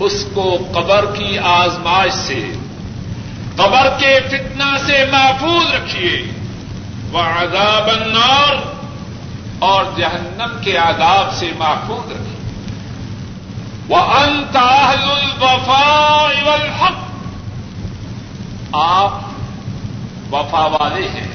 اس 0.00 0.26
کو 0.34 0.58
قبر 0.74 1.04
کی 1.18 1.38
آزمائش 1.38 2.12
سے، 2.12 2.52
قبر 3.56 3.88
کے 3.98 4.18
فتنہ 4.28 4.76
سے 4.86 5.04
محفوظ 5.12 5.74
رکھیے۔ 5.74 6.22
وہ 7.12 7.18
عذاب 7.18 7.88
النار۔ 7.88 8.77
اور 9.58 9.84
جہنم 9.96 10.62
کے 10.62 10.78
آداب 10.78 11.34
سے 11.34 11.52
محفوظ 11.58 12.12
رکھیے 12.12 12.38
وہ 13.88 13.96
انتاہل 13.96 15.10
الوفاء 15.10 16.48
والحق۔ 16.48 17.08
آپ 18.72 19.20
وفا 20.34 20.66
والے 20.80 21.08
ہیں 21.08 21.28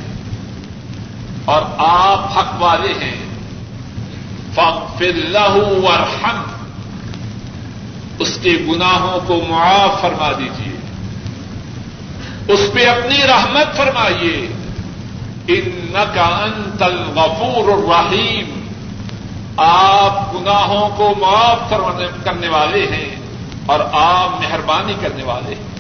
اور 1.45 1.61
آپ 1.77 2.37
حق 2.37 2.61
والے 2.61 2.93
ہیں۔ 2.93 3.23
فاغفر 4.53 5.35
ورحم 5.83 6.43
اس 8.19 8.39
کے 8.41 8.65
گناہوں 8.69 9.19
کو 9.27 9.41
معاف 9.49 10.01
فرما 10.01 10.31
دیجیے 10.31 10.77
اس 12.47 12.59
پہ 12.73 12.87
اپنی 12.87 13.17
رحمت 13.27 13.77
فرمائیے۔ 13.77 14.62
ان 15.47 15.93
کا 16.13 16.23
انتل 16.23 16.97
غفور 17.15 17.69
الرحیم 17.69 18.67
آپ 19.57 20.35
گناہوں 20.35 20.89
کو 20.97 21.13
معاف 21.19 21.73
کرنے 22.23 22.47
والے 22.47 22.87
ہیں 22.91 23.15
اور 23.65 23.79
آپ 23.91 24.41
مہربانی 24.41 24.93
کرنے 25.01 25.23
والے 25.23 25.55
ہیں۔ 25.55 25.73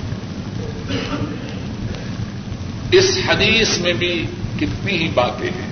اس 2.91 3.17
حدیث 3.29 3.77
میں 3.77 3.93
بھی 3.93 4.25
کتنی 4.59 4.91
ہی 4.91 5.07
باتیں 5.07 5.49
ہیں۔ 5.49 5.69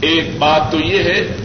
ایک 0.00 0.38
بات 0.38 0.72
تو 0.72 0.80
یہ 0.80 1.02
ہے، 1.02 1.36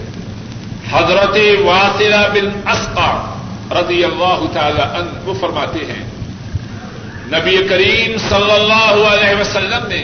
حضرت 0.91 1.37
واطرہ 1.65 2.29
بن 2.33 2.69
اسقا 2.69 3.35
رضی 3.71 4.03
اللہ 4.03 4.43
تعالی 4.53 4.81
عنہ 4.81 5.29
وہ 5.29 5.33
فرماتے 5.33 5.79
ہیں، 5.79 6.03
نبی 7.27 7.67
کریم 7.69 8.17
صلی 8.29 8.51
اللہ 8.51 9.07
علیہ 9.07 9.41
وسلم 9.41 9.87
نے 9.87 10.03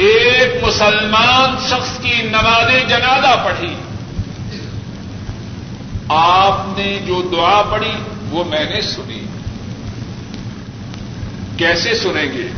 ایک 0.00 0.64
مسلمان 0.64 1.56
شخص 1.68 1.98
کی 1.98 2.22
نماز 2.22 2.88
جنازہ 2.88 3.44
پڑھی۔ 3.44 3.74
آپ 6.08 6.78
نے 6.78 6.98
جو 7.06 7.28
دعا 7.32 7.62
پڑھی، 7.70 7.92
وہ 8.30 8.44
میں 8.44 8.64
نے 8.64 8.80
سنی۔ 8.80 9.24
کیسے 11.56 11.94
سنیں 11.94 12.32
گے؟ 12.32 12.48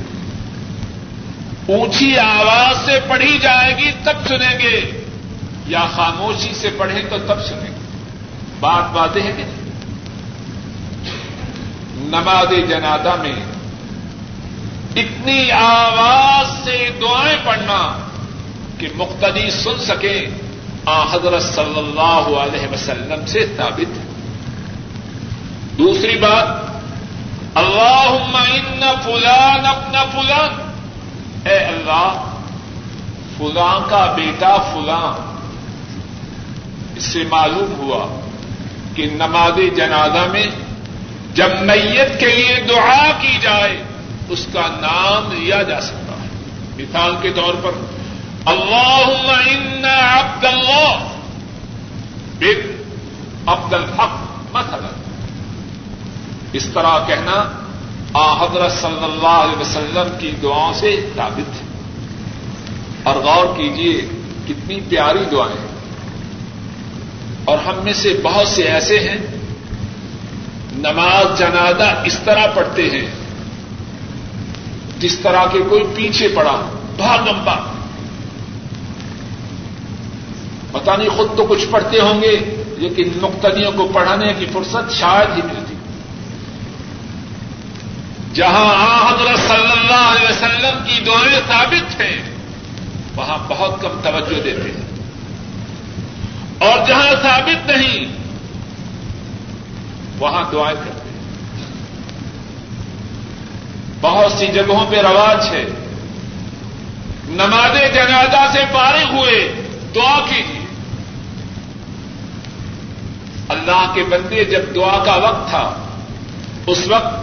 اونچی 1.66 2.18
آواز 2.18 2.84
سے 2.84 2.98
پڑھی 3.08 3.38
جائے 3.38 3.76
گی، 3.76 3.90
تب 4.04 4.28
سنیں 4.28 4.58
گے۔ 4.58 5.04
یا 5.66 5.86
خاموشی 5.94 6.54
سے 6.54 6.70
پڑھیں 6.76 7.02
تو 7.10 7.18
تب 7.18 7.44
سنیں 7.44 7.66
گے۔ 7.66 7.98
بات 8.60 8.90
باتیں 8.90 9.22
ہیں 9.22 9.32
کہ 9.36 9.44
نماز 11.96 12.68
جنازہ 12.68 13.22
میں 13.22 13.51
اتنی 14.96 15.50
آواز 15.50 16.64
سے 16.64 16.88
دعائیں 17.00 17.38
پڑھنا 17.44 18.08
کہ 18.78 18.88
مقتدی 18.94 19.50
سن 19.50 19.78
سکیں 19.78 20.26
آ 20.86 21.02
حضرت 21.02 21.42
صلی 21.42 21.78
اللہ 21.78 22.38
علیہ 22.38 22.68
وسلم 22.68 23.26
سے 23.26 23.46
ثابت۔ 23.56 23.98
ہے 23.98 24.12
دوسری 25.78 26.16
بات 26.16 26.46
اللہ 27.54 28.36
ان 28.36 28.80
فلان 29.04 29.66
اپنا 29.66 30.04
فلان۔ 30.04 30.72
اے 31.48 31.58
اللہ، 31.58 32.34
فلاں 33.38 33.80
کا 33.90 34.12
بیٹا 34.16 34.56
فلاں۔ 34.56 35.32
اس 36.96 37.02
سے 37.02 37.24
معلوم 37.30 37.74
ہوا 37.76 38.20
کہ 38.94 39.10
نماز 39.12 39.76
جنازہ 39.76 40.26
میں 40.32 40.46
جب 41.34 41.48
میت 41.60 42.20
کے 42.20 42.26
لیے 42.26 42.60
دعا 42.68 43.10
کی 43.20 43.38
جائے 43.40 43.82
اس 44.32 44.46
کا 44.52 44.60
نام 44.60 45.32
لیا 45.32 45.62
جا 45.62 45.80
سکتا 45.80 46.12
ہے۔ 46.12 46.28
مثال 46.78 47.12
کے 47.22 47.32
طور 47.32 47.54
پر 47.62 47.70
اللہ 48.46 49.86
عبد 49.86 50.44
اللہ 50.44 51.08
بن 52.38 52.82
عبد 53.46 53.74
الحق، 53.74 54.18
مثلا۔ 54.52 54.88
اس 56.52 56.66
طرح 56.74 56.98
کہنا 57.06 57.50
آ 58.14 58.44
حضرت 58.44 58.72
صلی 58.72 59.04
اللہ 59.04 59.26
علیہ 59.26 59.60
وسلم 59.60 60.16
کی 60.18 60.30
دعاؤں 60.42 60.72
سے 60.72 61.10
ثابت 61.16 61.62
ہے۔ 61.62 61.66
اور 63.02 63.16
غور 63.16 63.56
کیجیے 63.56 64.00
کتنی 64.48 64.80
پیاری 64.88 65.24
دعائیں 65.32 65.66
اور 67.44 67.58
ہم 67.58 67.74
میں 67.84 67.92
سے 67.92 68.20
بہت 68.22 68.48
سے 68.48 68.62
ایسے 68.62 69.00
ہیں، 69.00 69.18
نماز 70.72 71.38
جنازہ 71.38 72.02
اس 72.04 72.18
طرح 72.24 72.46
پڑھتے 72.54 72.82
ہیں۔ 72.82 73.21
جس 75.02 75.18
طرح 75.18 75.44
کے 75.52 75.58
کوئی 75.68 75.82
پیچھے 75.94 76.28
پڑا 76.28 76.78
بہت 76.96 77.28
لمبا 77.28 77.54
پتا 80.72 80.96
نہیں 80.96 81.08
خود 81.08 81.36
تو 81.36 81.46
کچھ 81.46 81.66
پڑھتے 81.70 82.00
ہوں 82.00 82.22
گے، 82.22 82.64
لیکن 82.78 83.10
مقتدیوں 83.22 83.72
کو 83.72 83.90
پڑھانے 83.94 84.32
کی 84.38 84.46
فرصت 84.52 84.92
شاید 84.92 85.36
ہی 85.36 85.42
ملتی۔ 85.42 85.74
جہاں 88.34 89.12
حضرت 89.12 89.38
صلی 89.38 89.72
اللہ 89.72 90.04
علیہ 90.04 90.28
وسلم 90.28 90.84
کی 90.84 91.00
دعائیں 91.04 91.40
ثابت 91.48 92.00
ہیں، 92.00 92.22
وہاں 93.16 93.38
بہت 93.48 93.80
کم 93.80 94.00
توجہ 94.02 94.40
دیتے 94.42 94.70
ہیں۔ 94.70 94.86
اور 96.58 96.86
جہاں 96.86 97.22
ثابت 97.22 97.70
نہیں، 97.70 98.06
وہاں 100.18 100.44
دعائیں 100.52 100.76
کرتے 100.76 100.90
ہیں 100.90 101.02
بہت 104.02 104.32
سی 104.32 104.46
جگہوں 104.46 104.86
پہ 104.90 104.96
رواج 104.96 105.46
ہے۔ 105.46 105.64
نماز 107.24 107.94
جنازہ 107.94 108.52
سے 108.52 108.60
فارغ 108.72 109.14
ہوئے، 109.16 109.54
دعا 109.94 110.20
کیجیے۔ 110.28 110.66
اللہ 113.48 113.92
کے 113.94 114.02
بندے 114.02 114.44
جب 114.44 114.74
دعا 114.74 115.04
کا 115.04 115.16
وقت 115.16 115.50
تھا، 115.50 115.74
اس 116.66 116.88
وقت 116.88 117.14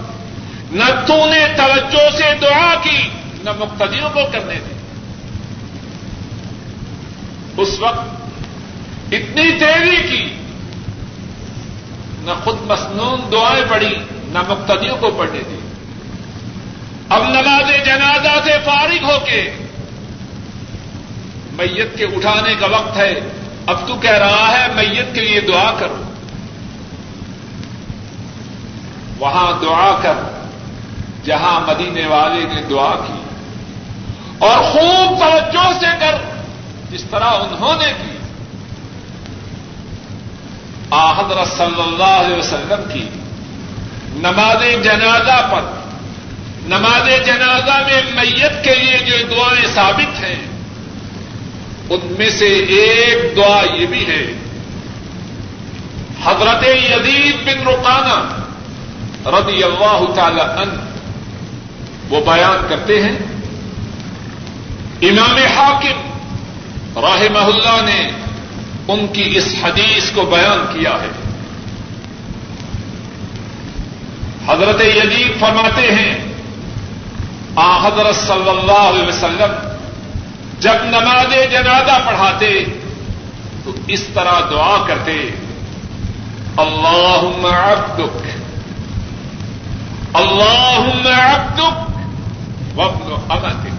نہ 0.71 0.83
تو 1.07 1.25
نے 1.25 1.47
توجہ 1.57 2.17
سے 2.17 2.23
دعا 2.41 2.75
کی، 2.81 3.09
نہ 3.43 3.49
مقتدیوں 3.59 4.09
کو 4.09 4.19
کرنے 4.31 4.55
دی۔ 4.55 4.75
اس 7.57 7.79
وقت 7.79 8.21
اتنی 9.11 9.51
تیزی 9.59 10.07
کی، 10.09 10.33
نہ 12.21 12.31
خود 12.43 12.57
مصنون 12.61 13.31
دعائیں 13.31 13.65
پڑی 13.69 13.95
نہ 14.11 14.39
مقتدیوں 14.47 14.97
کو 14.97 15.11
پڑھنے 15.17 15.39
دی۔ 15.49 15.58
اب 17.09 17.23
نماز 17.23 17.85
جنازہ 17.85 18.39
سے 18.45 18.51
فارغ 18.65 19.11
ہو 19.11 19.19
کے 19.25 19.51
میت 21.51 21.97
کے 21.97 22.03
اٹھانے 22.03 22.55
کا 22.55 22.65
وقت 22.65 22.97
ہے۔ 22.97 23.13
اب 23.67 23.87
تو 23.87 23.95
کہہ 23.95 24.11
رہا 24.11 24.51
ہے 24.51 24.67
میت 24.75 25.15
کے 25.15 25.21
لیے 25.21 25.41
دعا 25.41 25.71
کرو۔ 25.79 26.03
وہاں 29.19 29.51
دعا 29.61 29.99
کر، 30.01 30.13
جہاں 31.25 31.59
مدینے 31.59 32.07
والے 32.07 32.43
نے 32.43 32.61
دعا 32.69 32.93
کی۔ 33.07 33.23
اور 34.37 34.63
خوب 34.63 35.19
توجہ 35.19 35.79
سے 35.79 35.87
کر، 35.99 36.15
جس 36.91 37.03
طرح 37.11 37.29
انہوں 37.29 37.75
نے 37.85 37.93
کی۔ 38.03 38.09
حضرت 40.91 41.47
صلی 41.47 41.81
اللہ 41.81 42.03
علیہ 42.03 42.37
وسلم 42.37 42.91
کی 42.93 43.09
نماز 44.13 44.83
جنازہ 44.83 45.47
پر 45.51 45.78
نماز 46.69 47.07
جنازہ 47.25 47.77
میں 47.87 48.01
میت 48.13 48.63
کے 48.63 48.75
لیے 48.75 48.97
جو 49.05 49.15
دعائیں 49.27 49.67
ثابت 49.73 50.19
ہیں، 50.23 50.39
ان 51.89 52.13
میں 52.17 52.29
سے 52.29 52.47
ایک 52.47 53.37
دعا 53.37 53.61
یہ 53.75 53.85
بھی 53.85 54.05
ہے، 54.07 54.21
حضرت 56.23 56.63
یدید 56.63 57.35
بن 57.45 57.67
رقانہ 57.67 58.19
رضی 59.29 59.63
اللہ 59.63 60.05
تعالی 60.15 60.41
ان 60.41 60.75
وہ 62.09 62.19
بیان 62.25 62.67
کرتے 62.69 63.01
ہیں، 63.01 63.17
امام 65.01 65.37
حاکم 65.57 66.99
راہ 67.01 67.21
اللہ 67.39 67.81
نے 67.85 67.99
ان 68.87 69.07
کی 69.07 69.29
اس 69.35 69.53
حدیث 69.63 70.11
کو 70.11 70.21
بیان 70.25 70.65
کیا 70.73 70.93
ہے۔ 71.01 71.11
حضرت 74.47 74.81
یزید 74.81 75.39
فرماتے 75.39 75.91
ہیں 75.91 76.28
حضرت 77.61 78.15
صلی 78.15 78.49
اللہ 78.49 78.89
علیہ 78.89 79.07
وسلم 79.07 79.67
جب 80.59 80.75
نماز 80.83 81.51
جنازہ 81.51 81.97
پڑھاتے 82.05 82.65
تو 83.63 83.71
اس 83.87 84.03
طرح 84.13 84.39
دعا 84.51 84.83
کرتے 84.87 85.31
اللہ 86.57 87.47
عبدک 87.47 88.27
اللہ 90.13 91.09
عبدک، 91.09 91.99
وابن 92.77 93.11
امتک 93.29 93.78